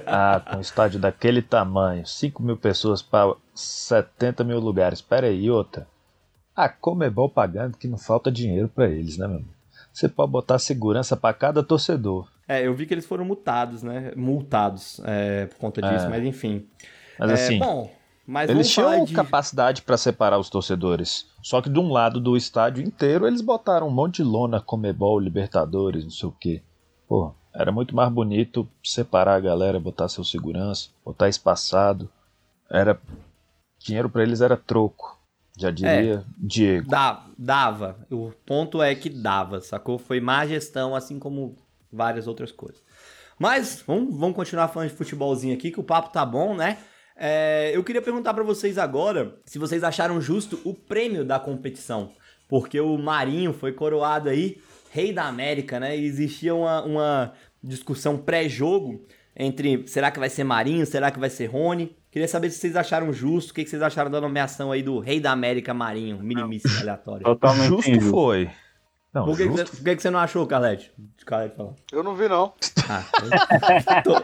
Ah, 0.06 0.42
com 0.50 0.58
um 0.58 0.62
estádio 0.62 1.00
daquele 1.00 1.42
tamanho, 1.42 2.06
5 2.06 2.42
mil 2.42 2.58
pessoas 2.58 3.02
para 3.02 3.34
70 3.54 4.44
mil 4.44 4.60
lugares. 4.60 5.02
Pera 5.02 5.28
aí, 5.28 5.50
outra. 5.50 5.88
A 6.56 6.68
Comebol 6.68 7.30
pagando 7.30 7.78
que 7.78 7.88
não 7.88 7.98
falta 7.98 8.32
dinheiro 8.32 8.68
para 8.68 8.88
eles, 8.90 9.18
né, 9.18 9.28
meu? 9.28 9.44
Você 9.94 10.08
pode 10.10 10.32
botar 10.32 10.60
segurança 10.60 11.16
para 11.16 11.34
cada 11.34 11.64
torcedor. 11.64 12.28
É, 12.48 12.66
eu 12.66 12.74
vi 12.74 12.86
que 12.86 12.94
eles 12.94 13.06
foram 13.06 13.26
multados, 13.26 13.84
né? 13.84 14.12
Multados 14.16 15.02
é, 15.04 15.48
por 15.48 15.58
conta 15.58 15.82
disso, 15.82 16.06
É. 16.06 16.10
mas 16.10 16.24
enfim. 16.24 16.66
Mas 17.20 17.30
É, 17.30 17.34
assim, 17.34 17.60
bom, 17.60 17.92
mas 18.26 18.50
eles 18.50 18.70
tinham 18.70 19.06
de... 19.06 19.14
capacidade 19.14 19.82
para 19.82 19.98
separar 19.98 20.38
os 20.38 20.50
torcedores. 20.50 21.28
Só 21.42 21.62
que 21.62 21.70
de 21.70 21.80
um 21.80 21.92
lado 21.92 22.20
do 22.20 22.38
estádio 22.38 22.84
inteiro 22.84 23.28
eles 23.28 23.42
botaram 23.42 23.88
um 23.88 23.92
monte 23.92 24.18
de 24.18 24.24
lona, 24.24 24.62
Comebol, 24.62 25.20
Libertadores, 25.20 26.04
não 26.04 26.12
sei 26.12 26.30
o 26.30 26.36
quê. 26.40 26.62
Pô, 27.08 27.34
era 27.58 27.72
muito 27.72 27.96
mais 27.96 28.12
bonito 28.12 28.70
separar 28.84 29.36
a 29.36 29.40
galera, 29.40 29.80
botar 29.80 30.08
seu 30.08 30.24
segurança, 30.24 30.90
botar 31.04 31.28
espaçado. 31.28 32.08
Era 32.70 33.00
dinheiro 33.80 34.10
para 34.10 34.22
eles 34.22 34.42
era 34.42 34.56
troco. 34.56 35.18
Já 35.58 35.72
diria 35.72 36.24
Diego. 36.38 36.88
Dá, 36.88 37.26
dava. 37.36 37.98
O 38.12 38.32
ponto 38.46 38.80
é 38.80 38.94
que 38.94 39.10
dava, 39.10 39.60
sacou? 39.60 39.98
Foi 39.98 40.22
má 40.22 40.46
gestão, 40.46 40.96
assim 40.96 41.18
como 41.18 41.56
várias 41.92 42.28
outras 42.28 42.52
coisas. 42.52 42.80
Mas 43.40 43.84
vamos, 43.88 44.16
vamos 44.16 44.36
continuar 44.36 44.68
falando 44.68 44.90
de 44.90 44.96
futebolzinho 44.96 45.56
aqui, 45.56 45.72
que 45.72 45.80
o 45.80 45.84
papo 45.84 46.14
tá 46.14 46.24
bom, 46.24 46.56
né? 46.56 46.78
É, 47.16 47.72
eu 47.74 47.84
queria 47.84 48.04
perguntar 48.04 48.36
pra 48.36 48.44
vocês 48.44 48.78
agora 48.78 49.36
se 49.46 49.58
vocês 49.58 49.84
acharam 49.84 50.22
justo 50.22 50.60
o 50.64 50.76
prêmio 50.76 51.26
da 51.26 51.40
competição. 51.40 52.12
Porque 52.48 52.80
o 52.80 52.96
Marinho 53.00 53.52
foi 53.52 53.74
coroado 53.74 54.30
aí, 54.30 54.62
rei 54.92 55.12
da 55.12 55.26
América, 55.26 55.80
né? 55.80 55.98
E 55.98 56.06
existia 56.06 56.54
uma, 56.54 56.84
uma 56.84 57.34
discussão 57.68 58.18
pré-jogo 58.18 59.06
entre 59.36 59.88
será 59.88 60.10
que 60.10 60.20
vai 60.20 60.30
ser 60.30 60.44
Marinho, 60.44 60.86
será 60.86 61.12
que 61.12 61.20
vai 61.20 61.30
ser 61.30 61.46
Rony. 61.46 61.96
Queria 62.10 62.28
saber 62.28 62.50
se 62.50 62.58
vocês 62.58 62.76
acharam 62.76 63.14
justo, 63.14 63.52
o 63.52 63.54
que 63.54 63.64
que 63.64 63.70
vocês 63.70 63.82
acharam 63.82 64.10
da 64.10 64.20
nomeação 64.20 64.72
aí 64.72 64.82
do 64.82 65.00
rei 65.00 65.20
da 65.20 65.32
América 65.32 65.74
Marinho, 65.74 66.18
minimíssimo 66.18 66.80
aleatório. 66.80 67.24
Totalmente 67.24 67.68
Justo 67.68 67.92
injusto. 67.92 68.10
foi. 68.10 68.50
Não, 69.14 69.26
Por 69.26 69.38
que, 69.38 69.44
que, 69.44 69.50
justo 69.50 69.68
você, 69.68 69.78
por 69.78 69.84
que 69.84 69.96
que 69.96 70.02
você 70.02 70.10
não 70.10 70.20
achou, 70.20 70.48
Calete? 70.48 70.92
Calete 71.26 71.56
falar. 71.56 71.74
Eu 71.92 72.04
não 72.04 72.16
vi, 72.16 72.28
não. 72.28 72.54
Ah, 72.90 73.04
tô... 74.04 74.16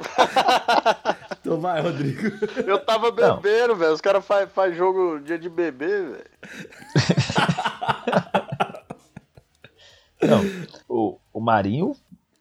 tô 1.43 1.58
vai, 1.58 1.82
Rodrigo. 1.82 2.21
Eu 2.65 2.79
tava 2.79 3.12
bebendo, 3.12 3.75
velho. 3.75 3.93
Os 3.93 4.01
caras 4.01 4.25
fazem 4.25 4.47
faz 4.47 4.75
jogo 4.75 5.19
dia 5.19 5.38
de 5.38 5.49
beber, 5.49 6.12
velho. 6.12 6.23
Não, 10.21 10.41
o, 10.88 11.17
o 11.34 11.41
Marinho 11.41 11.95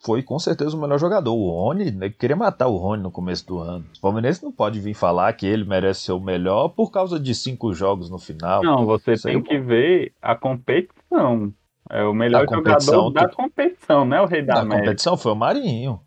foi 0.05 0.23
com 0.23 0.39
certeza 0.39 0.77
o 0.77 0.81
melhor 0.81 0.99
jogador. 0.99 1.33
O 1.35 1.51
Rony, 1.51 1.91
né, 1.93 2.11
queria 2.11 2.35
matar 2.37 2.67
o 2.69 2.77
Rony 2.77 3.03
no 3.03 3.11
começo 3.11 3.47
do 3.47 3.59
ano. 3.59 3.85
O 3.97 4.01
Palmeirense 4.01 4.43
não 4.43 4.51
pode 4.53 4.81
vir 4.81 4.95
falar 4.95 5.33
que 5.35 5.47
ele 5.47 5.65
merece 5.65 6.01
ser 6.03 6.13
o 6.13 6.21
melhor 6.21 6.69
por 6.71 6.91
causa 6.91 7.21
de 7.21 7.35
cinco 7.35 7.73
jogos 7.73 8.11
no 8.11 8.19
final. 8.19 8.63
Não, 8.63 8.85
você 8.85 9.15
tem 9.17 9.41
que 9.43 9.59
ver 9.59 10.13
a 10.21 10.35
competição. 10.35 11.53
É 11.91 12.03
o 12.05 12.15
melhor 12.15 12.45
A 12.45 12.47
jogador 12.55 13.11
da 13.11 13.29
tu- 13.29 13.37
competição, 13.37 14.05
não 14.05 14.17
é 14.17 14.23
o 14.23 14.27
rei 14.27 14.43
da 14.43 14.55
Na 14.55 14.61
América. 14.61 14.85
competição 14.87 15.17
foi 15.17 15.33
o 15.33 15.37
Marinho. 15.37 16.01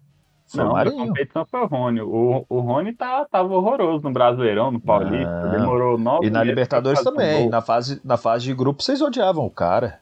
Foi 0.47 0.60
Não, 0.63 0.67
o 0.67 0.71
a 0.71 0.73
Marinho. 0.75 1.08
competição 1.08 1.45
foi 1.45 1.60
o 1.62 1.65
Rony. 1.65 2.01
O, 2.01 2.45
o 2.49 2.60
Rony 2.60 2.93
tá, 2.93 3.25
tava 3.25 3.53
horroroso 3.53 4.03
no 4.03 4.12
Brasileirão, 4.12 4.71
no 4.71 4.79
Paulista. 4.79 5.29
Não. 5.43 5.51
Demorou 5.51 5.97
nove 5.97 6.27
E 6.27 6.29
na 6.29 6.43
Libertadores 6.43 7.01
um 7.01 7.03
também. 7.03 7.41
gol. 7.43 7.49
Na 7.49 7.62
fase, 7.62 7.99
na 8.03 8.17
fase 8.17 8.45
de 8.45 8.53
grupo, 8.53 8.81
vocês 8.81 9.01
odiavam 9.01 9.45
o 9.45 9.49
cara. 9.49 9.99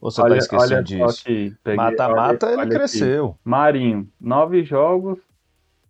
Ou 0.00 0.10
você 0.10 0.20
olha, 0.20 0.32
tá 0.32 0.38
esquecendo 0.38 0.74
olha 0.74 0.82
disso? 0.82 1.24
Mata-mata, 1.76 2.46
ele 2.46 2.54
olha 2.56 2.62
aqui. 2.64 2.74
cresceu. 2.76 3.36
Marinho, 3.44 4.08
nove 4.20 4.62
jogos, 4.64 5.18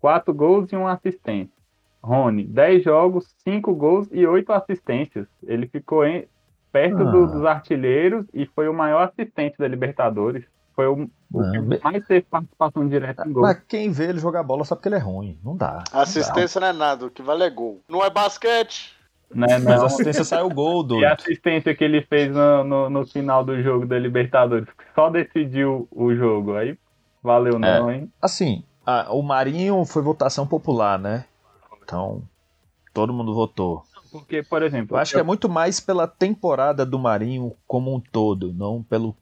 quatro 0.00 0.32
gols 0.32 0.70
e 0.72 0.76
uma 0.76 0.92
assistência. 0.92 1.54
Rony, 2.02 2.44
dez 2.44 2.84
jogos, 2.84 3.26
cinco 3.42 3.74
gols 3.74 4.06
e 4.12 4.24
oito 4.26 4.52
assistências. 4.52 5.26
Ele 5.44 5.66
ficou 5.66 6.04
em- 6.06 6.24
perto 6.72 6.98
do- 6.98 7.24
Ah. 7.24 7.26
dos 7.26 7.44
artilheiros 7.44 8.26
e 8.32 8.46
foi 8.46 8.68
o 8.68 8.74
maior 8.74 9.08
assistente 9.08 9.56
da 9.58 9.66
Libertadores. 9.66 10.44
Foi 10.74 10.86
o, 10.86 10.92
o 10.92 11.40
Não, 11.40 11.52
que 11.52 11.58
be- 11.60 11.80
mais 11.82 12.06
teve 12.06 12.26
participação 12.30 12.86
direta 12.86 13.26
em 13.26 13.32
gol. 13.32 13.42
Mas 13.42 13.60
quem 13.66 13.90
vê 13.90 14.10
ele 14.10 14.18
jogar 14.18 14.42
bola 14.42 14.62
sabe 14.64 14.82
que 14.82 14.88
ele 14.88 14.96
é 14.96 14.98
ruim. 14.98 15.38
Não 15.42 15.56
dá. 15.56 15.82
não 15.92 16.00
Assistência 16.02 16.60
não 16.60 16.68
é 16.68 16.72
nada, 16.74 17.06
o 17.06 17.10
que 17.10 17.22
vale 17.22 17.44
é 17.44 17.50
gol. 17.50 17.80
Não 17.88 18.04
é 18.04 18.10
basquete. 18.10 18.94
Né. 19.34 19.58
Mas 19.58 19.66
a 19.82 19.86
assistência 19.86 20.24
saiu 20.24 20.48
gol, 20.48 20.82
E 20.84 20.86
doido. 20.88 21.04
a 21.04 21.14
assistência 21.14 21.74
que 21.74 21.82
ele 21.84 22.02
fez 22.02 22.32
no, 22.34 22.64
no, 22.64 22.90
no 22.90 23.06
final 23.06 23.44
do 23.44 23.60
jogo 23.62 23.86
da 23.86 23.98
Libertadores, 23.98 24.66
que 24.68 24.84
só 24.94 25.10
decidiu 25.10 25.88
o 25.90 26.14
jogo. 26.14 26.54
Aí 26.54 26.78
valeu 27.22 27.58
não, 27.58 27.90
hein? 27.90 28.10
Assim, 28.22 28.64
a- 28.84 29.12
o 29.12 29.22
Marinho 29.22 29.84
foi 29.84 30.00
votação 30.02 30.46
popular, 30.46 30.98
né? 30.98 31.24
Então, 31.82 32.22
todo 32.94 33.12
mundo 33.12 33.34
votou. 33.34 33.82
Porque, 34.12 34.42
por 34.42 34.62
exemplo, 34.62 34.96
Eu 34.96 35.00
acho 35.00 35.12
que 35.12 35.20
é 35.20 35.24
muito 35.24 35.48
mais 35.48 35.80
pela 35.80 36.06
temporada 36.06 36.86
do 36.86 36.98
Marinho 36.98 37.52
como 37.66 37.94
um 37.94 38.00
todo, 38.00 38.52
não 38.52 38.82
pelo 38.82 39.14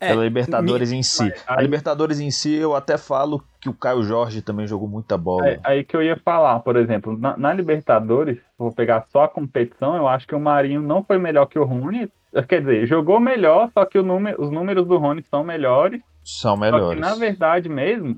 É, 0.00 0.08
pela 0.08 0.24
Libertadores 0.24 0.92
em 0.92 1.02
si. 1.02 1.30
A 1.46 1.56
aí- 1.56 1.62
Libertadores 1.62 2.20
em 2.20 2.30
si, 2.30 2.54
eu 2.54 2.74
até 2.74 2.96
falo 2.96 3.44
que 3.60 3.68
o 3.68 3.74
Caio 3.74 4.02
Jorge 4.02 4.40
também 4.40 4.66
jogou 4.66 4.88
muita 4.88 5.18
bola. 5.18 5.46
É, 5.46 5.60
aí 5.62 5.84
que 5.84 5.94
eu 5.94 6.02
ia 6.02 6.16
falar, 6.16 6.58
por 6.60 6.74
exemplo, 6.76 7.16
na, 7.18 7.36
na 7.36 7.52
Libertadores, 7.52 8.38
vou 8.58 8.72
pegar 8.72 9.04
só 9.12 9.24
a 9.24 9.28
competição, 9.28 9.94
eu 9.96 10.08
acho 10.08 10.26
que 10.26 10.34
o 10.34 10.40
Marinho 10.40 10.80
não 10.80 11.04
foi 11.04 11.18
melhor 11.18 11.44
que 11.46 11.58
o 11.58 11.64
Rony. 11.64 12.10
Quer 12.48 12.60
dizer, 12.60 12.86
jogou 12.86 13.20
melhor, 13.20 13.70
só 13.74 13.84
que 13.84 13.98
o 13.98 14.02
número, 14.02 14.40
os 14.40 14.50
números 14.50 14.86
do 14.86 14.96
Rony 14.96 15.22
são 15.28 15.44
melhores. 15.44 16.00
São 16.24 16.56
Só 16.56 16.64
que, 16.64 16.70
melhores. 16.72 17.00
na 17.00 17.14
verdade 17.16 17.68
mesmo, 17.68 18.16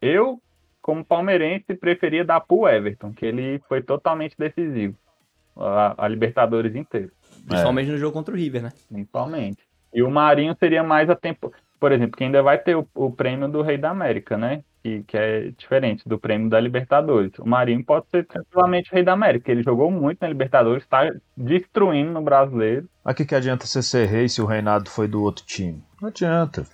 eu, 0.00 0.38
como 0.82 1.04
palmeirense, 1.04 1.74
preferia 1.74 2.24
dar 2.24 2.40
pro 2.40 2.68
Everton, 2.68 3.12
que 3.12 3.24
ele 3.26 3.60
foi 3.68 3.82
totalmente 3.82 4.36
decisivo. 4.38 4.94
A, 5.56 5.94
a 6.04 6.08
Libertadores 6.08 6.74
inteira, 6.76 7.10
Principalmente 7.46 7.90
no 7.90 7.96
jogo 7.96 8.12
contra 8.12 8.34
o 8.34 8.36
River, 8.36 8.62
né? 8.62 8.72
principalmente. 8.88 9.63
E 9.94 10.02
o 10.02 10.10
Marinho 10.10 10.56
seria 10.58 10.82
mais 10.82 11.08
a 11.08 11.16
tempo. 11.16 11.52
por 11.80 11.92
exemplo, 11.92 12.16
que 12.16 12.24
ainda 12.24 12.42
vai 12.42 12.58
ter 12.58 12.74
o, 12.76 12.86
o 12.94 13.10
prêmio 13.10 13.48
do 13.48 13.62
Rei 13.62 13.78
da 13.78 13.90
América, 13.90 14.36
né? 14.36 14.62
Que, 14.82 15.02
que 15.04 15.16
é 15.16 15.50
diferente 15.56 16.06
do 16.08 16.18
prêmio 16.18 16.48
da 16.50 16.60
Libertadores. 16.60 17.32
O 17.38 17.46
Marinho 17.46 17.82
pode 17.84 18.06
ser 18.10 18.26
tranquilamente 18.26 18.90
o 18.90 18.94
Rei 18.94 19.02
da 19.04 19.12
América. 19.12 19.50
Ele 19.50 19.62
jogou 19.62 19.90
muito 19.90 20.18
na 20.20 20.28
Libertadores, 20.28 20.82
está 20.82 21.10
destruindo 21.36 22.10
no 22.12 22.20
brasileiro. 22.22 22.88
Mas 23.04 23.14
o 23.14 23.16
que, 23.16 23.24
que 23.24 23.34
adianta 23.34 23.66
você 23.66 23.82
ser 23.82 24.06
rei 24.06 24.28
se 24.28 24.42
o 24.42 24.46
reinado 24.46 24.90
foi 24.90 25.06
do 25.08 25.22
outro 25.22 25.44
time? 25.46 25.82
Não 26.00 26.08
adianta. 26.08 26.66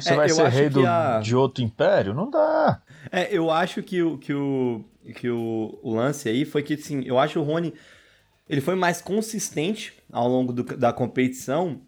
Você 0.00 0.12
É, 0.12 0.16
vai 0.16 0.28
ser 0.28 0.48
rei 0.48 0.68
do- 0.68 0.86
a- 0.86 1.20
de 1.20 1.34
outro 1.36 1.62
império? 1.62 2.14
Não 2.14 2.30
dá. 2.30 2.80
É, 3.12 3.28
eu 3.36 3.50
acho 3.50 3.82
que 3.82 4.02
o, 4.02 4.16
que 4.18 4.32
o, 4.32 4.84
que 5.16 5.28
o, 5.30 5.78
o 5.82 5.94
lance 5.94 6.28
aí 6.28 6.44
foi 6.44 6.62
que, 6.62 6.74
assim, 6.74 7.02
eu 7.04 7.18
acho 7.18 7.38
o 7.40 7.42
Rony, 7.42 7.74
ele 8.48 8.60
foi 8.60 8.74
mais 8.74 9.00
consistente 9.02 9.92
ao 10.12 10.28
longo 10.28 10.52
do- 10.52 10.76
da 10.76 10.92
competição 10.92 11.80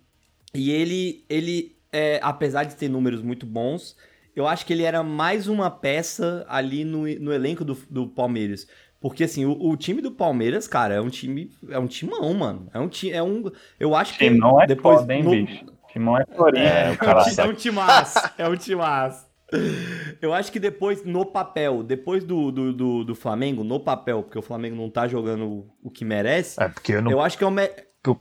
e 0.55 0.71
ele, 0.71 1.25
ele 1.29 1.77
é, 1.93 2.21
apesar 2.23 2.65
de 2.65 2.77
ter 2.77 2.89
números 2.89 3.23
muito 3.23 3.47
bons, 3.47 3.97
eu 4.35 4.47
acho 4.47 4.65
que 4.65 4.73
ele 4.73 4.83
era 4.85 5.03
mais 5.03 5.49
uma 5.49 5.71
peça 5.71 6.45
ali 6.49 6.85
no, 6.85 7.03
no 7.21 7.33
elenco 7.33 7.65
do, 7.65 7.75
do 7.89 8.07
Palmeiras. 8.09 8.67
Porque, 9.01 9.25
assim, 9.25 9.47
o, 9.47 9.53
o 9.59 9.77
time 9.77 10.03
do 10.03 10.11
Palmeiras, 10.11 10.69
cara, 10.69 10.95
é 10.95 11.01
um 11.01 11.09
time, 11.09 11.51
é 11.71 11.79
um 11.79 11.87
timão, 11.87 12.35
mano. 12.35 12.69
É 12.73 12.79
um 12.79 12.89
time, 12.89 13.13
é 13.13 13.23
um, 13.23 13.45
eu 13.79 13.95
acho 13.95 14.13
que 14.19 14.25
Timão 14.29 14.61
é 14.61 14.67
depois... 14.67 15.01
foda, 15.01 15.15
hein, 15.15 15.23
no- 15.23 15.31
bicho? 15.31 15.65
Timão 15.93 16.17
é 16.19 16.25
florinha. 16.27 16.65
É, 16.65 16.97
cara 16.97 17.25
é 17.37 17.45
um 17.45 17.55
timaço, 17.55 18.19
é 18.39 18.49
um 18.49 18.57
timaço. 18.57 19.29
Eu 20.23 20.33
acho 20.33 20.53
que 20.53 20.61
depois, 20.61 21.05
no 21.05 21.27
papel, 21.27 21.83
depois 21.83 22.23
do, 22.23 22.53
do, 22.53 22.73
do, 22.73 23.05
do 23.05 23.15
Flamengo, 23.17 23.65
no 23.65 23.81
papel, 23.81 24.23
porque 24.23 24.39
o 24.39 24.43
Flamengo 24.43 24.77
não 24.77 24.89
tá 24.89 25.09
jogando 25.09 25.45
o, 25.45 25.71
o 25.83 25.91
que 25.91 26.05
merece, 26.05 26.63
É 26.63 26.69
porque 26.69 26.93
eu 26.93 27.03
não. 27.03 27.11
eu 27.11 27.21
acho 27.21 27.37
que 27.37 27.43
é 27.43 27.47
o. 27.47 27.51
Me... 27.51 27.69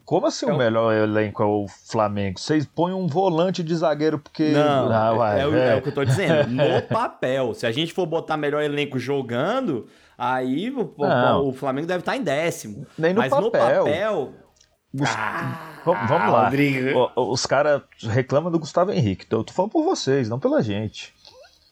Como 0.04 0.28
assim 0.28 0.46
É 0.46 0.52
o 0.54 0.58
melhor 0.58 0.94
elenco 0.94 1.42
é 1.42 1.46
o 1.46 1.66
Flamengo? 1.90 2.38
Vocês 2.40 2.66
põem 2.66 2.94
um 2.94 3.08
volante 3.08 3.64
de 3.64 3.74
zagueiro 3.76 4.20
porque. 4.20 4.50
Não, 4.52 4.92
Ah, 4.92 5.38
é- 5.38 5.42
é, 5.42 5.48
o, 5.48 5.56
é. 5.56 5.70
é 5.70 5.76
o 5.78 5.82
que 5.82 5.88
eu 5.90 5.94
tô 5.94 6.04
dizendo. 6.04 6.48
No 6.52 6.82
papel. 6.82 7.54
Se 7.54 7.66
a 7.66 7.72
gente 7.72 7.94
for 7.94 8.06
botar 8.06 8.36
melhor 8.36 8.62
elenco 8.62 9.00
jogando, 9.00 9.88
aí 10.18 10.70
o, 10.70 10.94
o- 11.48 11.54
Flamengo 11.54 11.88
deve 11.88 12.00
estar 12.02 12.18
em 12.18 12.22
décimo. 12.24 12.86
Nem 12.98 13.14
no 13.14 13.22
Mas 13.22 13.32
no 13.32 13.50
papel. 13.50 13.86
papel. 13.86 14.34
Gus- 14.94 15.10
Ah, 15.16 15.70
Vamos- 15.86 16.10
lá. 16.34 16.44
Rodrigo. 16.46 17.12
Os 17.16 17.46
caras 17.46 17.82
reclamam 18.02 18.52
do 18.52 18.60
Gustavo 18.60 18.92
Henrique. 18.92 19.24
Então 19.26 19.40
eu 19.40 19.44
tô 19.46 19.54
falando 19.54 19.72
por 19.72 19.84
vocês, 19.84 20.28
não 20.28 20.40
pela 20.40 20.62
gente. 20.62 21.14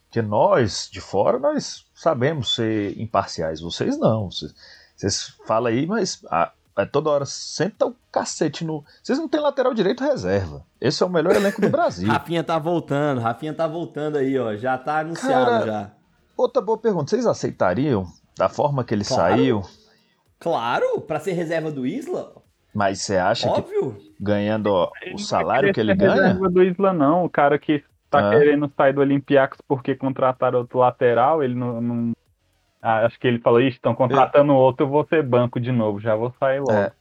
Porque 0.05 0.21
nós, 0.21 0.87
de 0.89 1.01
fora, 1.01 1.37
nós 1.37 1.83
sabemos 1.93 2.55
ser 2.55 2.97
imparciais. 2.97 3.59
Vocês 3.59 3.99
não. 3.99 4.31
Vocês, 4.31 4.55
vocês 4.95 5.33
falam 5.45 5.67
aí, 5.73 5.85
mas 5.85 6.23
ah, 6.31 6.51
é 6.77 6.85
toda 6.85 7.09
hora 7.09 7.25
senta 7.25 7.85
o 7.87 7.95
cacete 8.11 8.63
no. 8.63 8.83
Vocês 9.03 9.17
não 9.17 9.27
têm 9.27 9.39
lateral 9.41 9.73
direito 9.73 10.03
reserva. 10.03 10.63
Esse 10.79 11.01
é 11.01 11.05
o 11.05 11.09
melhor 11.09 11.35
elenco 11.35 11.59
do 11.59 11.69
Brasil. 11.69 12.07
Rafinha 12.11 12.43
tá 12.43 12.57
voltando, 12.59 13.19
Rafinha 13.21 13.53
tá 13.53 13.65
voltando 13.67 14.17
aí, 14.17 14.37
ó. 14.37 14.55
Já 14.55 14.77
tá 14.77 14.99
anunciado 14.99 15.45
Cara, 15.45 15.65
já. 15.65 15.91
Outra 16.37 16.61
boa 16.61 16.77
pergunta: 16.77 17.09
vocês 17.09 17.25
aceitariam 17.25 18.05
da 18.37 18.47
forma 18.47 18.83
que 18.83 18.93
ele 18.93 19.03
Claro. 19.03 19.21
saiu? 19.33 19.61
Claro, 20.39 21.01
pra 21.01 21.19
ser 21.19 21.31
reserva 21.33 21.71
do 21.71 21.85
Isla, 21.85 22.31
Mas 22.73 23.01
você 23.01 23.17
acha 23.17 23.51
que 23.51 23.59
óbvio. 23.59 23.97
ganhando 24.19 24.67
ó, 24.67 24.91
o 25.07 25.11
não 25.11 25.17
salário 25.17 25.73
que 25.73 25.79
ele 25.79 25.95
ganha? 25.95 26.13
reserva 26.13 26.49
do 26.49 26.61
Isla, 26.63 26.93
não. 26.93 27.25
O 27.25 27.29
cara 27.29 27.57
que 27.57 27.83
tá 28.09 28.27
Ah. 28.27 28.29
querendo 28.29 28.71
sair 28.77 28.93
do 28.93 29.01
Olympiacos 29.01 29.57
porque 29.67 29.95
contrataram 29.95 30.59
outro 30.59 30.77
lateral, 30.79 31.41
ele 31.43 31.55
não. 31.55 31.81
não- 31.81 32.11
Ah, 32.89 33.05
acho 33.05 33.19
que 33.19 33.27
ele 33.27 33.39
falou, 33.39 33.59
ixi, 33.59 33.75
estão 33.77 33.93
contratando 33.93 34.53
outro, 34.53 34.85
eu 34.85 34.89
vou 34.89 35.05
ser 35.07 35.21
banco 35.21 35.59
de 35.59 35.71
novo, 35.71 35.99
já 35.99 36.15
vou 36.15 36.33
sair 36.39 36.59
logo. 36.59 36.71
É. 36.71 36.91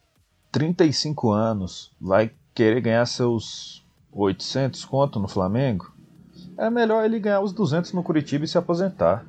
35 0.51 1.31
anos, 1.31 1.93
vai 2.01 2.31
querer 2.55 2.81
ganhar 2.81 3.07
seus 3.07 3.85
800 4.13 4.85
conto 4.85 5.21
no 5.21 5.29
Flamengo? 5.29 5.93
É 6.59 6.69
melhor 6.71 7.05
ele 7.05 7.21
ganhar 7.21 7.41
os 7.41 7.53
200 7.53 7.93
no 7.93 8.03
Curitiba 8.03 8.45
e 8.45 8.49
se 8.49 8.59
aposentar. 8.59 9.25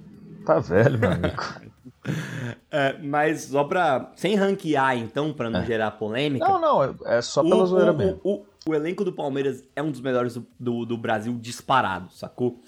Tá 0.46 0.60
velho, 0.60 0.98
meu 0.98 1.12
amigo. 1.12 1.44
É, 2.72 2.98
mas 3.02 3.44
só 3.44 3.64
pra. 3.64 4.12
Sem 4.16 4.36
ranquear, 4.36 4.98
então, 4.98 5.34
pra 5.34 5.50
não 5.50 5.64
gerar 5.66 5.92
polêmica. 5.92 6.46
É. 6.46 6.48
Não, 6.48 6.60
não, 6.60 6.84
é- 6.84 6.94
é 7.18 7.22
só 7.22 7.42
pela 7.44 7.64
o, 7.64 7.66
zoeira 7.66 7.92
o, 7.92 7.98
mesmo. 7.98 8.20
O, 8.24 8.34
o- 8.36 8.46
o 8.70 8.74
elenco 8.76 9.04
do 9.04 9.12
Palmeiras 9.14 9.64
é 9.76 9.82
um 9.82 9.92
dos 9.92 10.00
melhores 10.02 10.36
do, 10.36 10.46
do, 10.60 10.86
do 10.86 10.98
Brasil 10.98 11.38
disparado, 11.40 12.12
sacou? 12.14 12.62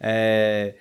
É, 0.00 0.74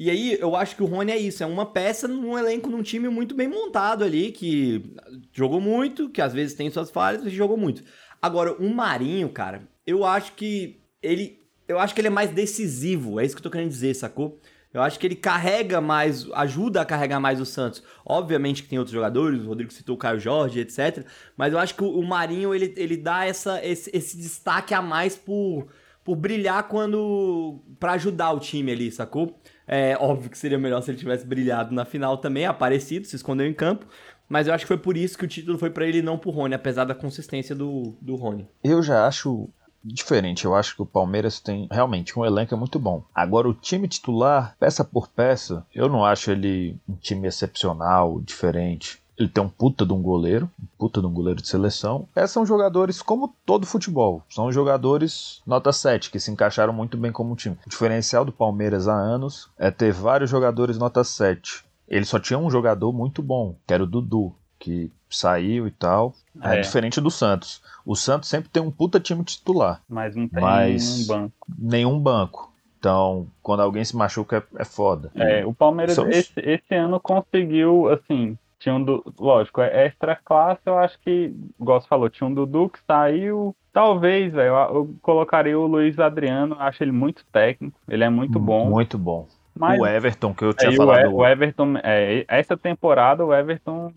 E 0.00 0.08
aí, 0.08 0.38
eu 0.40 0.56
acho 0.56 0.76
que 0.76 0.82
o 0.82 0.86
Rony 0.86 1.12
é 1.12 1.18
isso, 1.18 1.42
é 1.42 1.46
uma 1.46 1.66
peça 1.66 2.08
num 2.08 2.38
elenco, 2.38 2.70
num 2.70 2.82
time 2.82 3.06
muito 3.10 3.34
bem 3.34 3.46
montado 3.46 4.02
ali, 4.02 4.32
que 4.32 4.96
jogou 5.30 5.60
muito, 5.60 6.08
que 6.08 6.22
às 6.22 6.32
vezes 6.32 6.56
tem 6.56 6.70
suas 6.70 6.90
falhas, 6.90 7.22
mas 7.22 7.34
jogou 7.34 7.58
muito. 7.58 7.84
Agora, 8.22 8.54
o 8.54 8.74
Marinho, 8.74 9.28
cara, 9.28 9.68
eu 9.86 10.02
acho 10.02 10.32
que 10.32 10.80
ele. 11.02 11.38
Eu 11.68 11.78
acho 11.78 11.94
que 11.94 12.00
ele 12.00 12.08
é 12.08 12.10
mais 12.10 12.30
decisivo, 12.30 13.20
é 13.20 13.26
isso 13.26 13.36
que 13.36 13.40
eu 13.40 13.42
tô 13.42 13.50
querendo 13.50 13.68
dizer, 13.68 13.92
sacou? 13.92 14.40
Eu 14.72 14.80
acho 14.80 14.98
que 14.98 15.06
ele 15.06 15.16
carrega 15.16 15.82
mais, 15.82 16.26
ajuda 16.32 16.80
a 16.80 16.86
carregar 16.86 17.20
mais 17.20 17.38
o 17.38 17.44
Santos. 17.44 17.82
Obviamente 18.02 18.62
que 18.62 18.70
tem 18.70 18.78
outros 18.78 18.94
jogadores, 18.94 19.42
o 19.42 19.48
Rodrigo 19.48 19.70
citou 19.70 19.96
o 19.96 19.98
Caio 19.98 20.18
Jorge, 20.18 20.60
etc. 20.60 21.04
Mas 21.36 21.52
eu 21.52 21.58
acho 21.58 21.74
que 21.74 21.84
o, 21.84 22.02
Marinho, 22.02 22.54
ele, 22.54 22.72
ele 22.74 22.96
dá 22.96 23.26
essa, 23.26 23.62
esse, 23.62 23.90
esse 23.94 24.16
destaque 24.16 24.72
a 24.72 24.80
mais 24.80 25.14
por, 25.14 25.66
por 26.02 26.16
brilhar 26.16 26.68
quando. 26.68 27.62
pra 27.78 27.92
ajudar 27.92 28.32
o 28.32 28.40
time 28.40 28.72
ali, 28.72 28.90
sacou? 28.90 29.38
É 29.72 29.96
óbvio 30.00 30.28
que 30.28 30.36
seria 30.36 30.58
melhor 30.58 30.82
se 30.82 30.90
ele 30.90 30.98
tivesse 30.98 31.24
brilhado 31.24 31.72
na 31.72 31.84
final 31.84 32.18
também, 32.18 32.44
aparecido, 32.44 33.06
se 33.06 33.14
escondeu 33.14 33.46
em 33.46 33.54
campo. 33.54 33.86
Mas 34.28 34.48
eu 34.48 34.54
acho 34.54 34.64
que 34.64 34.68
foi 34.68 34.78
por 34.78 34.96
isso 34.96 35.16
que 35.16 35.24
o 35.24 35.28
título 35.28 35.58
foi 35.58 35.70
pra 35.70 35.86
ele 35.86 35.98
e 35.98 36.02
não 36.02 36.18
pro 36.18 36.32
Rony, 36.32 36.54
apesar 36.54 36.84
da 36.84 36.94
consistência 36.94 37.54
do, 37.54 37.94
do 38.00 38.16
Rony. 38.16 38.48
Eu 38.64 38.82
já 38.82 39.06
acho 39.06 39.48
diferente. 39.82 40.44
Eu 40.44 40.56
acho 40.56 40.74
que 40.74 40.82
o 40.82 40.86
Palmeiras 40.86 41.38
tem 41.38 41.68
realmente 41.70 42.18
um 42.18 42.24
elenco 42.24 42.56
muito 42.56 42.80
bom. 42.80 43.04
Agora, 43.14 43.48
o 43.48 43.54
time 43.54 43.86
titular, 43.86 44.56
peça 44.58 44.84
por 44.84 45.06
peça, 45.06 45.64
eu 45.72 45.88
não 45.88 46.04
acho 46.04 46.32
ele 46.32 46.76
um 46.88 46.96
time 46.96 47.28
excepcional, 47.28 48.20
diferente. 48.20 49.00
Ele 49.20 49.28
tem 49.28 49.44
um 49.44 49.50
puta 49.50 49.84
de 49.84 49.92
um 49.92 50.00
goleiro, 50.00 50.48
um 50.58 50.66
puta 50.78 50.98
de 50.98 51.06
um 51.06 51.12
goleiro 51.12 51.42
de 51.42 51.46
seleção. 51.46 52.08
Esses 52.16 52.30
são 52.30 52.46
jogadores 52.46 53.02
como 53.02 53.34
todo 53.44 53.66
futebol. 53.66 54.22
São 54.30 54.50
jogadores 54.50 55.42
nota 55.46 55.70
7, 55.72 56.10
que 56.10 56.18
se 56.18 56.30
encaixaram 56.30 56.72
muito 56.72 56.96
bem 56.96 57.12
como 57.12 57.36
time. 57.36 57.58
O 57.66 57.68
diferencial 57.68 58.24
do 58.24 58.32
Palmeiras 58.32 58.88
há 58.88 58.94
anos 58.94 59.50
é 59.58 59.70
ter 59.70 59.92
vários 59.92 60.30
jogadores 60.30 60.78
nota 60.78 61.04
7. 61.04 61.62
Ele 61.86 62.06
só 62.06 62.18
tinha 62.18 62.38
um 62.38 62.50
jogador 62.50 62.94
muito 62.94 63.22
bom, 63.22 63.56
que 63.66 63.74
era 63.74 63.82
o 63.82 63.86
Dudu, 63.86 64.34
que 64.58 64.90
saiu 65.10 65.66
e 65.66 65.70
tal. 65.70 66.14
É, 66.40 66.56
É. 66.56 66.60
diferente 66.62 66.98
do 66.98 67.10
Santos. 67.10 67.60
O 67.84 67.94
Santos 67.94 68.26
sempre 68.28 68.48
tem 68.48 68.62
um 68.62 68.70
puta 68.70 68.98
time 68.98 69.22
titular, 69.22 69.82
Mas 69.86 70.16
não 70.16 70.26
tem 70.28 70.40
Mas- 70.42 71.02
um 71.02 71.06
banco. 71.06 71.46
nenhum 71.58 71.98
banco. 72.00 72.50
Então, 72.78 73.26
quando 73.42 73.60
alguém 73.60 73.84
se 73.84 73.94
machuca, 73.94 74.38
é, 74.56 74.62
é 74.62 74.64
foda. 74.64 75.10
É, 75.14 75.44
o 75.44 75.52
Palmeiras 75.52 75.94
São- 75.94 76.08
esse, 76.08 76.32
esse 76.40 76.74
ano 76.74 76.98
conseguiu, 76.98 77.90
assim, 77.90 78.38
tinha 78.60 78.74
um 78.74 78.84
do, 78.84 79.02
lógico, 79.18 79.62
é 79.62 79.86
extra 79.86 80.14
classe, 80.14 80.60
eu 80.66 80.78
acho 80.78 81.00
que, 81.00 81.34
você 81.58 81.88
falou, 81.88 82.10
tinha 82.10 82.28
um 82.28 82.34
Dudu 82.34 82.68
que 82.68 82.78
saiu, 82.86 83.56
talvez, 83.72 84.32
velho, 84.32 84.54
eu, 84.54 84.94
colocaria 85.00 85.58
o 85.58 85.66
Luiz 85.66 85.98
Adriano, 85.98 86.54
acho 86.58 86.84
ele 86.84 86.92
muito 86.92 87.24
técnico, 87.32 87.80
ele 87.88 88.04
é 88.04 88.10
muito 88.10 88.38
bom, 88.38 88.66
Muito 88.66 88.98
bom. 88.98 89.26
mas 89.58 89.80
o 89.80 89.86
Everton, 89.86 90.34
que 90.34 90.44
eu 90.44 90.50
é, 90.50 90.52
tinha 90.52 90.72
o, 90.72 90.76
falado. 90.76 91.14
O 91.14 91.26
Everton, 91.26 91.74
é, 91.82 92.24
essa 92.28 92.56
temporada 92.56 93.24
o 93.24 93.34
Everton 93.34 93.92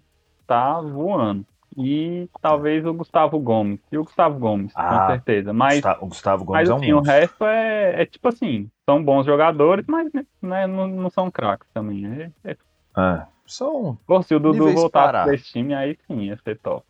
tá 0.48 0.80
voando. 0.80 1.46
E 1.76 2.30
talvez 2.40 2.86
o 2.86 2.94
Gustavo 2.94 3.40
Gomes. 3.40 3.80
E 3.92 3.98
o 3.98 4.04
Gustavo 4.04 4.38
Gomes, 4.38 4.72
Ah, 4.76 5.00
com 5.00 5.14
certeza. 5.14 5.52
Mas 5.52 5.82
o 6.00 6.06
Gustavo 6.06 6.46
Gomes 6.46 6.62
mas 6.62 6.70
é 6.70 6.74
um 6.74 6.78
assim, 6.78 6.94
o 6.94 7.02
resto 7.02 7.46
é, 7.46 8.04
é 8.04 8.06
tipo 8.06 8.28
assim, 8.28 8.70
são 8.88 9.04
bons 9.04 9.26
jogadores, 9.26 9.84
mas 9.88 10.08
né, 10.40 10.68
não, 10.68 10.88
não 10.88 11.10
são 11.10 11.32
craques 11.32 11.68
também. 11.74 12.06
É, 12.06 12.52
é... 12.52 12.58
É. 12.96 13.33
São 13.54 13.98
Pô, 14.08 14.22
se 14.24 14.34
o 14.34 14.40
Dudu 14.40 14.90
parados. 14.90 15.28
pra 15.28 15.36
esse 15.36 15.52
time, 15.52 15.74
aí 15.74 15.98
sim 16.08 16.22
ia 16.24 16.38
ser 16.44 16.58
top. 16.60 16.86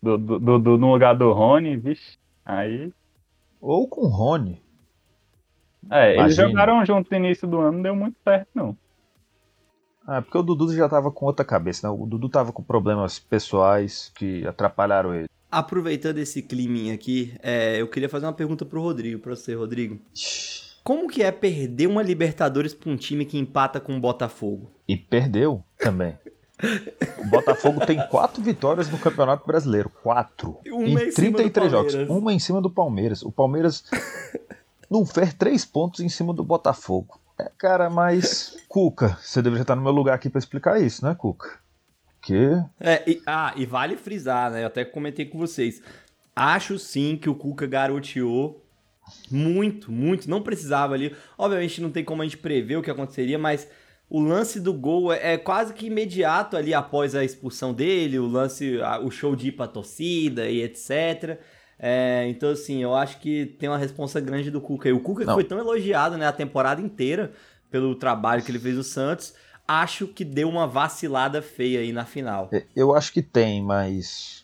Do, 0.00 0.16
do, 0.16 0.38
Dudu 0.38 0.78
no 0.78 0.92
lugar 0.92 1.16
do 1.16 1.32
Rony, 1.32 1.76
vixe, 1.76 2.18
aí... 2.44 2.92
ou 3.60 3.88
com 3.88 4.02
o 4.02 4.08
Rony. 4.08 4.62
É, 5.90 6.10
eles 6.10 6.36
Imagina. 6.36 6.48
jogaram 6.48 6.86
juntos 6.86 7.10
no 7.10 7.16
início 7.16 7.48
do 7.48 7.58
ano, 7.58 7.72
não 7.72 7.82
deu 7.82 7.96
muito 7.96 8.16
certo, 8.22 8.48
não. 8.54 8.76
Ah, 10.06 10.22
porque 10.22 10.38
o 10.38 10.42
Dudu 10.42 10.72
já 10.74 10.88
tava 10.88 11.10
com 11.10 11.26
outra 11.26 11.44
cabeça, 11.44 11.88
né? 11.88 11.94
O 11.98 12.06
Dudu 12.06 12.28
tava 12.28 12.52
com 12.52 12.62
problemas 12.62 13.18
pessoais 13.18 14.12
que 14.14 14.46
atrapalharam 14.46 15.14
ele. 15.14 15.28
Aproveitando 15.50 16.18
esse 16.18 16.42
climinha 16.42 16.94
aqui, 16.94 17.34
é, 17.42 17.80
eu 17.80 17.88
queria 17.88 18.08
fazer 18.08 18.26
uma 18.26 18.32
pergunta 18.32 18.64
pro 18.64 18.82
Rodrigo, 18.82 19.20
pra 19.20 19.34
você, 19.34 19.54
Rodrigo. 19.54 19.98
Como 20.84 21.08
que 21.08 21.22
é 21.22 21.32
perder 21.32 21.86
uma 21.86 22.02
Libertadores 22.02 22.74
pra 22.74 22.90
um 22.90 22.96
time 22.96 23.24
que 23.24 23.38
empata 23.38 23.80
com 23.80 23.96
o 23.96 24.00
Botafogo? 24.00 24.70
E 24.86 24.94
perdeu 24.96 25.64
também. 25.78 26.16
O 27.18 27.26
Botafogo 27.30 27.84
tem 27.86 27.98
quatro 28.08 28.42
vitórias 28.42 28.88
no 28.90 28.98
Campeonato 28.98 29.46
Brasileiro. 29.46 29.88
Quatro. 30.02 30.58
Uma 30.66 31.02
em 31.02 31.08
em 31.08 31.10
cima 31.10 31.30
do 31.30 31.36
33 31.38 31.70
jogos. 31.72 31.94
Uma 32.08 32.32
em 32.34 32.38
cima 32.38 32.60
do 32.60 32.70
Palmeiras. 32.70 33.22
O 33.22 33.32
Palmeiras 33.32 33.84
não 34.90 35.04
fez 35.06 35.32
três 35.34 35.64
pontos 35.64 36.00
em 36.00 36.08
cima 36.08 36.32
do 36.34 36.44
Botafogo. 36.44 37.18
É, 37.38 37.50
cara, 37.58 37.88
mas. 37.90 38.56
Cuca, 38.68 39.18
você 39.20 39.40
deveria 39.42 39.62
estar 39.62 39.74
no 39.74 39.82
meu 39.82 39.90
lugar 39.90 40.14
aqui 40.14 40.28
pra 40.30 40.38
explicar 40.38 40.80
isso, 40.80 41.04
né, 41.04 41.14
Cuca? 41.14 41.58
Que. 42.22 42.62
É, 42.78 43.02
e- 43.10 43.22
ah, 43.26 43.52
e 43.56 43.66
vale 43.66 43.96
frisar, 43.96 44.50
né? 44.52 44.62
Eu 44.62 44.66
até 44.68 44.84
comentei 44.84 45.24
com 45.24 45.38
vocês. 45.38 45.82
Acho 46.36 46.78
sim 46.78 47.16
que 47.16 47.28
o 47.28 47.34
Cuca 47.34 47.66
garoteou 47.66 48.63
Muito, 49.30 49.90
muito. 49.90 50.28
Não 50.28 50.42
precisava 50.42 50.94
ali. 50.94 51.14
Obviamente 51.36 51.80
não 51.80 51.90
tem 51.90 52.04
como 52.04 52.22
a 52.22 52.24
gente 52.24 52.38
prever 52.38 52.76
o 52.76 52.82
que 52.82 52.90
aconteceria, 52.90 53.38
mas 53.38 53.68
o 54.08 54.20
lance 54.20 54.60
do 54.60 54.72
gol 54.72 55.12
é, 55.12 55.34
é 55.34 55.38
quase 55.38 55.72
que 55.72 55.86
imediato 55.86 56.56
ali 56.56 56.74
após 56.74 57.14
a 57.14 57.24
expulsão 57.24 57.72
dele, 57.72 58.18
o 58.18 58.26
lance, 58.26 58.78
o 59.02 59.10
show 59.10 59.34
de 59.34 59.48
ir 59.48 59.52
pra 59.52 59.66
torcida 59.66 60.48
e 60.48 60.62
etc. 60.62 61.38
É, 61.78 62.26
então, 62.28 62.50
assim, 62.50 62.82
eu 62.82 62.94
acho 62.94 63.18
que 63.18 63.46
tem 63.58 63.68
uma 63.68 63.78
responsa 63.78 64.20
grande 64.20 64.50
do 64.50 64.60
Cuca. 64.60 64.88
E 64.88 64.92
o 64.92 65.00
Cuca 65.00 65.24
Não. 65.24 65.34
foi 65.34 65.44
tão 65.44 65.58
elogiado 65.58 66.16
né, 66.16 66.26
a 66.26 66.32
temporada 66.32 66.80
inteira 66.80 67.32
pelo 67.70 67.94
trabalho 67.94 68.42
que 68.42 68.50
ele 68.50 68.58
fez 68.58 68.76
no 68.76 68.84
Santos, 68.84 69.34
acho 69.66 70.06
que 70.06 70.24
deu 70.24 70.48
uma 70.48 70.66
vacilada 70.66 71.42
feia 71.42 71.80
aí 71.80 71.92
na 71.92 72.04
final. 72.04 72.48
É, 72.52 72.64
Eu 72.76 72.94
acho 72.94 73.12
que 73.12 73.20
tem, 73.20 73.62
mas 73.62 74.43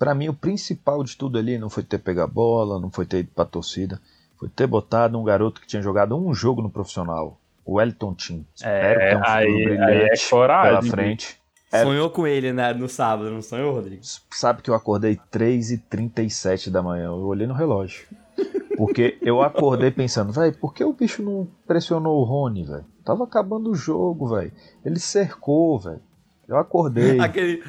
pra 0.00 0.14
mim 0.14 0.28
o 0.28 0.34
principal 0.34 1.04
de 1.04 1.14
tudo 1.16 1.38
ali 1.38 1.58
não 1.58 1.68
foi 1.70 1.82
ter 1.84 1.98
pego 1.98 2.22
a 2.22 2.26
bola, 2.26 2.80
não 2.80 2.90
foi 2.90 3.04
ter 3.06 3.18
ido 3.20 3.30
pra 3.34 3.44
torcida, 3.44 4.00
foi 4.38 4.48
ter 4.48 4.66
botado 4.66 5.16
um 5.18 5.22
garoto 5.22 5.60
que 5.60 5.66
tinha 5.66 5.82
jogado 5.82 6.16
um 6.16 6.34
jogo 6.34 6.62
no 6.62 6.70
profissional, 6.70 7.38
o 7.64 7.74
Wellington 7.74 8.14
Tim. 8.14 8.46
Espero 8.56 8.98
que 8.98 9.06
tenha 9.06 9.18
um 9.18 9.22
aí- 9.24 9.78
aí 9.78 9.96
é 10.04 10.14
coragem, 10.30 10.80
pela 10.80 10.82
frente. 10.90 11.38
É. 11.72 11.84
Sonhou 11.84 12.10
com 12.10 12.26
ele 12.26 12.52
né, 12.52 12.72
no 12.72 12.88
sábado, 12.88 13.30
não 13.30 13.42
sonhou, 13.42 13.72
Rodrigo? 13.74 14.02
Sabe 14.32 14.60
que 14.62 14.68
eu 14.70 14.74
acordei 14.74 15.16
3h37 15.30 16.70
da 16.70 16.82
manhã, 16.82 17.04
eu 17.06 17.26
olhei 17.26 17.46
no 17.46 17.54
relógio. 17.54 18.06
Porque 18.76 19.18
eu 19.20 19.42
acordei 19.42 19.90
pensando, 19.90 20.32
velho, 20.32 20.56
por 20.56 20.72
que 20.72 20.82
o 20.82 20.92
bicho 20.94 21.22
não 21.22 21.46
pressionou 21.66 22.18
o 22.20 22.24
Rony, 22.24 22.64
velho? 22.64 22.84
Tava 23.04 23.24
acabando 23.24 23.70
o 23.70 23.74
jogo, 23.74 24.28
velho. 24.28 24.50
Ele 24.84 24.98
cercou, 24.98 25.78
velho. 25.78 26.00
Eu 26.48 26.56
acordei. 26.56 27.20
Aquele, 27.20 27.62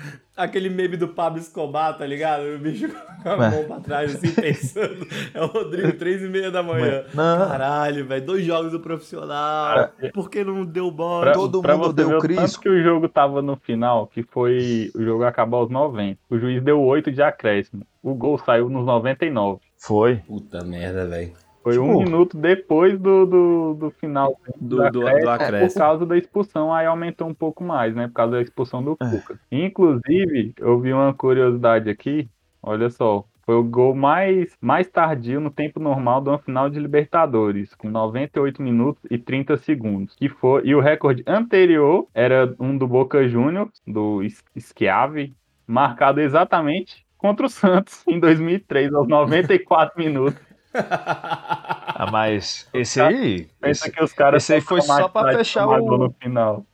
aquele 0.43 0.69
meme 0.69 0.97
do 0.97 1.07
Pablo 1.07 1.39
Escobar, 1.39 1.97
tá 1.97 2.05
ligado? 2.05 2.43
O 2.43 2.57
bicho 2.59 2.89
com 3.23 3.29
a 3.29 3.37
mão 3.37 3.63
pra 3.65 3.79
trás, 3.79 4.15
assim, 4.15 4.31
pensando. 4.39 5.07
É 5.33 5.41
o 5.41 5.47
Rodrigo, 5.47 5.93
três 5.93 6.21
e 6.21 6.27
meia 6.27 6.49
da 6.51 6.61
manhã. 6.63 7.03
Não. 7.13 7.47
Caralho, 7.47 8.05
velho, 8.05 8.25
dois 8.25 8.45
jogos 8.45 8.71
do 8.71 8.79
profissional. 8.79 9.89
Por 10.13 10.29
que 10.29 10.43
não 10.43 10.65
deu 10.65 10.89
bola? 10.91 11.21
Pra, 11.25 11.33
Todo 11.33 11.61
pra 11.61 11.75
mundo 11.75 11.87
você 11.87 11.93
deu 11.95 12.07
ver 12.09 12.15
o 12.15 12.19
Cris. 12.19 12.37
tanto 12.37 12.59
que 12.59 12.69
o 12.69 12.83
jogo 12.83 13.07
tava 13.09 13.41
no 13.41 13.55
final, 13.57 14.07
que 14.07 14.23
foi 14.23 14.91
o 14.95 15.03
jogo 15.03 15.23
acabou 15.23 15.61
aos 15.61 15.69
90. 15.69 16.19
O 16.29 16.37
juiz 16.37 16.61
deu 16.63 16.81
8 16.81 17.11
de 17.11 17.21
acréscimo. 17.21 17.83
O 18.03 18.13
gol 18.15 18.37
saiu 18.39 18.69
nos 18.69 18.85
99. 18.85 19.59
Foi. 19.77 20.17
Puta 20.27 20.63
merda, 20.63 21.05
velho. 21.07 21.33
Foi 21.63 21.77
um 21.77 21.87
Tipo- 21.87 22.03
minuto 22.03 22.37
depois 22.37 22.97
do, 22.99 23.25
do, 23.25 23.73
do 23.75 23.91
final 23.91 24.35
Do, 24.59 24.77
do, 24.77 24.89
do 24.91 25.01
Por 25.01 25.29
acréscimo. 25.29 25.79
causa 25.81 26.05
da 26.05 26.17
expulsão, 26.17 26.73
aí 26.73 26.85
aumentou 26.87 27.27
um 27.27 27.33
pouco 27.33 27.63
mais, 27.63 27.95
né? 27.95 28.07
Por 28.07 28.13
causa 28.13 28.31
da 28.33 28.41
expulsão 28.41 28.83
do 28.83 28.97
É. 29.01 29.09
Cuca. 29.09 29.39
Inclusive, 29.51 30.53
eu 30.59 30.79
vi 30.79 30.93
uma 30.93 31.13
curiosidade 31.13 31.89
aqui. 31.89 32.29
Olha 32.61 32.89
só. 32.89 33.25
Foi 33.43 33.55
o 33.55 33.63
gol 33.63 33.95
mais, 33.95 34.55
mais 34.61 34.87
tardio 34.87 35.41
no 35.41 35.49
tempo 35.49 35.79
normal 35.79 36.21
de 36.21 36.29
uma 36.29 36.37
final 36.37 36.69
de 36.69 36.79
Libertadores, 36.79 37.73
com 37.73 37.89
98 37.89 38.61
minutos 38.61 39.01
e 39.09 39.17
30 39.17 39.57
segundos. 39.57 40.15
Que 40.15 40.29
foi, 40.29 40.61
e 40.65 40.75
o 40.75 40.79
recorde 40.79 41.23
anterior 41.25 42.07
era 42.13 42.53
um 42.59 42.77
do 42.77 42.87
Boca 42.87 43.27
Juniors, 43.27 43.71
do 43.85 44.21
Schiavi, 44.57 45.33
marcado 45.65 46.21
exatamente 46.21 47.03
contra 47.17 47.45
o 47.47 47.49
Santos 47.49 48.03
em 48.07 48.19
2003, 48.19 48.93
aos 48.93 49.07
94 49.07 49.97
minutos. 49.97 50.39
Ah, 51.93 52.09
mas 52.11 52.67
esse 52.73 52.99
aí. 52.99 53.47
Pensa 53.59 53.85
esse- 53.85 53.91
que 53.95 54.03
os 54.03 54.11
caras 54.13 54.41
esse 54.43 54.53
aí 54.53 54.61
foi 54.61 54.81
só 54.81 55.07
pra 55.07 55.33
fechar 55.33 55.67
o- 55.67 55.97
no 55.97 56.11
final. 56.19 56.65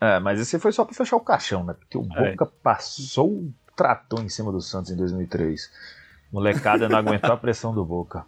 É, 0.00 0.18
mas 0.18 0.40
esse 0.40 0.58
foi 0.58 0.72
só 0.72 0.84
pra 0.86 0.94
fechar 0.94 1.16
o 1.16 1.20
caixão, 1.20 1.62
né? 1.64 1.74
Porque 1.78 1.98
o 1.98 2.06
É. 2.16 2.30
Boca 2.30 2.46
passou 2.62 3.30
um 3.30 3.52
trator 3.76 4.20
em 4.22 4.28
cima 4.30 4.50
do 4.50 4.60
Santos 4.62 4.90
em 4.90 4.96
2003. 4.96 5.70
Molecada 6.32 6.88
não 6.88 6.96
aguentou 6.98 7.32
a 7.32 7.36
pressão 7.36 7.74
do 7.74 7.84
Boca. 7.84 8.24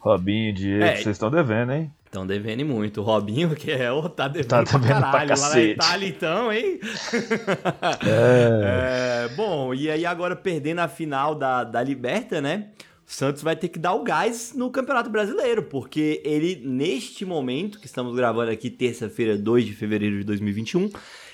Robinho, 0.00 0.52
Diego, 0.52 0.82
É. 0.84 0.94
vocês 0.96 1.08
estão 1.08 1.30
devendo, 1.30 1.72
hein? 1.72 1.92
Estão 2.06 2.26
devendo 2.26 2.64
muito. 2.64 3.00
O 3.00 3.04
Robinho, 3.04 3.54
que 3.54 3.70
é 3.70 3.92
o 3.92 4.08
tá 4.08 4.26
devendo, 4.26 4.48
Tá 4.48 4.62
pra 4.64 4.78
devendo 4.78 5.00
pra 5.00 5.10
caralho. 5.12 5.40
Lá 5.40 5.48
na. 5.50 5.60
Itália, 5.60 6.08
então, 6.08 6.52
hein? 6.52 6.80
É. 8.06 9.24
É, 9.28 9.28
bom, 9.36 9.74
e 9.74 9.90
aí 9.90 10.06
agora 10.06 10.34
perdendo 10.34 10.78
a 10.80 10.88
final 10.88 11.34
da, 11.34 11.62
da 11.64 11.82
Liberta, 11.82 12.40
né? 12.40 12.68
Santos 13.10 13.42
vai 13.42 13.56
ter 13.56 13.68
que 13.68 13.78
dar 13.78 13.94
o 13.94 14.02
gás 14.04 14.52
no 14.54 14.70
Campeonato 14.70 15.08
Brasileiro, 15.08 15.62
porque 15.62 16.20
ele, 16.22 16.60
neste 16.62 17.24
momento, 17.24 17.80
que 17.80 17.86
estamos 17.86 18.14
gravando 18.14 18.50
aqui, 18.50 18.68
terça-feira, 18.68 19.34
2 19.34 19.64
de 19.64 19.72
fevereiro 19.72 20.18
de 20.18 20.24
2021, 20.24 20.90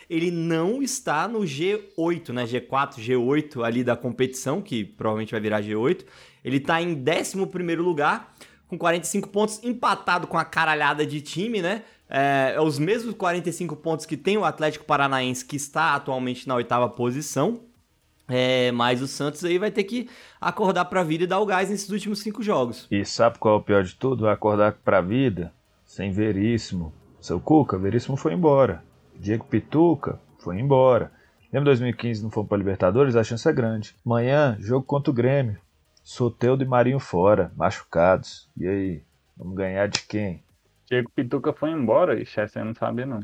ele 0.09 0.31
não 0.31 0.81
está 0.81 1.27
no 1.27 1.41
G8, 1.41 2.29
né? 2.33 2.45
G4, 2.45 3.01
G8 3.01 3.65
ali 3.65 3.83
da 3.83 3.97
competição, 3.97 4.63
que 4.63 4.85
provavelmente 4.85 5.33
vai 5.33 5.41
virar 5.41 5.63
G8. 5.63 6.05
Ele 6.45 6.61
tá 6.61 6.81
em 6.81 6.95
11 6.95 7.75
lugar, 7.75 8.33
com 8.69 8.79
45 8.79 9.29
pontos, 9.29 9.61
empatado 9.65 10.29
com 10.29 10.39
a 10.39 10.45
caralhada 10.45 11.05
de 11.05 11.21
time, 11.21 11.61
né? 11.61 11.83
É, 12.09 12.53
é 12.55 12.61
os 12.61 12.79
mesmos 12.79 13.17
45 13.17 13.75
pontos 13.75 14.07
que 14.07 14.17
tem 14.17 14.39
o 14.39 14.45
Atlético 14.45 14.85
Paranaense, 14.85 15.45
que 15.45 15.57
está 15.57 15.97
atualmente 15.97 16.47
na 16.47 16.55
oitava 16.55 16.89
posição. 16.89 17.63
É, 18.29 18.73
mas 18.73 19.03
o 19.03 19.07
Santos 19.07 19.45
aí 19.45 19.59
vai 19.59 19.71
ter 19.71 19.85
que 19.85 20.09
acordar 20.41 20.87
pra 20.87 21.03
vida 21.03 21.25
e 21.25 21.27
dar 21.27 21.41
o 21.41 21.47
gás 21.47 21.69
nesses 21.69 21.91
últimos 21.91 22.21
cinco 22.21 22.43
jogos. 22.43 22.87
E 22.91 23.05
sabe 23.05 23.39
qual 23.39 23.57
é 23.57 23.59
o 23.59 23.63
pior 23.63 23.83
de 23.83 23.95
tudo? 23.95 24.25
Vai 24.25 24.33
acordar 24.33 24.73
pra 24.85 25.01
vida 25.01 25.53
sem 25.85 26.11
Veríssimo. 26.11 26.93
Seu 27.21 27.41
Cuca, 27.41 27.79
Veríssimo 27.79 28.17
foi 28.17 28.33
embora. 28.33 28.83
Diego 29.15 29.45
Pituca 29.45 30.19
foi 30.39 30.59
embora. 30.59 31.13
Lembra 31.53 31.67
2015 31.67 32.23
não 32.23 32.31
fomos 32.31 32.49
pra 32.49 32.59
Libertadores? 32.59 33.15
A 33.15 33.23
chance 33.23 33.49
é 33.49 33.53
grande. 33.53 33.95
Amanhã, 34.05 34.57
jogo 34.59 34.85
contra 34.85 35.11
o 35.11 35.15
Grêmio. 35.15 35.57
Soteudo 36.03 36.65
e 36.65 36.67
Marinho 36.67 36.99
fora, 36.99 37.53
machucados. 37.57 38.51
E 38.57 38.67
aí? 38.67 39.03
Vamos 39.37 39.55
ganhar 39.55 39.87
de 39.89 40.03
quem? 40.03 40.43
Diego 40.87 41.11
Pituca 41.15 41.53
foi 41.53 41.71
embora, 41.71 42.21
ixi, 42.21 42.41
essa 42.41 42.59
eu 42.59 42.65
não 42.65 42.75
sabia 42.75 43.07
não. 43.07 43.21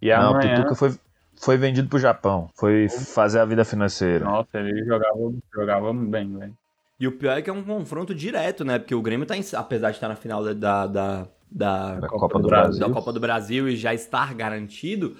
E 0.00 0.08
Não, 0.10 0.32
o 0.32 0.36
amanhã, 0.36 0.54
Pituca 0.54 0.74
foi, 0.74 0.94
foi 1.40 1.56
vendido 1.56 1.88
pro 1.88 1.98
Japão. 1.98 2.48
Foi 2.54 2.88
fazer 2.88 3.38
a 3.40 3.44
vida 3.44 3.64
financeira. 3.64 4.24
nossa, 4.24 4.48
ele 4.58 4.84
jogava, 4.84 5.32
jogava 5.54 5.92
bem, 5.92 6.36
velho. 6.38 6.56
E 6.98 7.06
o 7.08 7.12
pior 7.12 7.36
é 7.36 7.42
que 7.42 7.50
é 7.50 7.52
um 7.52 7.62
confronto 7.62 8.14
direto, 8.14 8.64
né? 8.64 8.78
Porque 8.78 8.94
o 8.94 9.02
Grêmio 9.02 9.26
tá 9.26 9.36
em, 9.36 9.44
apesar 9.54 9.90
de 9.90 9.96
estar 9.96 10.08
na 10.08 10.16
final 10.16 10.44
da, 10.44 10.52
da, 10.54 10.86
da, 10.86 11.26
da 11.50 12.08
Copa 12.08 12.18
Copa 12.20 12.38
do 12.38 12.42
do 12.42 12.48
Brasil. 12.48 12.86
da. 12.88 12.94
Copa 12.94 13.12
do 13.12 13.20
Brasil 13.20 13.68
e 13.68 13.76
já 13.76 13.92
estar 13.92 14.32
garantido, 14.34 15.16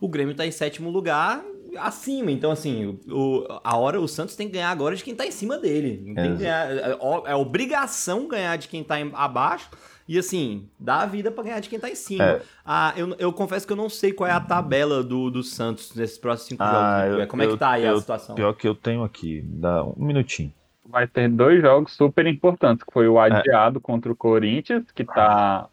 o 0.00 0.08
Grêmio 0.08 0.34
tá 0.34 0.46
em 0.46 0.52
sétimo 0.52 0.88
lugar 0.88 1.42
acima. 1.78 2.30
Então, 2.30 2.50
assim, 2.52 2.98
o, 3.08 3.44
a 3.62 3.76
hora 3.76 4.00
o 4.00 4.06
Santos 4.08 4.36
tem 4.36 4.46
que 4.46 4.54
ganhar 4.54 4.70
agora 4.70 4.94
de 4.94 5.02
quem 5.04 5.14
tá 5.14 5.26
em 5.26 5.30
cima 5.32 5.58
dele. 5.58 6.02
Não 6.06 6.14
tem 6.14 6.32
que 6.32 6.38
ganhar, 6.42 6.70
é, 6.70 6.96
é 7.26 7.34
obrigação 7.34 8.28
ganhar 8.28 8.56
de 8.56 8.68
quem 8.68 8.82
tá 8.84 8.98
em- 9.00 9.10
abaixo. 9.12 9.68
E 10.08 10.18
assim, 10.18 10.68
dá 10.78 11.00
a 11.02 11.06
vida 11.06 11.30
pra 11.32 11.42
ganhar 11.42 11.58
de 11.60 11.68
quem 11.68 11.80
tá 11.80 11.90
em 11.90 11.94
cima. 11.96 12.22
É. 12.24 12.42
Ah, 12.64 12.92
eu, 12.96 13.14
eu 13.18 13.32
confesso 13.32 13.66
que 13.66 13.72
eu 13.72 13.76
não 13.76 13.88
sei 13.88 14.12
qual 14.12 14.28
é 14.28 14.32
a 14.32 14.40
tabela 14.40 15.02
do, 15.02 15.30
do 15.30 15.42
Santos 15.42 15.92
nesses 15.96 16.16
próximos 16.16 16.48
cinco 16.48 16.62
Ah, 16.62 17.06
jogos. 17.06 17.20
eu- 17.22 17.26
Como 17.28 17.42
é 17.42 17.46
que 17.48 17.56
tá 17.56 17.70
aí 17.70 17.84
a 17.86 17.90
eu- 17.90 17.98
situação? 18.00 18.34
Pior 18.36 18.52
que 18.54 18.68
eu 18.68 18.74
tenho 18.74 19.02
aqui. 19.02 19.42
Dá 19.44 19.82
um 19.84 19.94
minutinho. 20.04 20.52
Vai 20.88 21.08
ter 21.08 21.28
dois 21.28 21.60
jogos 21.60 21.92
super 21.94 22.24
importantes, 22.26 22.84
que 22.84 22.92
foi 22.92 23.08
o 23.08 23.18
adiado 23.18 23.80
contra 23.80 24.12
o 24.12 24.14
Corinthians, 24.16 24.84
que 24.92 25.04
tá 25.04 25.68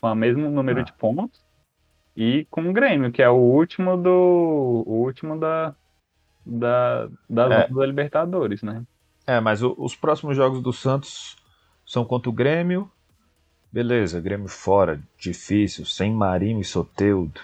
com 0.00 0.10
o 0.10 0.14
mesmo 0.16 0.50
número 0.50 0.80
Ah. 0.80 0.82
de 0.82 0.92
pontos, 0.94 1.40
e 2.16 2.44
com 2.50 2.68
o 2.68 2.72
Grêmio, 2.72 3.12
que 3.12 3.22
é 3.22 3.28
o 3.30 3.36
último 3.36 3.96
do. 3.96 4.82
o 4.84 5.02
último 5.04 5.38
da. 5.38 5.72
da 6.44 7.08
das 7.30 7.52
É. 7.52 7.68
da 7.68 7.86
Libertadores, 7.86 8.62
né? 8.62 8.82
É, 9.26 9.38
mas 9.40 9.62
o- 9.62 9.74
os 9.78 9.94
próximos 9.94 10.34
jogos 10.36 10.60
do 10.62 10.72
Santos 10.72 11.36
são 11.86 12.04
contra 12.04 12.28
o 12.28 12.32
Grêmio. 12.32 12.90
Beleza, 13.72 14.20
Grêmio 14.20 14.48
fora, 14.48 15.00
difícil, 15.18 15.84
sem 15.84 16.12
Marinho 16.12 16.60
e 16.60 16.64
Soteudo. 16.64 17.40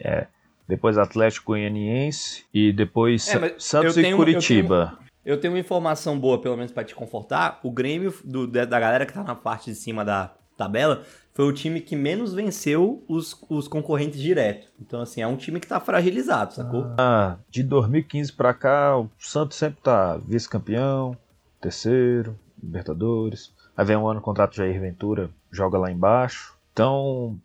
É. 0.00 0.26
Depois 0.68 0.96
Atlético 0.96 1.48
Goianiense 1.52 2.44
e 2.54 2.72
depois 2.72 3.28
É, 3.28 3.54
Santos 3.58 3.96
eu 3.96 4.00
e 4.00 4.04
tenho- 4.04 4.14
eu 4.14 4.16
Curitiba. 4.16 4.98
Eu 5.24 5.40
tenho 5.40 5.52
uma 5.54 5.58
informação 5.60 6.18
boa, 6.18 6.40
pelo 6.40 6.56
menos 6.56 6.70
pra 6.72 6.84
te 6.84 6.94
confortar. 6.94 7.58
O 7.62 7.70
Grêmio, 7.70 8.14
do- 8.24 8.46
da 8.46 8.64
galera 8.64 9.04
que 9.06 9.12
tá 9.12 9.22
na 9.22 9.34
parte 9.34 9.70
de 9.70 9.76
cima 9.76 10.04
da 10.04 10.32
tabela, 10.56 11.02
foi 11.34 11.46
o 11.46 11.52
time 11.52 11.80
que 11.80 11.96
menos 11.96 12.32
venceu 12.32 13.02
os, 13.08 13.36
os 13.48 13.66
concorrentes 13.66 14.20
direto. 14.20 14.68
Então, 14.80 15.00
assim, 15.00 15.20
é 15.20 15.26
um 15.26 15.36
time 15.36 15.58
que 15.58 15.66
tá 15.66 15.80
fragilizado, 15.80 16.54
sacou? 16.54 16.86
Ah, 16.98 17.36
de 17.50 17.62
2015 17.62 18.32
pra 18.32 18.54
cá, 18.54 18.96
o 18.98 19.10
Santos 19.18 19.56
sempre 19.58 19.80
tá 19.82 20.16
vice-campeão, 20.18 21.16
terceiro, 21.60 22.38
Libertadores. 22.62 23.52
Aí 23.76 23.84
vem 23.84 23.96
um 23.96 24.08
ano 24.08 24.20
o 24.20 24.22
contrato 24.22 24.54
Jair 24.56 24.80
Ventura, 24.80 25.28
joga 25.54 25.78
lá 25.78 25.90
embaixo. 25.90 26.54
Então, 26.72 27.38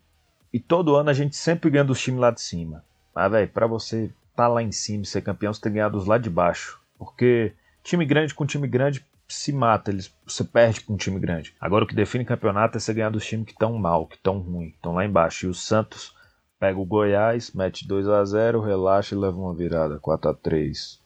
e 0.52 0.58
todo 0.58 0.96
ano 0.96 1.10
a 1.10 1.14
gente 1.14 1.36
sempre 1.36 1.70
ganha 1.70 1.84
dos 1.84 2.00
times 2.00 2.20
lá 2.20 2.30
de 2.30 2.40
cima. 2.40 2.84
Mas, 3.14 3.30
velho, 3.30 3.48
pra 3.48 3.66
você 3.66 4.10
tá 4.34 4.48
lá 4.48 4.62
em 4.62 4.72
cima 4.72 5.04
e 5.04 5.06
ser 5.06 5.22
campeão, 5.22 5.52
você 5.52 5.60
tem 5.60 5.72
que 5.72 5.76
ganhar 5.76 5.88
dos 5.88 6.06
lá 6.06 6.18
de 6.18 6.30
baixo. 6.30 6.80
Porque 6.98 7.52
time 7.82 8.04
grande 8.04 8.34
com 8.34 8.46
time 8.46 8.66
grande 8.66 9.04
se 9.28 9.52
mata, 9.52 9.90
eles, 9.90 10.12
você 10.26 10.42
perde 10.42 10.80
com 10.80 10.94
um 10.94 10.96
time 10.96 11.18
grande. 11.20 11.54
Agora 11.60 11.84
o 11.84 11.86
que 11.86 11.94
define 11.94 12.24
campeonato 12.24 12.76
é 12.76 12.80
você 12.80 12.92
ganhar 12.92 13.10
dos 13.10 13.24
times 13.24 13.46
que 13.46 13.52
estão 13.52 13.72
mal, 13.74 14.06
que 14.06 14.16
estão 14.16 14.38
ruim, 14.38 14.70
que 14.70 14.76
estão 14.76 14.94
lá 14.94 15.04
embaixo. 15.04 15.46
E 15.46 15.48
o 15.48 15.54
Santos 15.54 16.14
pega 16.58 16.78
o 16.78 16.84
Goiás, 16.84 17.52
mete 17.52 17.86
2 17.86 18.08
a 18.08 18.24
0 18.24 18.60
relaxa 18.60 19.14
e 19.14 19.18
leva 19.18 19.36
uma 19.36 19.54
virada, 19.54 19.98
4 19.98 20.30
a 20.30 20.34
3 20.34 21.00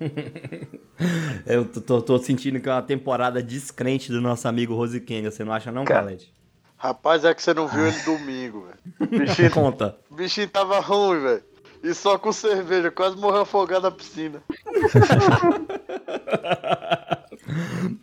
Eu 1.46 1.64
tô, 1.64 1.80
tô- 1.80 2.02
tô 2.02 2.18
sentindo 2.18 2.60
que 2.60 2.68
é 2.68 2.72
uma 2.72 2.82
temporada 2.82 3.42
descrente 3.42 4.10
do 4.10 4.20
nosso 4.20 4.46
amigo 4.48 4.74
Rosiquenga, 4.74 5.30
você 5.30 5.44
não 5.44 5.52
acha 5.52 5.70
não, 5.72 5.84
Cara. 5.84 6.02
Khaled? 6.06 6.32
Rapaz, 6.76 7.24
é 7.24 7.32
que 7.34 7.42
você 7.42 7.54
não 7.54 7.68
viu 7.68 7.86
ele 7.86 7.98
domingo, 8.02 8.66
velho. 8.66 8.78
O 9.00 9.06
bichinho, 9.18 9.50
Conta. 9.50 9.96
o 10.10 10.14
bichinho 10.14 10.48
tava 10.48 10.80
ruim, 10.80 11.20
velho. 11.20 11.42
E 11.82 11.92
só 11.94 12.16
com 12.16 12.32
cerveja, 12.32 12.90
quase 12.92 13.16
morreu 13.16 13.40
afogado 13.42 13.82
na 13.82 13.90
piscina. 13.90 14.40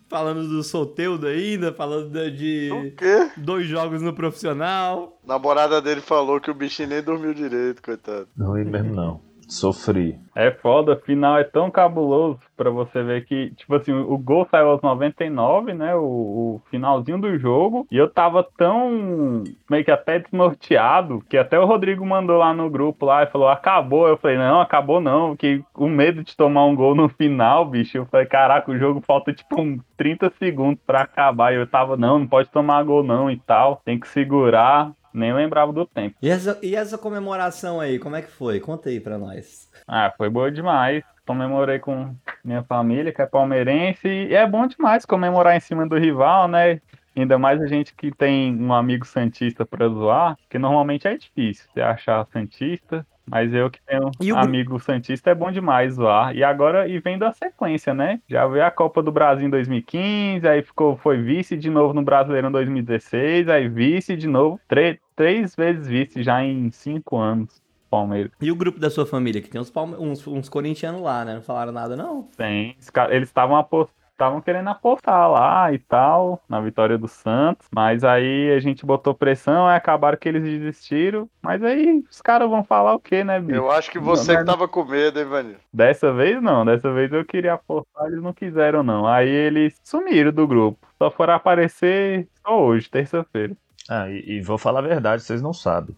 falando 0.08 0.46
do 0.48 0.62
Solteudo 0.62 1.26
ainda, 1.26 1.72
falando 1.72 2.10
da- 2.10 2.24
O 2.24 2.30
de 2.30 2.94
quê? 2.96 3.30
dois 3.36 3.66
jogos 3.66 4.02
no 4.02 4.12
profissional. 4.12 5.18
A 5.24 5.28
namorada 5.28 5.80
dele 5.80 6.00
falou 6.00 6.40
que 6.40 6.50
o 6.50 6.54
bichinho 6.54 6.88
nem 6.90 7.02
dormiu 7.02 7.32
direito, 7.34 7.82
coitado. 7.82 8.28
Não 8.36 8.58
ia 8.58 8.64
mesmo, 8.64 8.94
não. 8.94 9.20
Sofri. 9.50 10.18
É 10.34 10.50
foda, 10.50 10.96
final 10.96 11.36
é 11.36 11.44
tão 11.44 11.70
cabuloso 11.70 12.38
pra 12.56 12.70
você 12.70 13.02
ver 13.02 13.24
que, 13.24 13.50
tipo 13.56 13.74
assim, 13.74 13.92
o 13.92 14.16
gol 14.16 14.46
saiu 14.50 14.68
aos 14.68 14.80
99, 14.80 15.74
né? 15.74 15.94
O, 15.94 16.00
o 16.02 16.62
finalzinho 16.70 17.20
do 17.20 17.36
jogo. 17.38 17.86
E 17.90 17.96
eu 17.96 18.08
tava 18.08 18.46
tão 18.56 19.42
meio 19.68 19.84
que 19.84 19.90
até 19.90 20.18
desnorteado 20.18 21.22
que 21.28 21.36
até 21.36 21.58
o 21.58 21.66
Rodrigo 21.66 22.06
mandou 22.06 22.38
lá 22.38 22.54
no 22.54 22.70
grupo 22.70 23.04
lá 23.04 23.24
e 23.24 23.26
falou: 23.26 23.48
acabou. 23.48 24.06
Eu 24.06 24.16
falei: 24.16 24.38
não, 24.38 24.60
acabou 24.60 25.00
não, 25.00 25.36
que 25.36 25.62
o 25.74 25.88
medo 25.88 26.22
de 26.22 26.36
tomar 26.36 26.64
um 26.64 26.76
gol 26.76 26.94
no 26.94 27.08
final, 27.08 27.64
bicho. 27.64 27.98
Eu 27.98 28.06
falei: 28.06 28.26
caraca, 28.26 28.70
o 28.70 28.78
jogo 28.78 29.02
falta 29.04 29.32
tipo 29.32 29.60
um 29.60 29.78
30 29.96 30.32
segundos 30.38 30.80
pra 30.86 31.02
acabar. 31.02 31.52
E 31.52 31.56
eu 31.56 31.66
tava: 31.66 31.96
não, 31.96 32.20
não 32.20 32.26
pode 32.26 32.48
tomar 32.50 32.82
gol 32.84 33.02
não 33.02 33.30
e 33.30 33.36
tal, 33.36 33.82
tem 33.84 33.98
que 33.98 34.08
segurar. 34.08 34.92
Nem 35.12 35.32
lembrava 35.32 35.72
do 35.72 35.86
tempo. 35.86 36.16
E 36.22 36.28
essa, 36.28 36.58
e 36.62 36.74
essa 36.74 36.96
comemoração 36.96 37.80
aí, 37.80 37.98
como 37.98 38.16
é 38.16 38.22
que 38.22 38.30
foi? 38.30 38.60
Conta 38.60 38.88
aí 38.88 39.00
pra 39.00 39.18
nós. 39.18 39.68
Ah, 39.86 40.12
foi 40.16 40.28
boa 40.28 40.50
demais. 40.50 41.02
Comemorei 41.26 41.78
com 41.78 42.14
minha 42.44 42.62
família, 42.64 43.12
que 43.12 43.22
é 43.22 43.26
palmeirense, 43.26 44.08
e 44.08 44.34
é 44.34 44.46
bom 44.46 44.66
demais 44.66 45.04
comemorar 45.04 45.56
em 45.56 45.60
cima 45.60 45.86
do 45.86 45.96
rival, 45.96 46.48
né? 46.48 46.80
Ainda 47.16 47.38
mais 47.38 47.60
a 47.60 47.66
gente 47.66 47.94
que 47.94 48.10
tem 48.10 48.54
um 48.54 48.72
amigo 48.72 49.04
santista 49.06 49.66
pra 49.66 49.88
zoar, 49.88 50.36
que 50.48 50.58
normalmente 50.58 51.06
é 51.06 51.16
difícil 51.16 51.68
você 51.72 51.80
achar 51.80 52.26
santista, 52.32 53.06
mas 53.30 53.54
eu 53.54 53.70
que 53.70 53.80
tenho 53.86 54.10
E 54.20 54.32
o 54.32 54.36
um 54.36 54.38
amigo 54.38 54.78
santista 54.80 55.30
é 55.30 55.34
bom 55.34 55.50
demais 55.50 55.94
zoar. 55.94 56.34
E 56.34 56.42
agora 56.44 56.88
e 56.88 56.98
vem 56.98 57.18
da 57.18 57.32
sequência, 57.32 57.94
né? 57.94 58.20
Já 58.28 58.46
veio 58.46 58.64
a 58.64 58.70
Copa 58.70 59.02
do 59.02 59.12
Brasil 59.12 59.46
em 59.46 59.50
2015, 59.50 60.46
aí 60.46 60.62
ficou 60.62 60.96
foi 60.96 61.22
vice 61.22 61.56
de 61.56 61.70
novo 61.70 61.94
no 61.94 62.02
Brasileirão 62.02 62.50
2016, 62.52 63.48
aí 63.48 63.68
vice 63.68 64.16
de 64.16 64.26
novo, 64.26 64.60
tre- 64.68 64.98
três 65.16 65.54
vezes 65.54 65.86
vice 65.86 66.22
já 66.22 66.42
em 66.42 66.70
cinco 66.70 67.16
anos. 67.16 67.60
Palmeiras. 67.90 68.30
E 68.40 68.52
o 68.52 68.54
grupo 68.54 68.78
da 68.78 68.88
sua 68.88 69.04
família, 69.04 69.40
que 69.42 69.50
tem 69.50 69.60
uns, 69.60 69.68
palme- 69.68 69.96
uns, 69.98 70.24
uns 70.24 70.48
corintianos 70.48 71.00
lá, 71.02 71.24
né? 71.24 71.34
Não 71.34 71.42
falaram 71.42 71.72
nada, 71.72 71.96
não? 71.96 72.22
Tem. 72.36 72.76
Eles 73.10 73.28
estavam 73.28 73.56
apost- 73.56 73.92
estavam 74.20 74.42
querendo 74.42 74.68
apostar 74.68 75.30
lá 75.30 75.72
e 75.72 75.78
tal, 75.78 76.42
na 76.46 76.60
vitória 76.60 76.98
do 76.98 77.08
Santos, 77.08 77.66
mas 77.74 78.04
aí 78.04 78.52
a 78.52 78.60
gente 78.60 78.84
botou 78.84 79.14
pressão, 79.14 79.66
aí 79.66 79.76
acabaram 79.76 80.18
que 80.18 80.28
eles 80.28 80.42
desistiram. 80.42 81.28
Mas 81.40 81.62
aí 81.62 82.04
os 82.10 82.20
caras 82.20 82.48
vão 82.48 82.62
falar 82.62 82.94
o 82.94 83.00
quê, 83.00 83.24
né, 83.24 83.40
bicho? 83.40 83.58
Eu 83.58 83.70
acho 83.70 83.90
que 83.90 83.98
você 83.98 84.34
Não, 84.34 84.40
que 84.40 84.46
tava 84.46 84.68
com 84.68 84.84
medo, 84.84 85.18
hein, 85.18 85.24
Vanil? 85.24 85.56
Dessa 85.72 86.12
vez 86.12 86.42
não, 86.42 86.66
dessa 86.66 86.92
vez 86.92 87.10
eu 87.10 87.24
queria 87.24 87.54
apostar, 87.54 88.06
eles 88.06 88.22
não 88.22 88.34
quiseram 88.34 88.82
não. 88.82 89.06
Aí 89.06 89.28
eles 89.28 89.80
sumiram 89.82 90.30
do 90.30 90.46
grupo, 90.46 90.86
só 90.98 91.10
foram 91.10 91.34
aparecer 91.34 92.28
só 92.46 92.62
hoje, 92.62 92.90
terça-feira. 92.90 93.56
Ah, 93.88 94.08
e, 94.10 94.36
e 94.36 94.42
vou 94.42 94.58
falar 94.58 94.80
a 94.80 94.88
verdade, 94.88 95.22
vocês 95.22 95.40
não 95.40 95.54
sabem. 95.54 95.96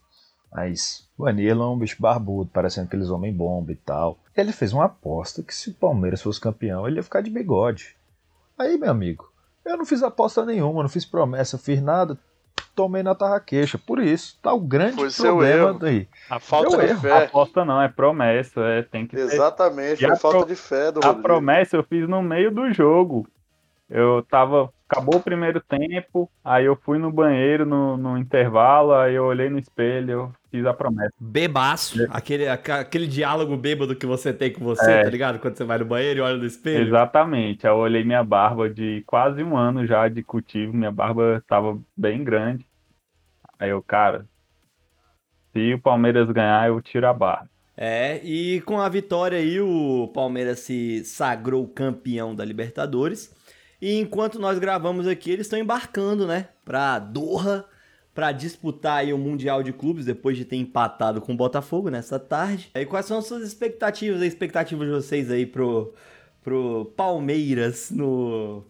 Mas 0.52 1.08
o 1.18 1.26
Anilo 1.26 1.62
é 1.62 1.66
um 1.66 1.78
bicho 1.78 1.96
barbudo, 1.98 2.50
parecendo 2.52 2.86
aqueles 2.86 3.08
homem 3.08 3.32
bomba 3.32 3.72
e 3.72 3.76
tal. 3.76 4.18
Ele 4.36 4.52
fez 4.52 4.72
uma 4.72 4.84
aposta 4.84 5.42
que 5.42 5.54
se 5.54 5.70
o 5.70 5.74
Palmeiras 5.74 6.22
fosse 6.22 6.40
campeão, 6.40 6.86
ele 6.86 6.96
ia 6.96 7.02
ficar 7.02 7.22
de 7.22 7.30
bigode. 7.30 7.96
Aí, 8.58 8.76
meu 8.78 8.90
amigo, 8.90 9.30
eu 9.64 9.76
não 9.76 9.84
fiz 9.84 10.02
aposta 10.02 10.44
nenhuma, 10.44 10.82
não 10.82 10.88
fiz 10.90 11.04
promessa, 11.04 11.58
fiz 11.58 11.80
nada. 11.82 12.18
Tomei 12.74 13.02
na 13.02 13.14
tarraqueixa. 13.14 13.76
Por 13.78 13.98
isso, 13.98 14.38
tá 14.40 14.52
o 14.52 14.60
grande 14.60 14.94
Foi 14.96 15.10
seu 15.10 15.36
problema 15.36 15.74
daí. 15.78 16.08
A 16.30 16.40
Falta 16.40 16.76
de 16.78 16.84
erro. 16.84 17.00
fé. 17.00 17.24
aposta 17.26 17.64
não, 17.64 17.80
é 17.82 17.88
promessa, 17.88 18.60
é, 18.62 18.82
tem 18.82 19.06
que 19.06 19.14
Exatamente, 19.16 20.02
foi 20.02 20.10
a 20.12 20.16
falta 20.16 20.38
pro- 20.38 20.46
de 20.46 20.56
fé 20.56 20.90
do 20.90 21.00
A 21.02 21.06
Rodrigo. 21.08 21.22
promessa 21.22 21.76
eu 21.76 21.82
fiz 21.84 22.08
no 22.08 22.22
meio 22.22 22.50
do 22.50 22.72
jogo. 22.72 23.28
Eu 23.90 24.22
tava. 24.22 24.72
Acabou 24.92 25.16
o 25.16 25.22
primeiro 25.22 25.58
tempo, 25.58 26.30
aí 26.44 26.66
eu 26.66 26.76
fui 26.76 26.98
no 26.98 27.10
banheiro 27.10 27.64
no, 27.64 27.96
no 27.96 28.18
intervalo, 28.18 28.92
aí 28.92 29.14
eu 29.14 29.24
olhei 29.24 29.48
no 29.48 29.58
espelho, 29.58 30.10
eu 30.10 30.32
fiz 30.50 30.66
a 30.66 30.74
promessa. 30.74 31.14
Bebaço. 31.18 32.06
Aquele, 32.10 32.46
aca- 32.46 32.80
aquele 32.80 33.06
diálogo 33.06 33.56
bêbado 33.56 33.96
que 33.96 34.04
você 34.04 34.34
tem 34.34 34.52
com 34.52 34.62
você, 34.62 34.90
É. 34.90 35.02
tá 35.04 35.08
ligado? 35.08 35.38
Quando 35.38 35.56
você 35.56 35.64
vai 35.64 35.78
no 35.78 35.86
banheiro 35.86 36.18
e 36.18 36.22
olha 36.22 36.36
no 36.36 36.44
espelho. 36.44 36.86
Exatamente. 36.86 37.66
Aí 37.66 37.72
eu 37.72 37.78
olhei 37.78 38.04
minha 38.04 38.22
barba 38.22 38.68
de 38.68 39.02
quase 39.06 39.42
um 39.42 39.56
ano 39.56 39.86
já 39.86 40.06
de 40.08 40.22
cultivo, 40.22 40.76
minha 40.76 40.92
barba 40.92 41.42
tava 41.48 41.80
bem 41.96 42.22
grande. 42.22 42.66
Aí 43.58 43.70
eu, 43.70 43.82
cara, 43.82 44.26
se 45.54 45.72
o 45.72 45.80
Palmeiras 45.80 46.30
ganhar, 46.30 46.68
eu 46.68 46.82
tiro 46.82 47.06
a 47.06 47.14
barba. 47.14 47.48
É, 47.74 48.20
e 48.22 48.60
com 48.60 48.78
a 48.78 48.88
vitória 48.90 49.38
aí, 49.38 49.58
o 49.58 50.06
Palmeiras 50.12 50.60
se 50.60 51.02
sagrou 51.06 51.66
campeão 51.66 52.34
da 52.34 52.44
Libertadores. 52.44 53.34
E 53.82 53.98
enquanto 53.98 54.38
nós 54.38 54.60
gravamos 54.60 55.08
aqui, 55.08 55.32
eles 55.32 55.46
estão 55.46 55.58
embarcando, 55.58 56.24
né, 56.24 56.46
pra 56.64 57.00
Doha, 57.00 57.64
pra 58.14 58.30
disputar 58.30 58.98
aí 58.98 59.12
o 59.12 59.18
Mundial 59.18 59.60
de 59.60 59.72
Clubes, 59.72 60.04
depois 60.04 60.36
de 60.36 60.44
ter 60.44 60.54
empatado 60.54 61.20
com 61.20 61.32
o 61.32 61.36
Botafogo 61.36 61.90
nessa 61.90 62.16
tarde. 62.16 62.70
E 62.76 62.86
quais 62.86 63.06
são 63.06 63.18
as 63.18 63.26
suas 63.26 63.42
expectativas, 63.42 64.20
as 64.20 64.28
expectativas 64.28 64.86
de 64.86 64.94
vocês 64.94 65.28
aí 65.32 65.44
pro, 65.44 65.92
pro 66.44 66.92
Palmeiras 66.96 67.90
no, 67.90 68.62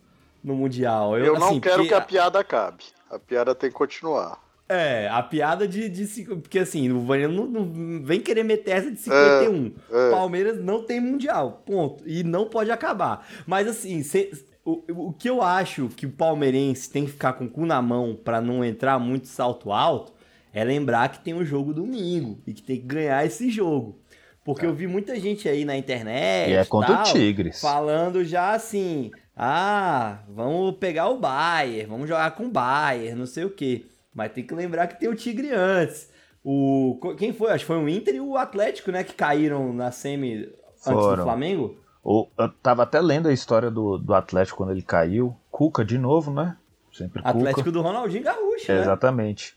no 0.43 0.55
Mundial? 0.55 1.19
Eu 1.19 1.39
não 1.39 1.49
assim, 1.49 1.61
quero 1.61 1.75
porque 1.77 1.89
que 1.89 1.95
a 1.95 2.01
piada 2.01 2.39
acabe. 2.39 2.85
A 3.11 3.19
piada 3.19 3.55
tem 3.55 3.69
que 3.69 3.77
continuar. 3.77 4.41
É, 4.67 5.07
a 5.11 5.23
piada 5.23 5.69
de, 5.69 5.91
de 5.91 6.07
cinco- 6.07 6.37
porque 6.39 6.61
assim, 6.61 6.91
o 6.91 7.01
Vanilla 7.01 7.31
não, 7.35 7.45
não 7.47 8.03
vem 8.03 8.21
querer 8.21 8.43
meter 8.45 8.71
essa 8.71 8.91
de 8.91 8.99
51. 8.99 9.73
é. 9.91 10.11
Palmeiras 10.11 10.65
não 10.65 10.83
tem 10.85 10.99
mundial, 10.99 11.63
ponto. 11.67 12.03
E 12.07 12.25
não 12.25 12.47
pode 12.49 12.71
acabar. 12.71 13.29
Mas 13.47 13.69
assim, 13.69 14.03
cê- 14.03 14.31
o, 14.65 15.09
o 15.09 15.13
que 15.13 15.29
eu 15.29 15.43
acho 15.43 15.89
que 15.89 16.07
o 16.07 16.11
palmeirense 16.11 16.91
tem 16.91 17.05
que 17.05 17.13
ficar 17.13 17.33
com 17.35 17.45
o 17.45 17.51
cu 17.51 17.67
na 17.67 17.81
mão 17.83 18.15
pra 18.15 18.41
não 18.41 18.65
entrar 18.65 18.99
muito 18.99 19.29
salto 19.29 19.73
alto 19.73 20.13
é 20.53 20.63
lembrar 20.63 21.09
que 21.11 21.21
tem 21.21 21.35
um 21.35 21.45
jogo 21.45 21.73
domingo 21.73 22.39
e 22.47 22.53
que 22.53 22.63
tem 22.63 22.77
que 22.77 22.87
ganhar 22.87 23.25
esse 23.25 23.51
jogo. 23.51 23.99
Porque 24.45 24.67
eu 24.67 24.75
vi 24.75 24.87
muita 24.87 25.19
gente 25.19 25.49
aí 25.49 25.65
na 25.65 25.77
internet 25.77 26.51
E 26.51 26.55
é 26.55 26.65
contra 26.65 26.93
o 26.93 26.97
tal, 26.97 27.05
Tigres. 27.13 27.61
falando 27.61 28.25
já 28.25 28.53
assim, 28.53 29.11
ah, 29.37 30.19
vamos 30.29 30.77
pegar 30.77 31.09
o 31.09 31.19
Bayern, 31.19 31.87
vamos 31.87 32.09
jogar 32.09 32.33
com 32.33 32.45
o 32.47 32.51
Bayern, 32.51 33.19
não 33.19 33.27
sei 33.27 33.45
o 33.45 33.51
quê. 33.51 33.87
Mas 34.15 34.33
tem 34.33 34.45
que 34.45 34.55
lembrar 34.55 34.89
que 34.89 34.99
tem 35.01 35.09
o 35.09 35.15
Tigre 35.15 35.51
antes. 35.53 36.11
O, 36.45 36.99
quem 37.17 37.33
foi? 37.33 37.51
Acho 37.53 37.61
que 37.65 37.69
foi 37.69 37.79
o 37.79 37.89
Inter 37.89 38.17
e 38.17 38.21
o 38.21 38.37
Atlético, 38.37 38.91
né, 38.91 39.05
que 39.05 39.15
caíram 39.15 39.73
na 39.73 39.91
semi 39.93 40.35
antes 40.35 40.85
do 40.85 40.93
Foram. 40.93 41.23
Flamengo. 41.25 41.77
O- 42.03 42.27
eu 42.37 42.49
tava 42.49 42.83
até 42.83 43.01
lendo 43.01 43.29
a 43.29 43.33
história 43.33 43.71
do, 43.71 43.97
do 43.99 44.15
Atlético 44.15 44.59
quando 44.59 44.73
ele 44.73 44.83
caiu. 44.83 45.37
Cuca 45.51 45.85
de 45.85 45.99
novo, 45.99 46.33
né? 46.33 46.57
Sempre 46.93 47.23
Cuca. 47.23 47.37
Atlético 47.39 47.71
do 47.71 47.81
Ronaldinho 47.81 48.25
Gaúcho, 48.25 48.71
É, 48.71 48.75
né? 48.75 48.81
Exatamente. 48.83 49.55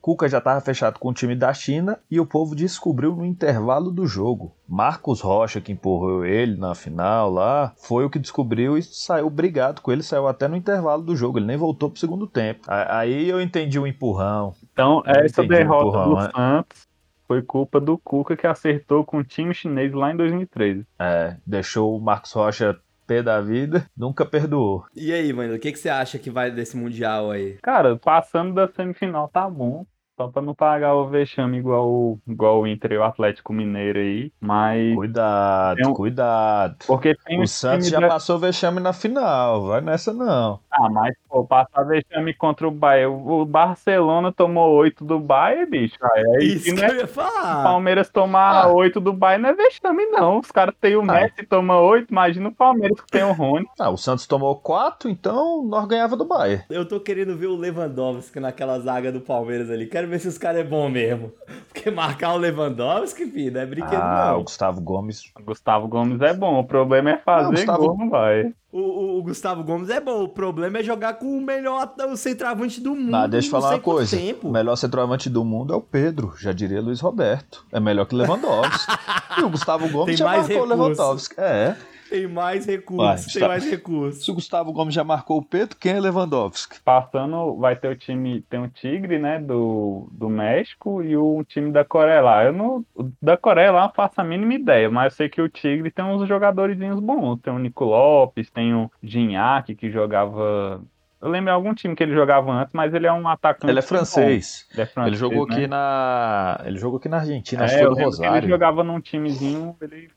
Cuca 0.00 0.28
já 0.28 0.38
estava 0.38 0.60
fechado 0.60 1.00
com 1.00 1.08
o 1.08 1.12
time 1.12 1.34
da 1.34 1.52
China 1.52 1.98
e 2.08 2.20
o 2.20 2.26
povo 2.26 2.54
descobriu 2.54 3.16
no 3.16 3.24
intervalo 3.24 3.90
do 3.90 4.06
jogo. 4.06 4.54
Marcos 4.68 5.20
Rocha, 5.20 5.60
que 5.60 5.72
empurrou 5.72 6.24
ele 6.24 6.56
na 6.56 6.76
final 6.76 7.28
lá, 7.30 7.72
foi 7.76 8.04
o 8.04 8.10
que 8.10 8.18
descobriu 8.18 8.78
e 8.78 8.82
saiu 8.82 9.28
brigado 9.28 9.80
com 9.80 9.90
ele, 9.90 10.04
saiu 10.04 10.28
até 10.28 10.46
no 10.46 10.54
intervalo 10.54 11.02
do 11.02 11.16
jogo, 11.16 11.38
ele 11.38 11.46
nem 11.46 11.56
voltou 11.56 11.90
pro 11.90 11.98
segundo 11.98 12.24
tempo. 12.28 12.60
Aí 12.68 13.28
eu 13.28 13.40
entendi 13.40 13.80
o 13.80 13.86
empurrão. 13.86 14.54
Então, 14.72 15.02
Eu 15.06 15.24
essa 15.24 15.42
derrota 15.42 15.86
empurrão, 15.88 16.08
do 16.10 16.14
né? 16.16 16.30
Santos 16.32 16.85
foi 17.26 17.42
culpa 17.42 17.80
do 17.80 17.98
Cuca 17.98 18.36
que 18.36 18.46
acertou 18.46 19.04
com 19.04 19.18
o 19.18 19.24
time 19.24 19.54
chinês 19.54 19.92
lá 19.92 20.12
em 20.12 20.16
2013. 20.16 20.86
É, 20.98 21.36
deixou 21.46 21.96
o 21.96 22.00
Marcos 22.00 22.32
Rocha 22.32 22.78
pé 23.06 23.22
da 23.22 23.40
vida, 23.40 23.88
nunca 23.96 24.26
perdoou. 24.26 24.84
E 24.94 25.12
aí, 25.12 25.32
mano, 25.32 25.54
o 25.54 25.58
que, 25.58 25.70
que 25.70 25.78
você 25.78 25.88
acha 25.88 26.18
que 26.18 26.28
vai 26.28 26.50
desse 26.50 26.76
Mundial 26.76 27.30
aí? 27.30 27.56
Cara, 27.62 27.96
passando 27.96 28.54
da 28.54 28.68
semifinal 28.68 29.28
tá 29.28 29.48
bom. 29.48 29.86
Só 30.16 30.28
pra 30.28 30.40
não 30.40 30.54
pagar 30.54 30.94
o 30.94 31.06
vexame 31.08 31.58
igual, 31.58 31.86
o- 31.86 32.18
igual 32.26 32.60
o 32.62 32.66
Inter 32.66 32.92
e 32.92 32.96
o 32.98 33.04
Atlético 33.04 33.52
Mineiro 33.52 33.98
aí. 33.98 34.32
Mas. 34.40 34.94
Cuidado, 34.94 35.76
Tem 35.76 35.86
um- 35.86 35.92
cuidado. 35.94 36.76
Porque 36.86 37.14
tem 37.26 37.38
O 37.38 37.42
uns 37.42 37.50
Santos 37.50 37.86
times 37.86 37.90
já 37.90 38.00
da- 38.00 38.08
passou 38.14 38.38
vexame 38.38 38.80
na 38.80 38.94
final, 38.94 39.66
vai 39.66 39.80
nessa 39.82 40.14
não. 40.14 40.58
Ah, 40.70 40.88
mas, 40.88 41.14
pô, 41.28 41.44
passar 41.44 41.82
vexame 41.84 42.32
contra 42.32 42.66
o 42.66 42.70
Bayern. 42.70 43.14
O 43.26 43.44
Barcelona 43.44 44.32
tomou 44.32 44.70
8 44.76 45.04
do 45.04 45.18
Bayern, 45.20 45.66
bicho. 45.70 45.96
Aí, 46.02 46.24
aí 46.38 46.44
Isso 46.54 46.64
se 46.70 46.74
que 46.74 46.84
é 46.84 46.90
eu 46.90 46.96
ia 46.96 47.06
falar. 47.06 47.62
Palmeiras 47.62 48.08
tomar 48.08 48.64
Ah. 48.64 48.68
8 48.72 48.98
do 49.00 49.12
Bayern 49.12 49.42
não 49.42 49.50
é 49.50 49.54
vexame, 49.54 50.06
não. 50.06 50.38
Os 50.38 50.50
caras 50.50 50.74
têm 50.80 50.96
o 50.96 51.02
Messi 51.02 51.42
e 51.42 51.46
toma 51.46 51.78
8. 51.78 52.10
Imagina 52.10 52.48
o 52.48 52.54
Palmeiras 52.54 53.00
que 53.02 53.10
tem 53.10 53.22
o 53.24 53.32
Rony. 53.32 53.66
Ah, 53.78 53.90
o 53.90 53.98
Santos 53.98 54.26
tomou 54.26 54.56
quatro, 54.56 55.10
então 55.10 55.62
nós 55.62 55.86
ganhava 55.86 56.16
do 56.16 56.24
Bayern. 56.24 56.64
Eu 56.70 56.88
tô 56.88 56.98
querendo 57.00 57.36
ver 57.36 57.48
o 57.48 57.56
Lewandowski 57.56 58.40
naquela 58.40 58.78
zaga 58.80 59.12
do 59.12 59.20
Palmeiras 59.20 59.70
ali. 59.70 59.86
Quero 59.86 60.05
ver 60.06 60.18
se 60.20 60.28
os 60.28 60.38
caras 60.38 60.60
é 60.60 60.64
bom 60.64 60.88
mesmo. 60.88 61.32
Porque 61.72 61.90
marcar 61.90 62.32
o 62.34 62.38
Lewandowski, 62.38 63.26
filho? 63.26 63.52
Não 63.52 63.60
é 63.60 63.66
brinquedo, 63.66 64.00
Ah, 64.00 64.30
não. 64.32 64.40
o 64.40 64.44
Gustavo 64.44 64.80
Gomes. 64.80 65.30
Gustavo 65.44 65.88
Gomes 65.88 66.20
é 66.22 66.32
bom, 66.34 66.58
o 66.58 66.64
problema 66.64 67.10
é 67.10 67.16
fazer 67.18 67.44
Não, 67.44 67.50
Gustavo- 67.52 67.86
gol, 67.88 67.98
não 67.98 68.08
vai. 68.10 68.52
O, 68.72 68.78
o- 68.80 69.18
o 69.18 69.22
Gustavo 69.22 69.62
Gomes 69.64 69.88
é 69.90 70.00
bom, 70.00 70.24
o 70.24 70.28
problema 70.28 70.78
é 70.78 70.82
jogar 70.82 71.14
com 71.14 71.26
o 71.38 71.40
melhor 71.40 71.94
o 72.10 72.16
centroavante 72.16 72.80
do 72.80 72.94
mundo. 72.94 73.14
Ah, 73.14 73.26
deixa 73.26 73.46
eu 73.48 73.50
falar 73.52 73.70
uma 73.70 73.78
coisa. 73.80 74.16
Tempo. 74.16 74.48
O 74.48 74.52
melhor 74.52 74.76
centroavante 74.76 75.30
do 75.30 75.44
mundo 75.44 75.72
é 75.72 75.76
o 75.76 75.80
Pedro, 75.80 76.34
já 76.38 76.52
diria 76.52 76.80
Luiz 76.80 77.00
Roberto. 77.00 77.64
É 77.72 77.80
melhor 77.80 78.04
que 78.06 78.14
Lewandowski. 78.14 78.92
e 79.38 79.42
o 79.42 79.48
Gustavo 79.50 79.88
Gomes 79.88 80.06
Tem 80.06 80.16
já 80.16 80.24
mais 80.26 80.40
marcou 80.40 80.56
o 80.56 80.60
recurso. 80.68 80.82
Lewandowski. 80.82 81.34
É. 81.38 81.76
Tem 82.08 82.26
mais 82.26 82.66
recursos, 82.66 83.06
Vai, 83.06 83.16
tem 83.16 83.26
está- 83.26 83.48
mais 83.48 83.70
recursos. 83.70 84.24
Se 84.24 84.30
o 84.30 84.34
Gustavo 84.34 84.72
Gomes 84.72 84.94
já 84.94 85.02
marcou 85.04 85.38
o 85.38 85.44
Pedro, 85.44 85.76
quem 85.76 85.92
é 85.92 86.00
Lewandowski? 86.00 86.80
Passando, 86.82 87.56
vai 87.56 87.76
ter 87.76 87.88
o 87.88 87.96
time, 87.96 88.42
tem 88.42 88.60
o 88.62 88.68
Tigre, 88.68 89.18
né, 89.18 89.38
do, 89.38 90.08
do 90.12 90.28
México 90.28 91.02
e 91.02 91.16
o 91.16 91.42
time 91.44 91.70
da 91.72 91.84
Coreia 91.84 92.20
lá. 92.20 92.44
Eu 92.44 92.52
não, 92.52 92.84
da 93.20 93.36
Coreia 93.36 93.72
lá 93.72 93.80
eu 93.80 93.86
não 93.88 93.92
faço 93.94 94.20
a 94.20 94.24
mínima 94.24 94.54
ideia, 94.54 94.90
mas 94.90 95.12
eu 95.12 95.16
sei 95.16 95.28
que 95.28 95.40
o 95.42 95.48
Tigre 95.48 95.90
tem 95.90 96.04
uns 96.04 96.26
jogadores 96.28 96.76
bons. 97.00 97.40
Tem 97.40 97.52
o 97.52 97.58
Nico 97.58 97.84
Lopes, 97.84 98.50
tem 98.50 98.74
o 98.74 98.90
Gignac 99.02 99.74
que 99.74 99.90
jogava. 99.90 100.80
Eu 101.20 101.30
lembro 101.30 101.46
de 101.46 101.50
algum 101.52 101.74
time 101.74 101.96
que 101.96 102.02
ele 102.02 102.12
jogava 102.14 102.52
antes, 102.52 102.72
mas 102.74 102.92
ele 102.92 103.06
é 103.06 103.12
um 103.12 103.26
atacante. 103.26 103.70
Ele 103.70 103.78
é 103.78 103.82
francês. 103.82 104.66
Ele 104.72 104.82
é 104.82 104.86
francês. 104.86 105.12
Ele 105.12 105.16
jogou 105.16 105.46
né? 105.48 105.54
aqui 105.54 105.66
na. 105.66 106.60
Ele 106.66 106.78
jogou 106.78 106.98
aqui 106.98 107.08
na 107.08 107.16
Argentina, 107.18 107.64
acho 107.64 107.74
É, 107.74 107.78
que 107.78 107.84
eu 107.84 107.88
foi 107.88 107.94
do 107.94 107.96
que 107.96 108.02
ele 108.02 108.26
Rosário. 108.28 108.48
jogava 108.48 108.84
num 108.84 109.00
timezinho, 109.00 109.74
ele 109.80 110.10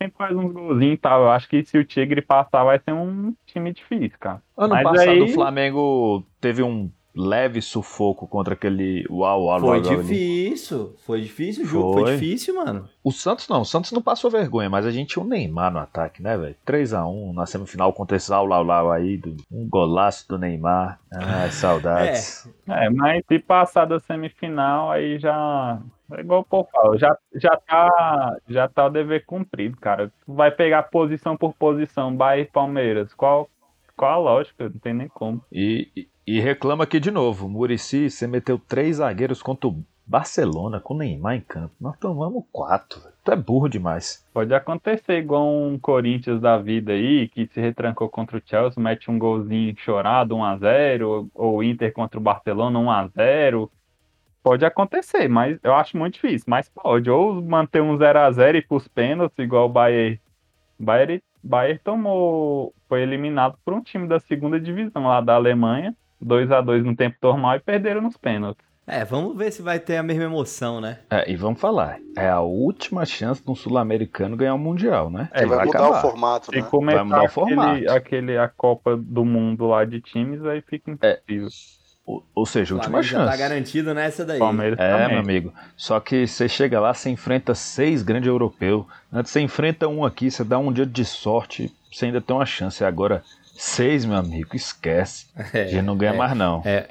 sempre 0.00 0.16
faz 0.16 0.36
uns 0.36 0.52
golzinhos 0.52 0.94
e 0.94 0.98
tal. 0.98 1.22
Eu 1.22 1.30
acho 1.30 1.48
que 1.48 1.64
se 1.64 1.76
o 1.78 1.84
Tigre 1.84 2.22
passar, 2.22 2.64
vai 2.64 2.78
ser 2.78 2.92
um 2.92 3.34
time 3.46 3.72
difícil, 3.72 4.16
cara. 4.18 4.42
Ano 4.56 4.74
Mas 4.74 4.82
passado 4.84 5.10
aí- 5.10 5.22
o 5.22 5.28
Flamengo 5.28 6.24
teve 6.40 6.62
um 6.62 6.90
leve 7.12 7.60
sufoco 7.60 8.24
contra 8.28 8.54
aquele 8.54 9.04
Uau 9.10 9.46
Uau 9.46 9.58
Foi 9.60 9.80
Uau 9.80 9.96
difícil, 9.96 10.94
foi 11.04 11.20
difícil 11.22 11.64
o 11.64 11.66
jogo, 11.66 11.92
foi 11.94 12.02
Foi. 12.04 12.12
difícil, 12.14 12.54
mano. 12.54 12.88
O 13.02 13.10
Santos 13.10 13.48
não, 13.48 13.62
o 13.62 13.64
Santos 13.64 13.90
não 13.90 14.00
passou 14.00 14.30
vergonha, 14.30 14.70
mas 14.70 14.86
a 14.86 14.92
gente 14.92 15.08
tinha 15.14 15.22
o 15.24 15.26
Neymar 15.28 15.72
no 15.72 15.80
ataque, 15.80 16.22
né, 16.22 16.38
velho? 16.38 16.54
3x1 16.64 17.32
na 17.34 17.46
semifinal 17.46 17.92
contra 17.92 18.16
esse 18.16 18.30
Lau 18.30 18.46
Lau 18.46 18.62
Lau 18.62 18.92
aí, 18.92 19.16
do- 19.16 19.36
um 19.50 19.68
golaço 19.68 20.28
do 20.28 20.38
Neymar. 20.38 21.00
Ai, 21.12 21.50
saudades. 21.50 22.48
É, 22.68 22.88
mas 22.88 23.24
se 23.26 23.40
passar 23.40 23.86
da 23.86 23.98
semifinal, 23.98 24.92
aí 24.92 25.18
já. 25.18 25.80
É 26.12 26.20
igual 26.20 26.40
o 26.40 26.44
povo 26.44 26.68
fala, 26.72 26.98
já, 26.98 27.16
já, 27.34 27.56
tá, 27.56 28.36
já 28.48 28.68
tá 28.68 28.86
o 28.86 28.90
dever 28.90 29.24
cumprido, 29.24 29.76
cara. 29.76 30.10
Vai 30.26 30.50
pegar 30.50 30.84
posição 30.84 31.36
por 31.36 31.54
posição, 31.54 32.14
Bahia 32.14 32.42
e 32.42 32.46
Palmeiras. 32.46 33.14
Qual, 33.14 33.48
qual 33.96 34.12
a 34.12 34.16
lógica? 34.16 34.64
Não 34.68 34.78
tem 34.78 34.94
nem 34.94 35.08
como. 35.08 35.42
E, 35.52 36.08
e- 36.26 36.40
reclama 36.40 36.84
aqui 36.84 36.98
de 37.00 37.10
novo, 37.10 37.48
Murici, 37.48 38.10
você 38.10 38.26
meteu 38.26 38.58
três 38.58 38.96
zagueiros 38.96 39.42
contra 39.42 39.68
o 39.68 39.84
Barcelona 40.06 40.80
com 40.80 40.94
o 40.94 40.98
Neymar 40.98 41.36
em 41.36 41.40
campo. 41.40 41.72
Nós 41.80 41.96
tomamos 41.96 42.42
quatro. 42.50 43.00
Tu 43.24 43.30
é 43.30 43.36
burro 43.36 43.68
demais. 43.68 44.26
Pode 44.32 44.52
acontecer 44.52 45.18
igual 45.18 45.46
um 45.46 45.78
Corinthians 45.78 46.40
da 46.40 46.58
vida 46.58 46.92
aí, 46.92 47.28
que 47.28 47.46
se 47.46 47.60
retrancou 47.60 48.08
contra 48.08 48.36
o 48.36 48.42
Chelsea, 48.44 48.82
mete 48.82 49.08
um 49.08 49.18
golzinho 49.18 49.72
chorado, 49.78 50.34
1x0, 50.34 51.28
ou 51.32 51.56
o 51.58 51.62
Inter 51.62 51.92
contra 51.92 52.18
o 52.18 52.22
Barcelona, 52.22 52.78
1x0. 52.80 53.70
Pode 54.42 54.64
acontecer, 54.64 55.28
mas 55.28 55.58
eu 55.62 55.74
acho 55.74 55.96
muito 55.96 56.14
difícil. 56.14 56.46
Mas 56.48 56.68
pode. 56.68 57.10
Ou 57.10 57.42
manter 57.42 57.82
um 57.82 57.96
0x0 57.96 58.56
e 58.56 58.62
pros 58.62 58.88
pênaltis, 58.88 59.38
igual 59.38 59.66
o 59.66 59.72
Bayern. 59.72 60.20
Bayern, 60.78 61.22
Bayern 61.42 61.80
tomou. 61.84 62.74
Foi 62.88 63.02
eliminado 63.02 63.58
por 63.64 63.74
um 63.74 63.82
time 63.82 64.08
da 64.08 64.18
segunda 64.18 64.58
divisão 64.58 65.06
lá 65.06 65.20
da 65.20 65.34
Alemanha. 65.34 65.94
2x2 66.24 66.82
no 66.82 66.94
tempo 66.94 67.16
normal 67.22 67.56
e 67.56 67.60
perderam 67.60 68.00
nos 68.00 68.16
pênaltis. 68.16 68.70
É, 68.86 69.04
vamos 69.04 69.36
ver 69.36 69.52
se 69.52 69.62
vai 69.62 69.78
ter 69.78 69.98
a 69.98 70.02
mesma 70.02 70.24
emoção, 70.24 70.80
né? 70.80 70.98
É, 71.08 71.30
e 71.30 71.36
vamos 71.36 71.60
falar, 71.60 72.00
é 72.16 72.28
a 72.28 72.40
última 72.40 73.06
chance 73.06 73.42
de 73.42 73.48
um 73.48 73.54
sul-americano 73.54 74.36
ganhar 74.36 74.54
o 74.54 74.58
Mundial, 74.58 75.08
né? 75.08 75.28
É, 75.32 75.46
vai, 75.46 75.64
mudar 75.64 75.78
acabar. 75.78 75.98
o 75.98 76.00
formato, 76.00 76.50
né? 76.50 76.62
começar 76.62 77.04
mudar 77.04 77.22
o 77.22 77.24
aquele, 77.24 77.30
formato. 77.30 77.90
aquele, 77.90 78.36
a 78.36 78.48
Copa 78.48 78.96
do 78.96 79.24
Mundo 79.24 79.68
lá 79.68 79.84
de 79.84 80.00
times, 80.00 80.44
aí 80.44 80.60
fica 80.60 80.90
impossível. 80.90 81.48
Ou, 82.10 82.24
ou 82.34 82.46
seja, 82.46 82.74
última 82.74 83.02
Flamengo 83.02 83.08
já 83.12 83.18
tá 83.18 83.24
chance. 83.26 83.38
garantido 83.38 83.94
nessa 83.94 84.24
daí. 84.24 84.38
Palmeiras 84.38 84.78
É, 84.78 84.90
também. 84.92 85.08
meu 85.08 85.18
amigo. 85.18 85.54
Só 85.76 86.00
que 86.00 86.26
você 86.26 86.48
chega 86.48 86.80
lá, 86.80 86.92
você 86.92 87.10
enfrenta 87.10 87.54
seis 87.54 88.02
grandes 88.02 88.26
europeus. 88.28 88.84
Antes 89.12 89.30
você 89.32 89.40
enfrenta 89.40 89.86
um 89.88 90.04
aqui, 90.04 90.30
você 90.30 90.42
dá 90.42 90.58
um 90.58 90.72
dia 90.72 90.86
de 90.86 91.04
sorte, 91.04 91.72
você 91.92 92.06
ainda 92.06 92.20
tem 92.20 92.34
uma 92.34 92.46
chance. 92.46 92.84
Agora, 92.84 93.22
seis, 93.56 94.04
meu 94.04 94.16
amigo, 94.16 94.56
esquece. 94.56 95.26
É, 95.52 95.62
A 95.62 95.66
gente 95.66 95.82
não 95.82 95.96
ganha 95.96 96.12
é. 96.14 96.16
mais, 96.16 96.36
não. 96.36 96.62
É, 96.64 96.88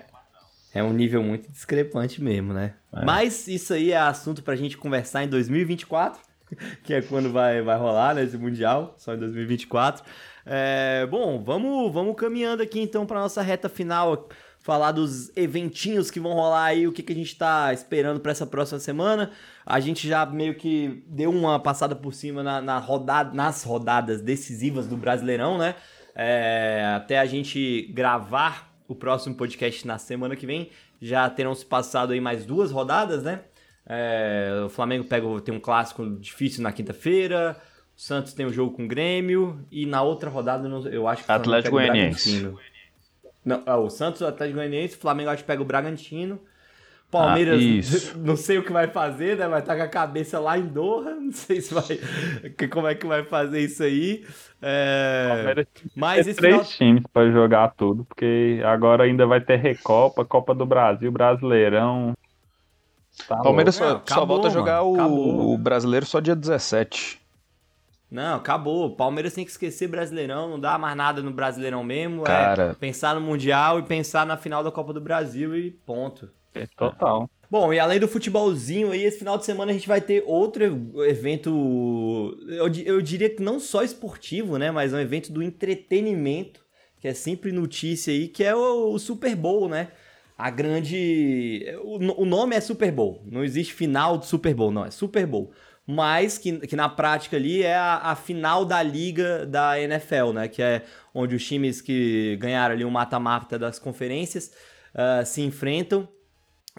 é 0.74 0.84
um 0.84 0.94
nível 0.94 1.22
muito 1.24 1.52
discrepante 1.52 2.22
mesmo, 2.24 2.54
né? 2.54 2.74
Mas 3.06 3.48
isso 3.48 3.74
aí 3.74 3.92
é 3.92 3.98
assunto 3.98 4.42
pra 4.42 4.56
gente 4.56 4.78
conversar 4.78 5.24
em 5.24 5.28
2024, 5.28 6.20
que 6.84 6.94
é 6.94 7.02
quando 7.02 7.32
vai, 7.32 7.62
vai 7.62 7.78
rolar 7.78 8.16
né, 8.16 8.24
esse 8.24 8.38
Mundial, 8.38 8.94
só 8.98 9.14
em 9.14 9.18
2024. 9.18 10.04
É, 10.46 11.06
bom, 11.06 11.44
vamos, 11.44 11.94
vamos 11.94 12.16
caminhando 12.16 12.64
aqui 12.64 12.80
então 12.82 13.06
pra 13.06 13.20
nossa 13.20 13.42
reta 13.42 13.70
final, 13.70 14.28
falar 14.70 14.92
dos 14.92 15.36
eventinhos 15.36 16.12
que 16.12 16.20
vão 16.20 16.34
rolar 16.34 16.66
aí, 16.66 16.88
o 16.88 16.92
que, 16.92 17.02
que 17.02 17.12
a 17.12 17.16
gente 17.16 17.36
tá 17.36 17.74
esperando 17.74 18.20
pra 18.20 18.32
essa 18.32 18.46
próxima 18.46 18.78
semana. 18.78 19.32
A 19.66 19.80
gente 19.80 20.08
já 20.08 20.24
meio 20.28 20.54
que 20.54 21.04
deu 21.08 21.32
uma 21.32 21.60
passada 21.60 21.96
por 21.96 22.14
cima 22.14 22.44
na, 22.44 22.62
na 22.62 22.78
rodada, 22.78 23.34
nas 23.34 23.64
rodadas 23.64 24.22
decisivas 24.22 24.86
do 24.86 24.96
Brasileirão, 24.96 25.58
né? 25.58 25.74
É, 26.14 26.94
até 26.96 27.18
a 27.18 27.26
gente 27.26 27.92
gravar 27.92 28.72
o 28.88 28.94
próximo 28.94 29.34
podcast 29.34 29.88
na 29.88 29.98
semana 29.98 30.36
que 30.36 30.46
vem, 30.46 30.70
já 31.02 31.28
terão 31.28 31.56
se 31.56 31.66
passado 31.66 32.14
aí 32.14 32.22
mais 32.22 32.46
duas 32.46 32.70
rodadas, 32.70 33.24
né? 33.24 33.40
É, 33.88 34.62
o 34.64 34.70
Flamengo 34.70 35.06
pega, 35.06 35.26
tem 35.42 35.56
um 35.56 35.60
clássico 35.60 36.08
difícil 36.20 36.62
na 36.62 36.72
quinta-feira, 36.72 37.60
o 37.98 38.00
Santos 38.00 38.34
tem 38.34 38.46
um 38.46 38.54
jogo 38.54 38.76
com 38.76 38.86
o 38.86 38.88
Grêmio, 38.88 39.66
e 39.72 39.88
na 39.88 40.04
outra 40.04 40.30
rodada 40.30 40.68
eu 40.92 41.08
acho 41.08 41.24
que 41.24 41.32
o 41.32 41.34
Atlético 41.34 41.72
Goianiense. 41.72 42.54
Não, 43.50 43.64
é, 43.66 43.76
o 43.76 43.90
Santos, 43.90 44.22
o 44.22 44.28
Atlético 44.28 44.58
Goianiense, 44.58 44.96
o 44.96 45.00
Flamengo 45.00 45.30
acho 45.30 45.44
que 45.44 45.48
pega 45.48 45.62
o 45.62 45.66
Bragantino. 45.66 46.40
Palmeiras, 47.12 47.62
Ah, 48.14 48.18
não 48.18 48.36
sei 48.38 48.60
o 48.60 48.64
que 48.64 48.72
vai 48.72 48.88
fazer, 48.88 49.38
né? 49.38 49.48
Vai 49.48 49.62
estar 49.62 49.76
com 49.76 49.84
a 49.84 49.88
cabeça 49.88 50.40
lá 50.40 50.58
em 50.58 50.68
Doha, 50.68 51.16
não 51.20 51.32
sei 51.32 51.62
se 51.62 51.74
vai, 51.74 51.84
que- 52.58 52.68
como 52.68 52.88
é 52.88 52.96
que 52.96 53.06
vai 53.08 53.24
fazer 53.26 53.62
isso 53.62 53.84
aí. 53.84 54.26
É, 54.62 55.66
mas 55.96 56.28
esse 56.28 56.36
três 56.36 56.56
final, 56.56 56.66
times 56.78 57.04
para 57.12 57.32
jogar 57.32 57.74
tudo, 57.76 58.06
porque 58.06 58.62
agora 58.66 59.04
ainda 59.06 59.26
vai 59.26 59.42
ter 59.42 59.58
Recopa, 59.58 60.26
Copa 60.26 60.54
do 60.54 60.66
Brasil, 60.66 61.12
Brasileirão. 61.12 62.14
Tá 63.28 63.36
Palmeiras 63.38 63.76
só, 63.76 63.96
só 64.06 64.26
acabou, 64.26 64.28
volta 64.28 64.48
a 64.48 64.52
jogar 64.52 64.84
o, 64.84 64.94
acabou. 64.94 65.54
o 65.54 65.58
brasileiro 65.58 66.06
só 66.06 66.20
dia 66.20 66.36
17. 66.36 67.20
Não, 68.10 68.38
acabou. 68.38 68.88
O 68.88 68.96
Palmeiras 68.96 69.34
tem 69.34 69.46
que 69.46 69.52
esquecer 69.52 69.88
Brasileirão, 69.88 70.50
não 70.50 70.60
dá 70.60 70.78
mais 70.78 70.98
nada 70.98 71.22
no 71.22 71.32
Brasileirão 71.32 71.84
mesmo. 71.84 72.24
Cara. 72.24 72.72
É 72.72 72.74
pensar 72.74 73.14
no 73.16 73.22
Mundial 73.22 73.80
e 73.80 73.84
pensar 73.84 74.26
na 74.26 74.36
final 74.36 74.64
da 74.64 74.72
Copa 74.72 74.92
do 74.94 75.02
Brasil 75.02 75.56
e 75.56 75.72
ponto. 75.72 76.30
É 76.54 76.66
total. 76.76 77.30
Bom, 77.50 77.74
e 77.74 77.80
além 77.80 78.00
do 78.00 78.08
futebolzinho 78.08 78.92
aí, 78.92 79.04
esse 79.04 79.18
final 79.18 79.38
de 79.38 79.46
semana 79.46 79.72
a 79.72 79.74
gente 79.74 79.88
vai 79.88 80.00
ter 80.00 80.24
outro 80.28 80.64
evento, 81.08 82.38
eu, 82.48 82.68
eu 82.86 83.02
diria 83.02 83.30
que 83.30 83.42
não 83.42 83.60
só 83.60 83.84
esportivo, 83.84 84.58
né, 84.58 84.70
mas 84.70 84.94
um 84.94 85.00
evento 85.00 85.32
do 85.32 85.42
entretenimento, 85.42 86.62
que 87.00 87.08
é 87.08 87.14
sempre 87.14 87.52
notícia 87.52 88.14
aí, 88.14 88.28
que 88.28 88.44
é 88.44 88.56
o, 88.56 88.94
o 88.94 89.00
Super 89.00 89.36
Bowl, 89.36 89.68
né? 89.68 89.90
A 90.38 90.52
grande... 90.52 91.66
O, 91.84 92.22
o 92.22 92.26
nome 92.26 92.56
é 92.56 92.62
Super 92.62 92.92
Bowl, 92.92 93.24
não 93.26 93.44
existe 93.44 93.74
final 93.74 94.16
do 94.16 94.26
Super 94.26 94.54
Bowl, 94.54 94.70
não, 94.70 94.86
é 94.86 94.92
Super 94.92 95.26
Bowl. 95.26 95.52
Mas 95.92 96.38
que, 96.38 96.60
que 96.68 96.76
na 96.76 96.88
prática 96.88 97.36
ali 97.36 97.64
é 97.64 97.76
a, 97.76 97.96
a 98.12 98.16
final 98.16 98.64
da 98.64 98.84
liga 98.84 99.44
da 99.48 99.82
NFL, 99.82 100.34
né? 100.34 100.48
Que 100.48 100.62
é 100.62 100.84
onde 101.16 101.34
os 101.36 101.44
times 101.44 101.82
que 101.82 102.38
ganharam 102.40 102.76
ali 102.76 102.86
o 102.86 102.92
mata-mata 102.92 103.58
das 103.58 103.80
conferências 103.80 104.52
ah, 104.94 105.26
se 105.26 105.42
enfrentam. 105.42 106.08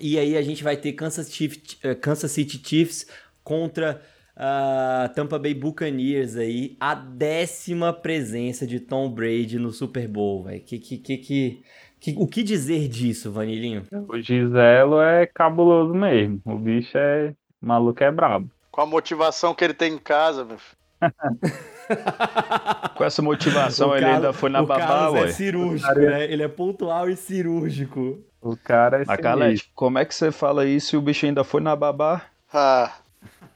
E 0.01 0.17
aí 0.17 0.37
a 0.37 0.43
gente 0.43 0.63
vai 0.63 0.77
ter 0.77 0.93
Kansas, 0.93 1.29
Chief- 1.35 1.57
eh, 1.83 1.95
Kansas 1.97 2.31
City 2.31 2.63
Chiefs 2.65 3.07
contra 3.43 4.01
ah, 4.37 5.11
Tampa 5.13 5.41
Bay 5.41 5.55
Buccaneers 5.55 6.37
aí, 6.37 6.77
a 6.79 6.95
décima 6.95 7.93
presença 7.93 8.65
de 8.65 8.79
Tom 8.79 9.11
Brady 9.11 9.59
no 9.59 9.73
Super 9.73 10.07
Bowl, 10.07 10.45
velho. 10.45 10.61
Que, 10.61 10.79
que, 10.79 10.99
que, 10.99 11.17
que, 11.19 11.63
que- 11.99 12.15
o 12.17 12.29
que 12.29 12.45
dizer 12.45 12.87
disso, 12.87 13.33
Vanilinho? 13.33 13.83
O 14.09 14.21
Giselo 14.21 15.01
é 15.03 15.27
cabuloso 15.27 15.93
mesmo. 15.95 16.41
O 16.45 16.57
bicho 16.57 16.97
é. 16.97 17.35
O 17.61 17.67
maluco 17.67 18.03
é 18.05 18.11
brabo. 18.13 18.49
Com 18.71 18.81
a 18.83 18.87
motivação 18.87 19.55
que 19.55 19.65
ele 19.65 19.75
tem 19.75 19.95
em 19.95 19.99
casa, 19.99 20.45
meu 20.45 20.59
filho. 20.59 20.77
Com 22.95 23.05
essa 23.05 23.21
motivação, 23.23 23.89
O 23.91 23.97
ele 23.97 24.01
Carlos- 24.05 24.17
ainda 24.25 24.33
foi 24.33 24.51
na 24.51 24.61
o 24.63 24.67
babá, 24.67 24.87
Carlos 24.87 25.15
é 25.19 25.23
ué. 25.25 25.33
cirúrgico, 25.33 25.99
né? 25.99 26.25
Ele 26.31 26.43
é 26.43 26.49
pontual 26.49 27.09
e 27.09 27.17
cirúrgico. 27.17 28.23
O 28.41 28.57
cara 28.57 29.03
é 29.03 29.05
Mas, 29.37 29.63
como 29.75 29.99
é 29.99 30.05
que 30.05 30.15
você 30.15 30.31
fala 30.31 30.65
isso 30.67 30.95
e 30.95 30.99
o 30.99 31.03
bicho 31.03 31.27
ainda 31.27 31.43
foi 31.43 31.61
na 31.61 31.75
babá? 31.75 32.23
Ah, 32.53 32.93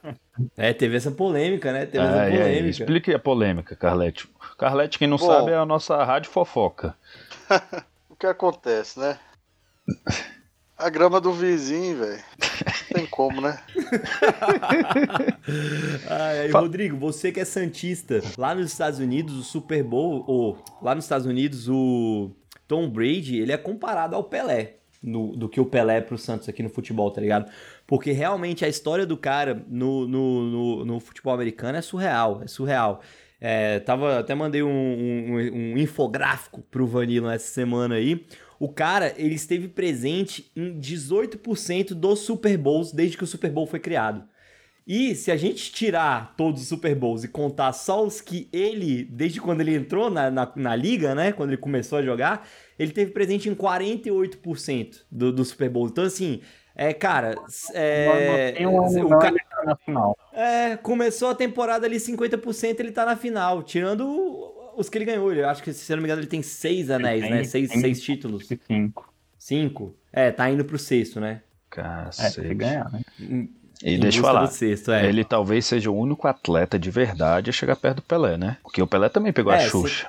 É, 0.57 0.73
teve 0.73 0.97
essa 0.97 1.09
polêmica, 1.11 1.71
né? 1.71 1.85
Teve 1.85 2.03
essa 2.05 2.21
Ah, 2.23 2.29
e 2.29 2.33
aí, 2.33 2.39
polêmica. 2.39 2.69
explique 2.69 3.13
a 3.13 3.19
polêmica, 3.19 3.73
Carlete. 3.75 4.29
Carlete, 4.57 4.99
quem 4.99 5.07
não 5.07 5.17
Bom. 5.17 5.25
sabe, 5.25 5.51
é 5.51 5.55
a 5.55 5.65
nossa 5.65 6.03
rádio 6.03 6.29
fofoca. 6.29 6.93
o 8.09 8.15
que 8.17 8.27
acontece, 8.27 8.99
né? 8.99 9.17
A 10.77 10.89
grama 10.89 11.21
do 11.21 11.31
vizinho, 11.31 11.97
velho. 11.99 12.21
Não 12.91 12.97
tem 12.97 13.05
como, 13.05 13.39
né? 13.41 13.57
Ai, 16.09 16.51
Rodrigo, 16.51 16.97
você 16.97 17.31
que 17.31 17.39
é 17.39 17.45
santista, 17.45 18.21
lá 18.37 18.53
nos 18.53 18.71
Estados 18.71 18.99
Unidos 18.99 19.35
o 19.37 19.43
Super 19.43 19.83
Bowl, 19.83 20.23
ou 20.27 20.57
lá 20.81 20.93
nos 20.93 21.05
Estados 21.05 21.25
Unidos 21.25 21.67
o 21.69 22.31
Tom 22.67 22.89
Brady, 22.89 23.39
ele 23.39 23.51
é 23.51 23.57
comparado 23.57 24.15
ao 24.15 24.23
Pelé, 24.23 24.77
no- 25.01 25.35
do 25.35 25.47
que 25.47 25.59
o 25.61 25.65
Pelé 25.65 25.97
é 25.97 26.01
pro 26.01 26.17
Santos 26.17 26.49
aqui 26.49 26.61
no 26.61 26.69
futebol, 26.69 27.09
tá 27.11 27.21
ligado? 27.21 27.49
Porque 27.87 28.11
realmente 28.11 28.65
a 28.65 28.67
história 28.67 29.05
do 29.05 29.15
cara 29.17 29.63
no, 29.67 30.07
no, 30.07 30.41
no, 30.43 30.85
no 30.85 30.99
futebol 30.99 31.33
americano 31.33 31.77
é 31.77 31.81
surreal, 31.81 32.41
é 32.43 32.47
surreal. 32.47 33.01
É, 33.39 33.79
tava, 33.79 34.19
até 34.19 34.33
mandei 34.33 34.63
um, 34.63 34.69
um, 34.69 35.35
um 35.35 35.77
infográfico 35.77 36.61
pro 36.71 36.87
Vanilla 36.87 37.33
essa 37.35 37.47
semana 37.53 37.95
aí. 37.95 38.25
O 38.59 38.69
cara, 38.69 39.13
ele 39.17 39.35
esteve 39.35 39.67
presente 39.67 40.51
em 40.55 40.79
18% 40.79 41.93
dos 41.93 42.19
Super 42.19 42.57
Bowls 42.57 42.91
desde 42.91 43.17
que 43.17 43.23
o 43.23 43.27
Super 43.27 43.51
Bowl 43.51 43.65
foi 43.67 43.79
criado. 43.79 44.23
E 44.87 45.15
se 45.15 45.31
a 45.31 45.35
gente 45.35 45.71
tirar 45.71 46.35
todos 46.37 46.61
os 46.61 46.67
Super 46.67 46.93
Bowls 46.95 47.23
e 47.23 47.27
contar 47.27 47.73
só 47.73 48.05
os 48.05 48.21
que 48.21 48.47
ele, 48.53 49.03
desde 49.03 49.41
quando 49.41 49.61
ele 49.61 49.73
entrou 49.75 50.11
na, 50.11 50.29
na, 50.29 50.51
na 50.55 50.75
liga, 50.75 51.15
né? 51.15 51.31
Quando 51.31 51.49
ele 51.49 51.57
começou 51.57 51.97
a 51.97 52.03
jogar, 52.03 52.47
ele 52.77 52.91
teve 52.91 53.11
presente 53.11 53.49
em 53.49 53.55
48% 53.55 55.01
do, 55.11 55.31
do 55.31 55.43
Super 55.43 55.69
Bowl. 55.69 55.87
Então, 55.87 56.03
assim, 56.03 56.39
é, 56.75 56.93
cara, 56.93 57.35
é, 57.73 58.55
um 58.67 58.77
o 58.77 59.09
não, 59.09 59.17
ca- 59.19 59.29
ele 59.29 59.39
tá 59.39 59.63
na 59.65 59.75
final. 59.75 60.17
é, 60.31 60.77
começou 60.77 61.29
a 61.29 61.35
temporada 61.35 61.87
ali 61.87 61.97
50%, 61.97 62.79
ele 62.79 62.91
tá 62.91 63.05
na 63.05 63.15
final, 63.15 63.63
tirando 63.63 64.05
os 64.77 64.89
que 64.89 64.97
ele 64.97 65.05
ganhou. 65.05 65.31
Eu 65.33 65.47
acho 65.49 65.61
que, 65.63 65.71
se 65.73 65.91
eu 65.91 65.97
não 65.97 66.01
me 66.03 66.07
engano, 66.07 66.21
ele 66.21 66.27
tem 66.27 66.41
seis 66.41 66.89
anéis, 66.89 67.21
tem- 67.21 67.31
né? 67.31 67.43
Seis, 67.43 67.69
tem- 67.69 67.79
seis 67.81 68.01
títulos. 68.01 68.47
Cinco. 68.67 69.13
Cinco? 69.37 69.95
É, 70.11 70.31
tá 70.31 70.49
indo 70.49 70.63
pro 70.65 70.77
sexto, 70.79 71.19
né? 71.19 71.41
É, 71.77 72.11
se 72.11 72.21
Cacete. 72.21 72.53
ganhar, 72.53 72.89
né? 72.91 73.01
e 73.19 73.49
Em 73.95 73.99
deixa 73.99 74.19
eu 74.19 74.23
falar. 74.23 74.47
sexto, 74.47 74.91
é. 74.91 75.05
Ele 75.05 75.23
talvez 75.25 75.65
seja 75.65 75.91
o 75.91 75.97
único 75.97 76.25
atleta 76.27 76.79
de 76.79 76.89
verdade 76.89 77.49
a 77.49 77.53
chegar 77.53 77.75
perto 77.75 77.97
do 77.97 78.01
Pelé, 78.03 78.37
né? 78.37 78.57
Porque 78.63 78.81
o 78.81 78.87
Pelé 78.87 79.09
também 79.09 79.33
pegou 79.33 79.51
a 79.51 79.57
É, 79.57 79.67
Xuxa. 79.67 80.07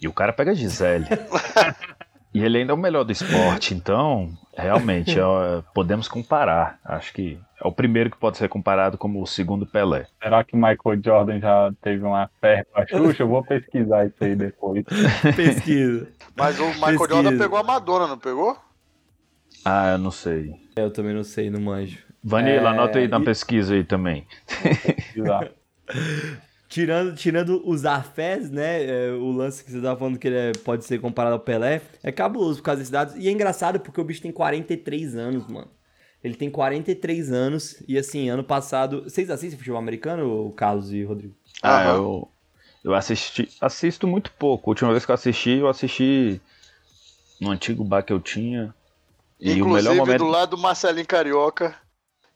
E 0.00 0.08
o 0.08 0.12
cara 0.12 0.32
pega 0.32 0.52
a 0.52 0.54
Gisele. 0.54 1.06
e 2.32 2.42
ele 2.42 2.58
ainda 2.58 2.72
é 2.72 2.74
o 2.74 2.78
melhor 2.78 3.04
do 3.04 3.12
esporte, 3.12 3.74
então, 3.74 4.32
realmente, 4.56 5.18
ó, 5.20 5.60
podemos 5.74 6.08
comparar. 6.08 6.78
Acho 6.84 7.12
que 7.12 7.38
é 7.62 7.66
o 7.66 7.72
primeiro 7.72 8.10
que 8.10 8.16
pode 8.18 8.36
ser 8.36 8.48
comparado 8.48 8.98
como 8.98 9.22
o 9.22 9.26
segundo 9.26 9.66
Pelé. 9.66 10.06
Será 10.22 10.44
que 10.44 10.54
Michael 10.56 11.00
Jordan 11.04 11.40
já 11.40 11.72
teve 11.80 12.04
uma 12.04 12.28
fé 12.40 12.64
com 12.72 12.80
a 12.80 12.86
Xuxa? 12.86 13.22
Eu 13.22 13.28
vou 13.28 13.42
pesquisar 13.44 14.06
isso 14.06 14.16
aí 14.22 14.36
depois. 14.36 14.84
Pesquisa. 15.34 16.08
Mas 16.36 16.58
o 16.60 16.66
Michael 16.66 16.98
Pesquisa. 16.98 17.14
Jordan 17.22 17.38
pegou 17.38 17.58
a 17.58 17.62
Madonna, 17.62 18.06
não 18.06 18.18
pegou? 18.18 18.56
Ah, 19.64 19.92
eu 19.92 19.98
não 19.98 20.10
sei. 20.10 20.52
Eu 20.76 20.92
também 20.92 21.14
não 21.14 21.24
sei, 21.24 21.50
não 21.50 21.60
manjo. 21.60 21.98
Vanilla, 22.22 22.70
É, 22.70 22.72
anota 22.72 22.98
aí 22.98 23.08
na 23.08 23.18
e- 23.20 23.24
pesquisa 23.24 23.74
aí 23.74 23.84
também. 23.84 24.26
Tirando, 26.68 27.14
tirando 27.14 27.62
os 27.64 27.86
afés, 27.86 28.50
né? 28.50 28.84
é, 28.84 29.10
o 29.12 29.30
lance 29.30 29.64
que 29.64 29.70
você 29.70 29.80
tava 29.80 29.96
falando 29.98 30.18
que 30.18 30.26
ele 30.26 30.36
é- 30.36 30.52
pode 30.64 30.84
ser 30.84 31.00
comparado 31.00 31.34
ao 31.34 31.40
Pelé, 31.40 31.80
é 32.02 32.10
cabuloso 32.10 32.58
por 32.58 32.64
causa 32.64 32.80
desses 32.80 32.90
dados. 32.90 33.14
E 33.16 33.28
é 33.28 33.30
engraçado 33.30 33.78
porque 33.78 34.00
o 34.00 34.04
bicho 34.04 34.20
tem 34.20 34.32
43 34.32 35.14
anos, 35.16 35.46
mano. 35.46 35.68
Ele 36.24 36.34
tem 36.34 36.50
43 36.50 37.30
anos 37.32 37.76
e 37.86 37.96
assim, 37.96 38.28
ano 38.28 38.42
passado. 38.42 39.04
Vocês 39.04 39.30
assistem 39.30 39.58
futebol 39.58 39.78
americano, 39.78 40.52
Carlos 40.56 40.92
e 40.92 41.02
Rodrigo? 41.04 41.34
Ah, 41.62 41.82
Aham. 41.84 41.96
eu, 41.96 42.28
eu 42.84 42.94
assisti, 42.94 43.48
assisto 43.60 44.06
muito 44.08 44.30
pouco. 44.32 44.68
A 44.68 44.72
última 44.72 44.90
vez 44.90 45.04
que 45.04 45.10
eu 45.10 45.14
assisti, 45.14 45.50
eu 45.50 45.68
assisti 45.68 46.40
no 47.40 47.50
antigo 47.50 47.84
bar 47.84 48.02
que 48.02 48.12
eu 48.12 48.20
tinha. 48.20 48.74
E 49.38 49.50
o 49.52 49.56
Inclusive 49.58 49.74
melhor 49.90 49.94
momento. 49.96 50.18
do 50.24 50.26
lado 50.30 50.50
do 50.56 50.58
Marcelinho 50.58 51.06
Carioca. 51.06 51.74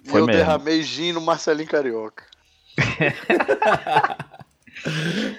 Foi 0.04 0.20
eu 0.20 0.26
mesmo. 0.26 0.40
derramei 0.40 0.82
gin 0.82 1.12
no 1.12 1.20
Marcelinho 1.20 1.68
Carioca. 1.68 2.24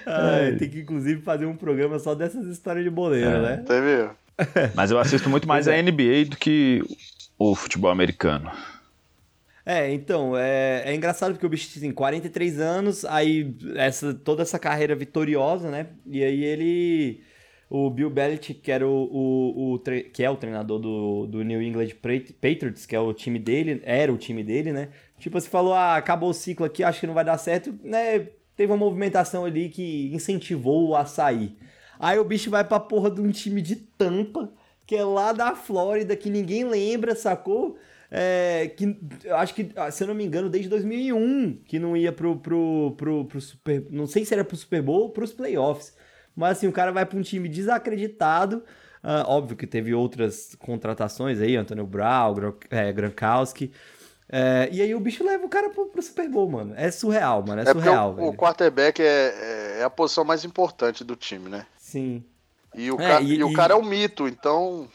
Ai, 0.06 0.56
tem 0.58 0.68
que 0.70 0.80
inclusive 0.80 1.22
fazer 1.22 1.46
um 1.46 1.56
programa 1.56 1.98
só 1.98 2.14
dessas 2.14 2.46
histórias 2.46 2.84
de 2.84 2.90
boleiro, 2.90 3.28
É. 3.28 3.56
né? 3.56 3.62
Entendeu? 3.62 4.10
Mas 4.74 4.90
eu 4.90 4.98
assisto 4.98 5.28
muito 5.28 5.46
mais 5.48 5.68
a 5.68 5.72
NBA 5.80 6.24
do 6.28 6.36
que 6.36 6.82
o 7.50 7.54
futebol 7.54 7.90
americano. 7.90 8.50
É, 9.64 9.92
então, 9.92 10.36
é, 10.36 10.82
é 10.86 10.94
engraçado 10.94 11.32
porque 11.32 11.46
o 11.46 11.48
bicho 11.48 11.78
tem 11.78 11.92
43 11.92 12.58
anos, 12.60 13.04
aí 13.04 13.54
essa, 13.76 14.12
toda 14.12 14.42
essa 14.42 14.58
carreira 14.58 14.94
vitoriosa, 14.96 15.70
né? 15.70 15.86
E 16.06 16.22
aí 16.22 16.44
ele. 16.44 17.22
O 17.70 17.88
Bill 17.88 18.10
Belichick, 18.10 18.60
que, 18.60 18.70
era 18.70 18.86
o, 18.86 18.92
o, 18.92 19.74
o 19.74 19.78
que 20.12 20.22
é 20.22 20.28
o 20.28 20.36
treinador 20.36 20.78
do, 20.78 21.26
do 21.26 21.42
New 21.42 21.62
England 21.62 21.88
Pat- 22.02 22.32
Patriots, 22.34 22.84
que 22.84 22.94
é 22.94 23.00
o 23.00 23.14
time 23.14 23.38
dele, 23.38 23.80
era 23.84 24.12
o 24.12 24.18
time 24.18 24.44
dele, 24.44 24.72
né? 24.72 24.90
Tipo, 25.18 25.40
você 25.40 25.48
falou, 25.48 25.72
ah, 25.72 25.96
acabou 25.96 26.28
o 26.30 26.34
ciclo 26.34 26.66
aqui, 26.66 26.84
acho 26.84 27.00
que 27.00 27.06
não 27.06 27.14
vai 27.14 27.24
dar 27.24 27.38
certo, 27.38 27.74
né? 27.82 28.28
Teve 28.56 28.72
uma 28.72 28.76
movimentação 28.76 29.44
ali 29.46 29.70
que 29.70 30.10
incentivou 30.12 30.94
a 30.94 31.06
sair. 31.06 31.56
Aí 31.98 32.18
o 32.18 32.24
bicho 32.24 32.50
vai 32.50 32.62
pra 32.62 32.78
porra 32.78 33.10
de 33.10 33.22
um 33.22 33.30
time 33.30 33.62
de 33.62 33.76
Tampa, 33.76 34.52
que 34.92 34.96
é 34.98 35.02
lá 35.02 35.32
da 35.32 35.54
Flórida, 35.54 36.14
que 36.14 36.28
ninguém 36.28 36.64
lembra, 36.64 37.14
sacou? 37.14 37.78
É, 38.10 38.70
que 38.76 38.94
eu 39.24 39.34
acho 39.36 39.54
que, 39.54 39.70
ah, 39.74 39.90
se 39.90 40.04
eu 40.04 40.08
não 40.08 40.14
me 40.14 40.22
engano, 40.22 40.50
desde 40.50 40.68
2001 40.68 41.62
que 41.64 41.78
não 41.78 41.96
ia 41.96 42.12
pro, 42.12 42.36
pro, 42.36 42.94
pro, 42.94 43.24
pro 43.24 43.40
Super. 43.40 43.86
Não 43.88 44.06
sei 44.06 44.22
se 44.26 44.34
era 44.34 44.44
pro 44.44 44.54
Super 44.54 44.82
Bowl 44.82 45.04
ou 45.04 45.08
pros 45.08 45.32
playoffs. 45.32 45.96
Mas 46.36 46.58
assim, 46.58 46.66
o 46.66 46.72
cara 46.72 46.92
vai 46.92 47.06
pra 47.06 47.18
um 47.18 47.22
time 47.22 47.48
desacreditado. 47.48 48.62
ah, 49.02 49.24
óbvio 49.26 49.56
que 49.56 49.66
teve 49.66 49.94
outras 49.94 50.54
contratações 50.56 51.40
aí, 51.40 51.56
Antônio 51.56 51.86
Brown, 51.86 52.34
é, 52.68 52.92
Gronkowski. 52.92 53.72
É, 54.28 54.68
e 54.70 54.82
aí 54.82 54.94
o 54.94 55.00
bicho 55.00 55.24
leva 55.24 55.46
o 55.46 55.48
cara 55.48 55.70
pro, 55.70 55.86
pro 55.86 56.02
Super 56.02 56.28
Bowl, 56.28 56.50
mano. 56.50 56.74
É 56.76 56.90
surreal, 56.90 57.42
mano. 57.46 57.62
É, 57.62 57.64
É, 57.64 57.72
surreal, 57.72 58.10
o, 58.10 58.14
velho. 58.16 58.28
o 58.28 58.34
quarterback 58.36 59.00
é, 59.00 59.78
é 59.80 59.84
a 59.84 59.88
posição 59.88 60.22
mais 60.22 60.44
importante 60.44 61.02
do 61.02 61.16
time, 61.16 61.48
né? 61.48 61.64
Sim. 61.78 62.22
E 62.74 62.90
o, 62.90 63.00
É, 63.00 63.08
ca- 63.08 63.20
e- 63.20 63.34
e 63.36 63.44
o 63.44 63.52
cara 63.52 63.74
é 63.74 63.76
um 63.76 63.84
mito, 63.84 64.26
então. 64.28 64.88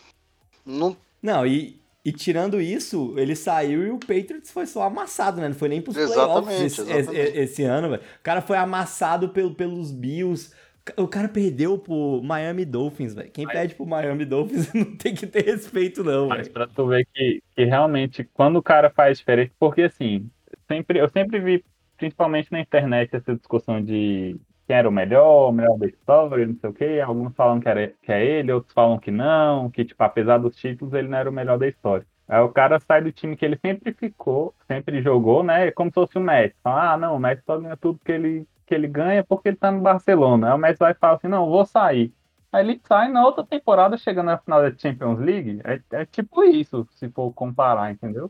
Não, 0.66 0.96
Não, 1.22 1.46
e, 1.46 1.80
e 2.04 2.12
tirando 2.12 2.60
isso, 2.62 3.14
ele 3.18 3.36
saiu 3.36 3.86
e 3.86 3.90
o 3.92 4.00
Patriots 4.00 4.52
foi 4.52 4.66
só 4.66 4.84
amassado, 4.84 5.40
né? 5.42 5.48
Não 5.50 5.56
foi 5.56 5.70
nem 5.70 5.82
pros 5.82 5.98
Exatamente, 5.98 6.46
playoffs 6.48 6.80
esse, 6.80 6.82
exatamente. 6.82 7.20
esse- 7.22 7.38
esse 7.40 7.64
ano, 7.64 7.90
velho. 7.90 8.02
O 8.02 8.24
cara 8.24 8.42
foi 8.42 8.58
amassado 8.58 9.30
pelo, 9.30 9.54
pelos 9.56 9.92
Bills. 9.92 10.54
O 10.96 11.08
cara 11.08 11.28
perdeu 11.28 11.78
pro 11.78 12.22
Miami 12.24 12.64
Dolphins, 12.64 13.14
velho. 13.14 13.30
Quem 13.32 13.46
perde 13.46 13.76
pro 13.76 13.86
Miami 13.86 14.26
Dolphins 14.26 14.72
não 14.74 14.96
tem 14.96 15.14
que 15.14 15.28
ter 15.28 15.44
respeito, 15.46 16.04
não, 16.04 16.30
Mas 16.30 16.48
velho. 16.48 16.52
pra 16.54 16.68
tu 16.68 16.88
ver 16.88 17.06
que, 17.14 17.42
que 17.56 17.66
realmente, 17.66 18.24
quando 18.34 18.58
o 18.58 18.64
cara 18.64 18.90
faz 18.90 19.18
diferente, 19.18 19.52
porque 19.60 19.82
assim, 19.84 20.30
sempre, 20.68 21.00
eu 21.00 21.10
sempre 21.10 21.40
vi, 21.40 21.64
principalmente 21.98 22.52
na 22.52 22.62
internet, 22.62 23.14
essa 23.16 23.36
discussão 23.36 23.84
de 23.84 24.38
quem 24.68 24.76
era 24.76 24.88
o 24.88 24.92
melhor, 24.92 25.50
o 25.50 25.52
melhor 25.54 25.78
da 25.78 25.88
história, 25.88 26.46
não 26.46 26.56
sei 26.56 26.70
o 26.70 26.74
quê. 26.74 27.02
Alguns 27.04 27.34
falam 27.36 27.60
que, 27.60 27.70
era, 27.70 27.88
que 28.04 28.12
é 28.12 28.24
ele, 28.24 28.52
outros 28.52 28.74
falam 28.74 29.00
que 29.00 29.10
não, 29.10 29.72
que, 29.72 29.86
tipo, 29.86 30.04
apesar 30.04 30.38
dos 30.38 30.56
títulos, 30.58 30.94
ele 30.94 31.08
não 31.08 31.18
era 31.18 31.30
o 31.30 31.34
melhor 31.34 31.58
da 31.58 31.68
história. 31.68 32.06
Aí 32.28 32.42
o 32.42 32.50
cara 32.50 32.78
sai 32.82 33.02
do 33.02 33.12
time 33.12 33.38
que 33.38 33.46
ele 33.46 33.58
sempre 33.58 33.94
ficou, 33.94 34.54
sempre 34.68 35.02
jogou, 35.02 35.42
né? 35.44 35.72
Como 35.72 35.90
se 35.90 35.96
fosse 35.96 36.18
o 36.18 36.22
Messi. 36.22 36.54
Fala, 36.62 36.94
ah, 36.94 36.98
não, 36.98 37.16
o 37.16 37.20
Messi 37.20 37.42
só 37.46 37.58
ganha 37.58 37.78
tudo 37.78 38.02
que 38.04 38.12
ele, 38.12 38.46
que 38.66 38.76
ele 38.76 38.88
ganha 38.88 39.24
porque 39.24 39.48
ele 39.50 39.58
tá 39.58 39.72
no 39.72 39.80
Barcelona. 39.82 40.50
Aí 40.50 40.54
o 40.54 40.58
Messi 40.58 40.80
vai 40.80 40.94
falar 40.94 41.16
assim, 41.16 41.30
não, 41.30 41.50
vou 41.50 41.66
sair. 41.66 42.14
Aí 42.52 42.66
ele 42.66 42.82
sai 42.86 43.08
na 43.10 43.26
outra 43.26 43.46
temporada, 43.46 43.98
chegando 43.98 44.28
na 44.28 44.38
final 44.38 44.62
da 44.62 44.78
Champions 44.78 45.20
League. 45.20 45.62
É, 45.64 45.82
é 46.02 46.06
tipo 46.06 46.44
isso, 46.44 46.86
se 46.92 47.10
for 47.10 47.32
comparar, 47.32 47.92
entendeu? 47.92 48.30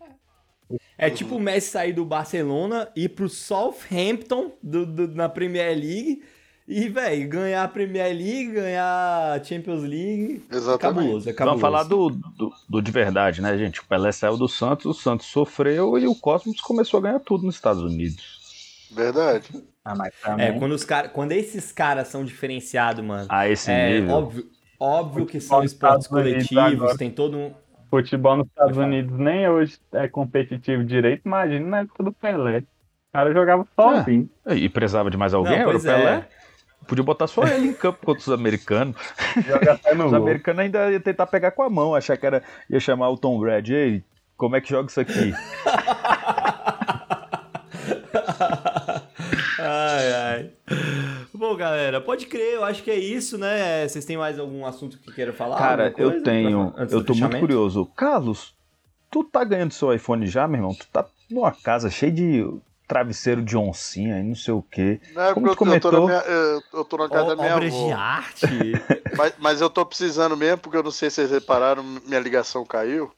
É 0.97 1.09
tipo 1.09 1.36
o 1.36 1.39
Messi 1.39 1.70
sair 1.72 1.93
do 1.93 2.03
Barcelona, 2.03 2.89
ir 2.95 3.09
pro 3.09 3.30
Southampton 3.30 4.51
do, 4.61 4.86
do- 4.86 5.07
na 5.15 5.30
Premier 5.30 5.76
League 5.78 6.24
e, 6.68 6.89
velho, 6.89 7.30
ganhar 7.30 7.63
a 7.63 7.68
Premier 7.68 8.13
League, 8.13 8.51
ganhar 8.51 9.34
a 9.39 9.43
Champions 9.43 9.84
League. 9.84 10.45
É 10.51 10.55
Exatamente. 10.57 10.80
cabuloso, 10.82 11.30
é 11.30 11.34
cabuloso. 11.34 11.61
Vamos 11.61 11.61
falar 11.61 11.84
do, 11.84 12.09
do, 12.09 12.51
do 12.68 12.82
de 12.82 12.91
verdade, 12.91 13.41
né, 13.41 13.57
gente? 13.57 13.80
O 13.80 13.86
Pelé 13.86 14.11
saiu 14.11 14.36
do 14.36 14.49
Santos, 14.49 14.86
o 14.86 14.93
Santos 14.93 15.28
sofreu 15.28 15.97
e 15.97 16.05
o 16.07 16.15
Cosmos 16.15 16.59
começou 16.59 16.97
a 16.99 17.03
ganhar 17.03 17.20
tudo 17.20 17.45
nos 17.45 17.55
Estados 17.55 17.82
Unidos. 17.82 18.38
Verdade. 18.91 19.47
Ah, 19.86 19.95
mas 19.95 20.13
É, 20.22 20.28
também. 20.28 20.59
quando, 20.59 20.72
os 20.74 20.84
cara, 20.84 21.07
quando 21.07 21.32
esses 21.32 21.72
caras 21.72 22.09
são 22.09 22.26
diferenciados, 22.26 23.03
mano. 23.05 23.26
A 23.30 23.47
esse 23.47 23.72
É, 23.72 23.99
nível. 24.01 24.15
óbvio, 24.15 24.49
óbvio 24.78 25.26
que 25.26 25.39
são 25.39 25.63
esportes 25.63 26.09
Unidos 26.11 26.47
coletivos, 26.49 26.97
tem 26.97 27.09
todo 27.09 27.38
um. 27.38 27.53
Futebol 27.89 28.38
nos 28.38 28.47
Estados. 28.47 28.77
Unidos 28.77 29.17
nem 29.17 29.47
hoje 29.49 29.77
é 29.93 30.07
competitivo 30.07 30.83
direito, 30.83 31.23
imagina 31.25 31.65
na 31.65 31.79
época 31.79 32.03
do 32.03 32.11
Pelé. 32.11 32.59
O 32.59 32.63
cara 33.13 33.33
jogava 33.33 33.65
sozinho. 33.75 34.29
E 34.47 34.69
precisava 34.69 35.09
de 35.09 35.17
mais 35.17 35.33
alguém? 35.33 35.53
Não, 35.53 35.59
era 35.59 35.69
o 35.69 35.71
pois 35.71 35.83
Pelé? 35.83 36.15
é. 36.15 36.27
Podia 36.88 37.03
botar 37.03 37.27
só 37.27 37.43
ele 37.43 37.69
em 37.69 37.73
campo 37.73 38.05
contra 38.05 38.21
os 38.21 38.29
americanos. 38.29 38.95
Os 40.05 40.13
americanos 40.13 40.59
ainda 40.59 40.91
iam 40.91 41.01
tentar 41.01 41.25
pegar 41.27 41.51
com 41.51 41.63
a 41.63 41.69
mão, 41.69 41.95
achar 41.95 42.15
que 42.15 42.25
era. 42.25 42.41
ia 42.69 42.79
chamar 42.79 43.09
o 43.09 43.17
Tom 43.17 43.38
Brady. 43.39 43.73
Ei, 43.73 44.03
como 44.38 44.55
é 44.55 44.61
que 44.61 44.69
joga 44.69 44.89
isso 44.89 45.01
aqui? 45.01 45.33
ai, 49.59 50.13
ai. 50.13 50.51
Bom, 51.33 51.55
galera, 51.55 51.99
pode 52.01 52.25
crer, 52.25 52.55
eu 52.55 52.63
acho 52.63 52.83
que 52.83 52.91
é 52.91 52.95
isso, 52.97 53.37
né? 53.37 53.87
Vocês 53.87 54.05
têm 54.05 54.17
mais 54.17 54.37
algum 54.39 54.65
assunto 54.65 54.97
que 54.99 55.11
queiram 55.11 55.33
falar? 55.33 55.57
Cara, 55.57 55.93
eu 55.97 56.21
tenho. 56.23 56.71
pra- 56.71 56.85
Eu 56.89 57.03
tô 57.03 57.13
muito 57.15 57.39
curioso. 57.39 57.85
Carlos, 57.95 58.55
Tu 59.09 59.23
tá 59.23 59.41
ganhando 59.45 59.71
seu 59.73 59.93
iPhone 59.93 60.27
já, 60.27 60.45
meu 60.49 60.57
irmão? 60.57 60.75
Tu 60.75 60.85
tá 60.91 61.05
numa 61.31 61.49
casa 61.53 61.89
cheia 61.89 62.11
de 62.11 62.45
travesseiro 62.85 63.41
de 63.41 63.55
oncinha 63.57 64.19
e 64.19 64.23
não 64.23 64.35
sei 64.35 64.53
o 64.53 64.61
quê. 64.61 64.99
Não 65.13 65.21
é 65.21 65.33
Como 65.33 65.47
porque 65.55 65.65
tu 65.65 65.73
eu, 65.73 65.79
tô- 65.79 65.87
eu 65.87 65.91
tô 65.91 65.97
na 65.97 66.01
comentou- 66.01 66.07
minha, 66.07 66.19
eu, 66.21 66.61
eu 66.73 66.85
tô 66.85 66.97
na 66.97 67.09
casa 67.09 67.35
da 67.35 67.41
minha 67.41 67.55
Obras 67.55 67.73
de 67.73 67.79
avó. 67.91 67.93
arte. 67.95 68.45
Mas, 69.17 69.33
mas 69.39 69.61
eu 69.61 69.69
tô 69.69 69.85
precisando 69.85 70.35
mesmo, 70.37 70.57
porque 70.59 70.77
eu 70.77 70.83
não 70.83 70.91
sei 70.91 71.09
se 71.09 71.15
vocês 71.15 71.31
repararam, 71.31 71.81
minha 72.05 72.19
ligação 72.19 72.65
caiu. 72.65 73.09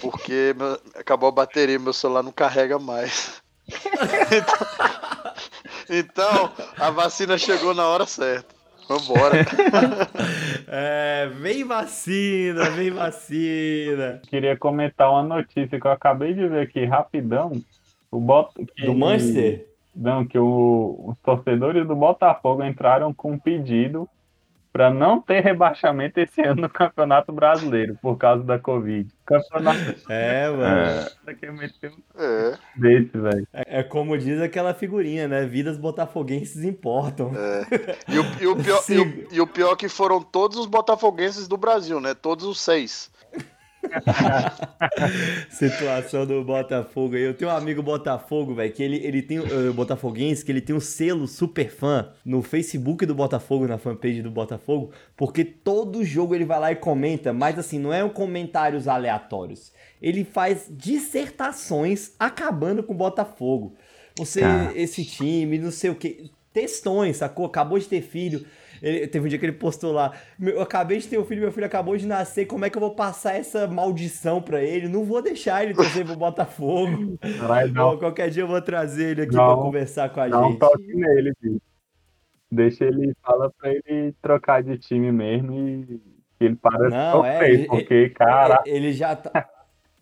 Porque 0.00 0.54
meu- 0.58 0.80
acabou 0.94 1.28
a 1.28 1.32
bateria, 1.32 1.78
meu 1.78 1.92
celular 1.92 2.22
não 2.22 2.32
carrega 2.32 2.78
mais. 2.78 3.40
então, 3.68 4.66
então, 5.90 6.52
a 6.78 6.90
vacina 6.90 7.36
chegou 7.38 7.74
na 7.74 7.86
hora 7.86 8.06
certa. 8.06 8.54
Vambora. 8.88 9.44
É, 10.68 11.28
vem 11.40 11.64
vacina, 11.64 12.70
vem 12.70 12.90
vacina. 12.90 14.20
Queria 14.28 14.56
comentar 14.56 15.10
uma 15.10 15.22
notícia 15.22 15.78
que 15.80 15.86
eu 15.86 15.90
acabei 15.92 16.34
de 16.34 16.46
ver 16.48 16.62
aqui 16.62 16.84
rapidão. 16.84 17.52
O 18.10 18.18
Bot... 18.20 18.50
que- 18.74 18.84
Do 18.84 18.94
Manchester? 18.94 19.66
Não, 19.94 20.26
que 20.26 20.38
o- 20.38 21.04
os 21.08 21.16
torcedores 21.24 21.86
do 21.86 21.94
Botafogo 21.94 22.64
entraram 22.64 23.14
com 23.14 23.32
um 23.32 23.38
pedido 23.38 24.08
para 24.76 24.90
não 24.90 25.22
ter 25.22 25.40
rebaixamento 25.40 26.20
esse 26.20 26.42
ano 26.42 26.60
no 26.60 26.68
Campeonato 26.68 27.32
Brasileiro, 27.32 27.96
por 28.02 28.18
causa 28.18 28.44
da 28.44 28.58
Covid. 28.58 29.10
Campeonato 29.24 29.78
É, 30.06 30.50
mano. 30.50 30.66
É, 30.66 31.12
desse, 32.76 33.16
velho. 33.16 33.48
É, 33.54 33.80
é 33.80 33.82
como 33.82 34.18
diz 34.18 34.38
aquela 34.38 34.74
figurinha, 34.74 35.26
né? 35.26 35.46
Vidas 35.46 35.78
botafoguenses 35.78 36.62
importam. 36.62 37.32
e, 38.06 38.18
o, 38.18 38.24
e 38.42 38.46
o 38.46 38.56
pior, 38.56 38.82
e, 38.86 38.98
o, 38.98 39.26
e 39.32 39.40
o 39.40 39.46
pior 39.46 39.72
é 39.72 39.76
que 39.76 39.88
foram 39.88 40.20
todos 40.20 40.58
os 40.58 40.66
botafoguenses 40.66 41.48
do 41.48 41.56
Brasil, 41.56 41.98
né? 41.98 42.12
Todos 42.12 42.44
os 42.44 42.60
seis. 42.60 43.10
Situação 45.50 46.26
do 46.26 46.42
Botafogo. 46.44 47.16
Eu 47.16 47.34
tenho 47.34 47.50
um 47.50 47.54
amigo 47.54 47.82
Botafogo, 47.82 48.54
velho, 48.54 48.72
que 48.72 48.82
ele, 48.82 48.96
ele 49.04 49.22
tem. 49.22 49.38
Uh, 49.38 49.72
Botafoguense, 49.72 50.44
que 50.44 50.52
ele 50.52 50.60
tem 50.60 50.74
um 50.74 50.80
selo 50.80 51.26
super 51.26 51.70
fã 51.70 52.08
no 52.24 52.42
Facebook 52.42 53.04
do 53.06 53.14
Botafogo, 53.14 53.66
na 53.66 53.78
fanpage 53.78 54.22
do 54.22 54.30
Botafogo, 54.30 54.90
porque 55.16 55.44
todo 55.44 56.04
jogo 56.04 56.34
ele 56.34 56.44
vai 56.44 56.58
lá 56.60 56.72
e 56.72 56.76
comenta, 56.76 57.32
mas 57.32 57.58
assim, 57.58 57.78
não 57.78 57.92
é 57.92 58.02
um 58.04 58.08
comentários 58.08 58.88
aleatórios. 58.88 59.72
Ele 60.00 60.24
faz 60.24 60.66
dissertações 60.70 62.12
acabando 62.18 62.82
com 62.82 62.92
o 62.92 62.96
Botafogo. 62.96 63.74
Você, 64.18 64.40
Tá. 64.40 64.72
esse 64.74 65.04
time, 65.04 65.58
não 65.58 65.70
sei 65.70 65.90
o 65.90 65.94
que. 65.94 66.30
Textões, 66.52 67.18
sacou? 67.18 67.44
Acabou 67.46 67.78
de 67.78 67.86
ter 67.86 68.00
filho. 68.00 68.46
Ele- 68.82 69.06
teve 69.06 69.26
um 69.26 69.28
dia 69.28 69.38
que 69.38 69.44
ele 69.46 69.52
postou 69.52 69.92
lá: 69.92 70.12
"Meu, 70.38 70.54
Eu 70.56 70.62
acabei 70.62 70.98
de 70.98 71.08
ter 71.08 71.18
um 71.18 71.24
filho, 71.24 71.40
meu 71.42 71.52
filho 71.52 71.66
acabou 71.66 71.96
de 71.96 72.06
nascer. 72.06 72.46
Como 72.46 72.64
é 72.64 72.70
que 72.70 72.76
eu 72.76 72.80
vou 72.80 72.94
passar 72.94 73.34
essa 73.36 73.66
maldição 73.66 74.40
pra 74.42 74.62
ele? 74.62 74.88
Não 74.88 75.04
vou 75.04 75.20
deixar 75.22 75.62
ele 75.64 75.74
torcer 75.74 76.04
pro 76.04 76.16
Botafogo. 76.16 77.18
Caralho, 77.38 77.72
Bom, 77.72 77.74
não, 77.92 77.98
qualquer 77.98 78.30
dia 78.30 78.42
eu 78.42 78.46
vou 78.48 78.60
trazer 78.62 79.10
ele 79.10 79.22
aqui 79.22 79.34
Não. 79.36 79.46
pra 79.54 79.62
conversar 79.62 80.08
com 80.10 80.20
a 80.20 80.28
dá 80.28 80.40
um 80.40 80.50
gente. 80.50 80.58
toque 80.58 80.94
nele, 80.94 81.32
bicho. 81.40 81.60
Deixa 82.50 82.84
ele, 82.84 83.12
fala 83.22 83.52
pra 83.58 83.70
ele 83.72 84.14
trocar 84.22 84.62
de 84.62 84.78
time 84.78 85.10
mesmo 85.10 85.52
e 85.58 86.00
ele 86.40 86.54
para 86.56 86.88
Não, 86.88 87.24
é, 87.24 87.50
ele- 87.50 87.66
porque, 87.66 88.08
cara, 88.10 88.62
Ele 88.64 88.92
já 88.92 89.16
tá. 89.16 89.48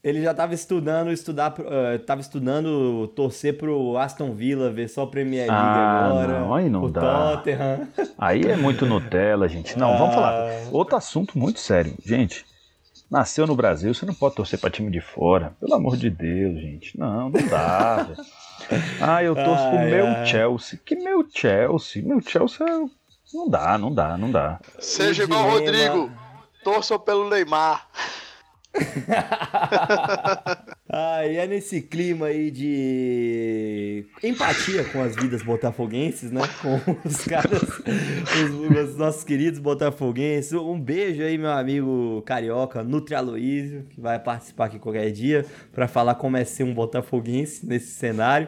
Ele 0.05 0.23
já 0.23 0.35
tava 0.35 0.53
estudando, 0.53 1.11
estudar, 1.11 1.51
pro- 1.53 1.65
tava 2.05 2.21
estudando 2.21 3.09
torcer 3.17 3.57
pro 3.57 3.97
Aston 3.97 4.35
Villa, 4.35 4.71
ver 4.71 4.87
só 4.89 5.05
a 5.05 5.07
Premier 5.07 5.47
League 5.51 5.57
Ah, 5.59 6.07
agora. 6.09 6.41
não, 6.41 6.55
aí 6.55 6.69
não 6.69 6.83
o 6.85 6.91
dá. 6.91 7.37
Tottenham. 7.37 7.89
Aí 8.19 8.43
é 8.43 8.55
muito 8.55 8.85
Nutella, 8.85 9.49
gente. 9.49 9.79
Não, 9.79 9.97
vamos 9.97 10.15
falar. 10.15 10.35
Ah. 10.51 10.69
Outro 10.71 10.95
assunto 10.97 11.39
muito 11.39 11.59
sério. 11.59 11.95
Gente, 12.05 12.45
nasceu 13.11 13.47
no 13.47 13.57
Brasil, 13.57 13.95
você 13.95 14.05
não 14.05 14.13
pode 14.13 14.35
torcer 14.35 14.59
pra 14.61 14.69
time 14.69 14.91
de 14.91 15.01
fora. 15.01 15.55
Pelo 15.59 15.75
amor 15.75 15.97
de 15.97 16.11
Deus, 16.11 16.61
gente. 16.61 16.99
Não, 16.99 17.31
não 17.31 17.49
dá, 17.49 18.03
velho. 18.07 18.17
Ah, 19.01 19.23
eu 19.25 19.35
torço 19.35 19.69
pro 19.71 19.79
Ai, 19.79 19.91
meu. 19.91 20.27
Chelsea. 20.27 20.79
Que 20.85 20.97
meu 20.97 21.27
Chelsea? 21.35 22.03
Meu 22.05 22.21
Chelsea 22.21 22.67
é- 22.67 22.85
não 23.33 23.49
dá, 23.49 23.79
não 23.79 23.93
dá, 23.95 24.19
não 24.19 24.31
dá. 24.31 24.61
Seja 24.79 25.23
igual 25.25 25.47
o 25.47 25.51
Rodrigo. 25.53 26.11
Torçam 26.63 26.99
pelo 26.99 27.29
Neymar. 27.31 27.89
Ah, 30.97 31.27
e 31.27 31.39
é 31.39 31.47
nesse 31.47 31.81
clima 31.81 32.27
aí 32.27 32.53
de 32.53 34.07
empatia 34.23 34.85
com 34.85 35.03
as 35.03 35.17
vidas 35.17 35.43
botafoguenses, 35.43 36.31
né? 36.31 36.43
Com 36.63 36.79
os 37.05 37.25
caras, 37.25 37.63
os, 37.63 38.91
os 38.91 38.97
nossos 38.97 39.25
queridos 39.25 39.59
botafoguenses. 39.59 40.53
Um 40.53 40.79
beijo 40.79 41.21
aí, 41.21 41.37
meu 41.37 41.51
amigo 41.51 42.23
carioca, 42.23 42.85
Nutri 42.85 43.17
Aloysio, 43.17 43.87
que 43.91 44.01
vai 44.01 44.21
participar 44.21 44.67
aqui 44.67 44.79
qualquer 44.79 45.11
dia 45.11 45.45
para 45.73 45.89
falar 45.89 46.15
como 46.15 46.37
é 46.37 46.45
ser 46.45 46.63
um 46.63 46.73
botafoguense 46.73 47.67
nesse 47.67 47.91
cenário. 47.93 48.47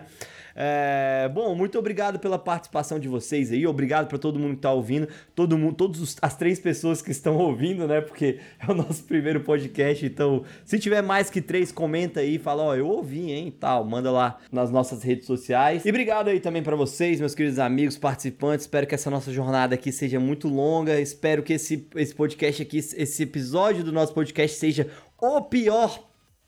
É, 0.59 1.31
bom, 1.35 1.55
muito 1.55 1.79
obrigado 1.79 2.19
pela 2.19 2.39
participação 2.39 2.99
de 2.99 3.09
vocês 3.09 3.53
aí, 3.53 3.67
obrigado 3.67 4.09
para 4.09 4.17
todo 4.17 4.39
mundo 4.39 4.55
que 4.55 4.63
tá 4.63 4.73
ouvindo, 4.73 5.07
todo 5.35 5.59
mundo, 5.59 5.75
todas 5.75 6.17
as 6.23 6.35
três 6.35 6.59
pessoas 6.59 7.03
que 7.03 7.11
estão 7.11 7.37
ouvindo, 7.39 7.87
né? 7.87 8.01
Porque 8.01 8.39
é 8.59 8.71
o 8.71 8.75
nosso 8.75 9.05
primeiro 9.05 9.41
podcast, 9.41 10.07
então 10.07 10.45
se 10.65 10.79
tiver 10.79 11.03
mais 11.03 11.29
que 11.29 11.43
três, 11.43 11.71
comenta 11.71 12.21
aí, 12.21 12.39
fala, 12.39 12.63
ó, 12.63 12.75
eu 12.75 12.89
ouvi, 12.89 13.31
hein, 13.33 13.55
tal, 13.61 13.85
manda 13.85 14.11
lá 14.11 14.39
nas 14.51 14.71
nossas 14.71 15.03
redes 15.03 15.27
sociais. 15.27 15.85
E 15.85 15.91
obrigado 15.91 16.29
aí 16.29 16.41
também 16.41 16.63
para 16.63 16.75
vocês, 16.75 17.21
meus 17.21 17.35
queridos 17.35 17.59
amigos, 17.59 17.99
participantes, 17.99 18.65
espero 18.65 18.87
que 18.87 18.95
essa 18.95 19.11
nossa 19.11 19.31
jornada 19.31 19.75
aqui 19.75 19.93
seja 19.93 20.19
muito 20.19 20.49
longa, 20.49 20.99
espero 20.99 21.43
que 21.43 21.53
esse, 21.53 21.87
esse 21.95 22.15
podcast 22.15 22.63
aqui, 22.63 22.79
esse 22.79 23.23
episódio 23.23 23.85
do 23.85 23.93
nosso 23.93 24.15
podcast 24.15 24.57
seja 24.57 24.89
o 25.21 25.43
pior 25.43 26.06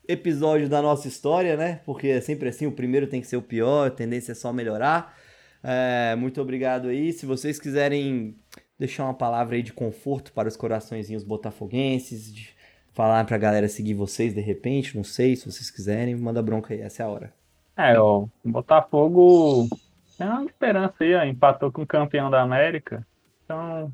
episódio 0.08 0.68
da 0.68 0.80
nossa 0.82 1.06
história, 1.06 1.56
né? 1.56 1.80
Porque 1.84 2.08
é 2.08 2.20
sempre 2.20 2.48
assim, 2.48 2.66
o 2.66 2.72
primeiro 2.72 3.06
tem 3.06 3.20
que 3.20 3.26
ser 3.26 3.36
o 3.36 3.42
pior, 3.42 3.88
a 3.88 3.90
tendência 3.90 4.32
é 4.32 4.34
só 4.34 4.52
melhorar. 4.52 5.14
É, 5.62 6.16
muito 6.16 6.40
obrigado 6.40 6.88
aí. 6.88 7.12
Se 7.12 7.26
vocês 7.26 7.60
quiserem 7.60 8.34
deixar 8.78 9.04
uma 9.04 9.14
palavra 9.14 9.56
aí 9.56 9.62
de 9.62 9.72
conforto 9.72 10.32
para 10.32 10.48
os 10.48 10.56
coraçõezinhos 10.56 11.24
botafoguenses, 11.24 12.32
de 12.32 12.56
falar 12.92 13.24
pra 13.26 13.36
galera 13.38 13.68
seguir 13.68 13.94
vocês 13.94 14.34
de 14.34 14.40
repente, 14.40 14.96
não 14.96 15.04
sei, 15.04 15.36
se 15.36 15.50
vocês 15.50 15.70
quiserem, 15.70 16.16
manda 16.16 16.42
bronca 16.42 16.72
aí, 16.72 16.80
essa 16.80 17.02
é 17.02 17.06
a 17.06 17.08
hora. 17.08 17.32
É, 17.76 17.98
ó, 17.98 18.26
Botafogo 18.44 19.68
tem 20.16 20.26
uma 20.26 20.44
esperança 20.44 20.94
aí, 21.00 21.14
ó, 21.14 21.22
empatou 21.24 21.70
com 21.70 21.82
o 21.82 21.86
campeão 21.86 22.28
da 22.30 22.42
América, 22.42 23.06
então 23.44 23.92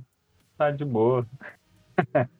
tá 0.56 0.70
de 0.70 0.84
boa. 0.84 1.26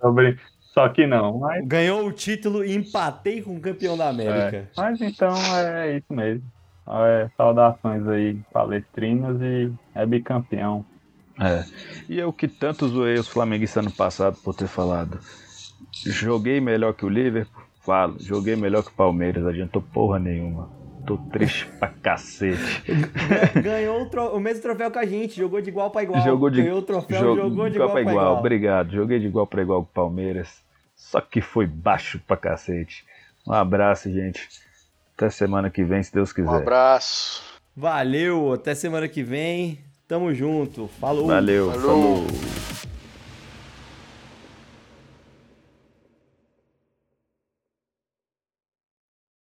Sobre- 0.00 0.38
Só 0.72 0.88
que 0.88 1.06
não, 1.06 1.38
mas, 1.38 1.66
Ganhou 1.66 2.06
o 2.06 2.12
título 2.12 2.64
e 2.64 2.74
empatei 2.74 3.42
com 3.42 3.56
o 3.56 3.60
campeão 3.60 3.96
da 3.96 4.08
América. 4.08 4.68
mas 4.76 5.00
então 5.00 5.34
é 5.56 5.96
isso 5.96 6.12
mesmo. 6.12 6.44
É, 6.88 7.28
saudações 7.36 8.06
aí 8.08 8.38
palestrinas 8.52 9.40
e 9.40 9.72
é 9.94 10.06
bicampeão. 10.06 10.84
É. 11.38 11.64
E 12.08 12.18
eu 12.18 12.32
que 12.32 12.46
tanto 12.48 12.88
zoei 12.88 13.14
os 13.14 13.28
flamenguistas 13.28 13.84
ano 13.84 13.94
passado 13.94 14.36
por 14.42 14.54
ter 14.54 14.66
falado. 14.66 15.18
Joguei 16.04 16.60
melhor 16.60 16.92
que 16.94 17.04
o 17.04 17.08
Liverpool? 17.08 17.62
Falo. 17.80 18.16
Joguei 18.20 18.56
melhor 18.56 18.82
que 18.82 18.90
o 18.90 18.94
Palmeiras. 18.94 19.46
Adiantou 19.46 19.82
porra 19.82 20.18
nenhuma. 20.18 20.68
Tô 21.06 21.16
triste 21.16 21.66
pra 21.78 21.88
cacete. 21.88 22.82
Ganhou 23.62 24.02
o, 24.02 24.06
tro- 24.10 24.36
o 24.36 24.40
mesmo 24.40 24.62
troféu 24.62 24.90
que 24.90 24.98
a 24.98 25.06
gente, 25.06 25.36
jogou 25.36 25.60
de 25.60 25.68
igual 25.70 25.90
pra 25.90 26.02
igual. 26.02 26.22
Jogou 26.22 26.50
de, 26.50 26.62
Ganhou 26.62 26.78
o 26.78 26.82
troféu, 26.82 27.20
jo- 27.20 27.36
jogou 27.36 27.68
de 27.68 27.74
igual, 27.76 27.88
pra 27.90 28.02
pra 28.02 28.10
igual. 28.12 28.24
igual. 28.26 28.38
Obrigado. 28.38 28.90
Joguei 28.92 29.18
de 29.18 29.26
igual 29.26 29.46
pra 29.46 29.62
igual 29.62 29.82
com 29.82 29.88
o 29.90 29.92
Palmeiras. 29.94 30.48
Só 30.94 31.20
que 31.20 31.40
foi 31.40 31.66
baixo 31.66 32.20
pra 32.26 32.36
cacete. 32.36 33.04
Um 33.46 33.52
abraço, 33.52 34.10
gente. 34.12 34.48
Até 35.16 35.30
semana 35.30 35.68
que 35.70 35.82
vem, 35.82 36.02
se 36.02 36.12
Deus 36.12 36.30
Um 36.30 36.34
quiser. 36.34 36.54
abraço. 36.54 37.42
Valeu, 37.76 38.52
até 38.52 38.74
semana 38.74 39.08
que 39.08 39.22
vem. 39.22 39.78
Tamo 40.06 40.34
junto. 40.34 40.88
Falou. 41.00 41.26
Valeu. 41.26 41.70
Falou. 41.72 41.86
falou. 42.26 42.69